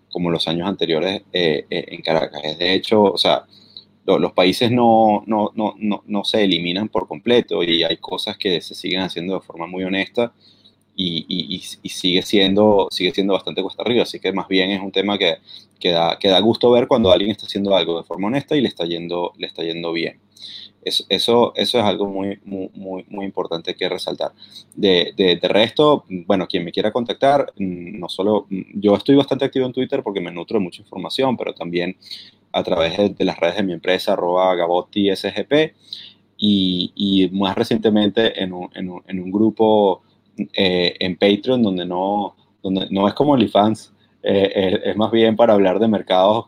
como 0.09 0.31
los 0.31 0.47
años 0.47 0.69
anteriores 0.69 1.23
eh, 1.33 1.67
eh, 1.69 1.85
en 1.89 2.01
Caracas. 2.01 2.57
De 2.57 2.75
hecho, 2.75 3.03
o 3.03 3.19
sea, 3.19 3.45
los 4.07 4.33
países 4.35 4.71
no, 4.71 5.25
no, 5.27 5.51
no, 5.57 5.75
no, 6.07 6.25
se 6.25 6.45
eliminan 6.45 6.89
por 6.89 7.09
completo 7.09 7.65
y 7.65 7.83
hay 7.83 7.97
cosas 7.97 8.39
que 8.39 8.61
se 8.61 8.77
siguen 8.77 9.01
haciendo 9.01 9.35
de 9.35 9.41
forma 9.41 9.67
muy 9.67 9.83
honesta 9.83 10.33
y, 10.97 11.27
y, 11.29 11.63
y, 11.83 11.89
sigue, 11.89 12.23
siendo, 12.23 12.89
sigue 12.91 13.13
siendo 13.13 13.33
bastante 13.35 13.63
cuesta 13.63 13.83
arriba. 13.83 14.03
Así 14.03 14.21
que 14.21 14.33
más 14.33 14.49
bien 14.49 14.71
es 14.71 14.81
un 14.81 14.93
tema 14.93 15.19
que, 15.19 15.39
que, 15.81 15.91
da, 15.91 16.19
que 16.19 16.29
da 16.29 16.41
gusto 16.41 16.71
ver 16.71 16.87
cuando 16.87 17.13
alguien 17.13 17.31
está 17.31 17.47
haciendo 17.47 17.75
algo 17.77 17.99
de 17.99 18.05
forma 18.05 18.29
honesta 18.29 18.57
y 18.57 18.61
le 18.61 18.69
está 18.69 18.85
yendo, 18.85 19.33
le 19.37 19.47
está 19.47 19.63
yendo 19.63 19.93
bien. 19.93 20.21
Eso, 20.85 21.05
eso, 21.09 21.53
eso, 21.57 21.79
es 21.79 21.85
algo 21.85 22.07
muy, 22.07 22.39
muy, 22.45 23.05
muy 23.09 23.25
importante 23.25 23.75
que 23.75 23.89
resaltar. 23.89 24.33
De, 24.75 25.15
de, 25.17 25.49
resto, 25.49 26.05
bueno, 26.27 26.47
quien 26.47 26.65
me 26.65 26.73
quiera 26.73 26.93
contactar, 26.93 27.53
mm, 27.57 27.99
no 27.99 28.09
solo, 28.09 28.47
mm, 28.51 28.81
yo 28.81 28.95
estoy 28.95 29.17
bastante 29.17 29.47
activo 29.47 29.67
en 29.67 29.73
Twitter 29.73 30.03
porque 30.03 30.21
me 30.21 30.31
nutro 30.31 30.59
de 30.59 30.65
mucha 30.65 30.83
información, 30.83 31.37
pero 31.37 31.55
también 31.55 31.97
a 32.53 32.63
través 32.63 33.17
de, 33.17 33.25
las 33.25 33.39
redes 33.39 33.57
de 33.57 33.63
mi 33.65 33.73
empresa, 33.73 34.13
arroba 34.13 34.55
y, 36.37 36.93
y 36.95 37.29
más 37.31 37.57
recientemente 37.57 38.43
en 38.43 38.53
un, 38.53 38.69
en 38.75 38.91
un, 38.91 39.03
en 39.09 39.21
un 39.21 39.31
grupo 39.31 40.04
eh, 40.37 40.95
en 40.99 41.17
Patreon 41.17 41.63
donde 41.63 41.87
no, 41.87 42.37
donde 42.63 42.89
no 42.91 43.07
es 43.09 43.15
como 43.15 43.33
OnlyFans, 43.33 43.93
eh, 44.23 44.53
eh, 44.55 44.81
es 44.85 44.97
más 44.97 45.11
bien 45.11 45.37
para 45.37 45.55
hablar 45.55 45.79
de 45.79 45.89
mercados. 45.89 46.47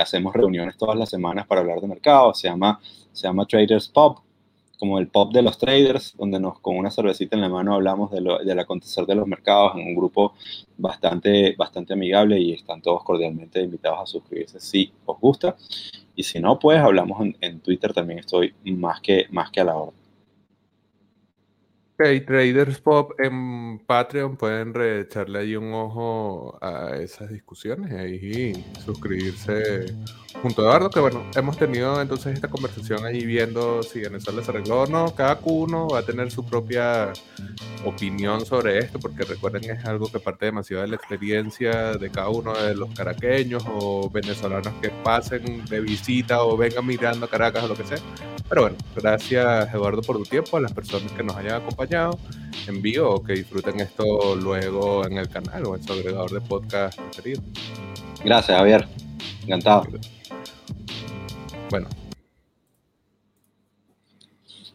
hacemos 0.00 0.34
reuniones 0.34 0.76
todas 0.76 0.96
las 0.96 1.10
semanas 1.10 1.46
para 1.46 1.60
hablar 1.60 1.80
de 1.80 1.88
mercados. 1.88 2.40
Se 2.40 2.48
llama 2.48 2.80
se 3.12 3.26
llama 3.26 3.46
Traders 3.46 3.88
Pop, 3.88 4.20
como 4.78 4.98
el 4.98 5.08
pop 5.08 5.32
de 5.32 5.42
los 5.42 5.58
traders, 5.58 6.14
donde 6.16 6.38
nos 6.38 6.60
con 6.60 6.76
una 6.76 6.90
cervecita 6.90 7.34
en 7.34 7.42
la 7.42 7.48
mano 7.48 7.74
hablamos 7.74 8.12
de 8.12 8.20
lo, 8.20 8.38
del 8.38 8.58
acontecer 8.60 9.06
de 9.06 9.16
los 9.16 9.26
mercados 9.26 9.72
en 9.74 9.88
un 9.88 9.96
grupo 9.96 10.34
bastante, 10.76 11.54
bastante 11.58 11.94
amigable 11.94 12.38
y 12.38 12.52
están 12.52 12.80
todos 12.80 13.02
cordialmente 13.02 13.60
invitados 13.60 13.98
a 14.00 14.06
suscribirse 14.06 14.60
si 14.60 14.92
os 15.04 15.18
gusta. 15.20 15.56
Y 16.14 16.22
si 16.22 16.38
no, 16.38 16.58
pues 16.58 16.78
hablamos 16.78 17.20
en, 17.20 17.36
en 17.40 17.60
Twitter, 17.60 17.92
también 17.92 18.20
estoy 18.20 18.54
más 18.64 19.00
que, 19.00 19.26
más 19.30 19.50
que 19.50 19.60
a 19.60 19.64
la 19.64 19.76
hora. 19.76 19.92
Ok, 22.00 22.04
Traders 22.28 22.80
Pop 22.80 23.18
en 23.18 23.80
Patreon 23.80 24.36
pueden 24.36 24.72
echarle 25.00 25.40
ahí 25.40 25.56
un 25.56 25.74
ojo 25.74 26.56
a 26.62 26.94
esas 26.94 27.28
discusiones 27.28 27.90
y 27.90 27.94
ahí 27.96 28.64
suscribirse 28.84 29.96
junto 30.40 30.62
a 30.62 30.66
Eduardo, 30.66 30.90
que 30.90 31.00
bueno, 31.00 31.24
hemos 31.34 31.58
tenido 31.58 32.00
entonces 32.00 32.34
esta 32.34 32.46
conversación 32.46 33.04
ahí 33.04 33.26
viendo 33.26 33.82
si 33.82 33.98
Venezuela 33.98 34.44
se 34.44 34.50
arregló 34.52 34.82
o 34.82 34.86
no. 34.86 35.12
Cada 35.12 35.40
uno 35.42 35.88
va 35.88 35.98
a 35.98 36.02
tener 36.02 36.30
su 36.30 36.46
propia 36.46 37.12
opinión 37.84 38.46
sobre 38.46 38.78
esto, 38.78 39.00
porque 39.00 39.24
recuerden 39.24 39.68
es 39.68 39.84
algo 39.84 40.06
que 40.06 40.20
parte 40.20 40.46
demasiado 40.46 40.82
de 40.82 40.90
la 40.90 40.96
experiencia 40.96 41.94
de 41.94 42.10
cada 42.10 42.28
uno 42.28 42.56
de 42.56 42.76
los 42.76 42.90
caraqueños 42.94 43.64
o 43.66 44.08
venezolanos 44.08 44.72
que 44.80 44.90
pasen 45.02 45.64
de 45.64 45.80
visita 45.80 46.44
o 46.44 46.56
vengan 46.56 46.86
mirando 46.86 47.26
a 47.26 47.28
Caracas 47.28 47.64
o 47.64 47.68
lo 47.68 47.74
que 47.74 47.84
sea. 47.84 47.98
Pero 48.48 48.62
bueno, 48.62 48.76
gracias 48.94 49.74
Eduardo 49.74 50.00
por 50.02 50.16
tu 50.16 50.22
tiempo, 50.22 50.56
a 50.56 50.60
las 50.60 50.72
personas 50.72 51.12
que 51.12 51.22
nos 51.22 51.36
hayan 51.36 51.62
acompañado 51.88 52.18
en 52.66 52.82
vivo 52.82 53.14
o 53.14 53.22
que 53.22 53.34
disfruten 53.34 53.80
esto 53.80 54.36
luego 54.36 55.06
en 55.06 55.18
el 55.18 55.28
canal 55.28 55.66
o 55.66 55.76
en 55.76 55.82
su 55.82 55.92
agregador 55.92 56.30
de 56.30 56.40
podcast 56.40 57.00
preferido. 57.00 57.42
Gracias, 58.24 58.56
Javier. 58.56 58.86
Encantado. 59.44 59.84
Bueno, 61.70 61.88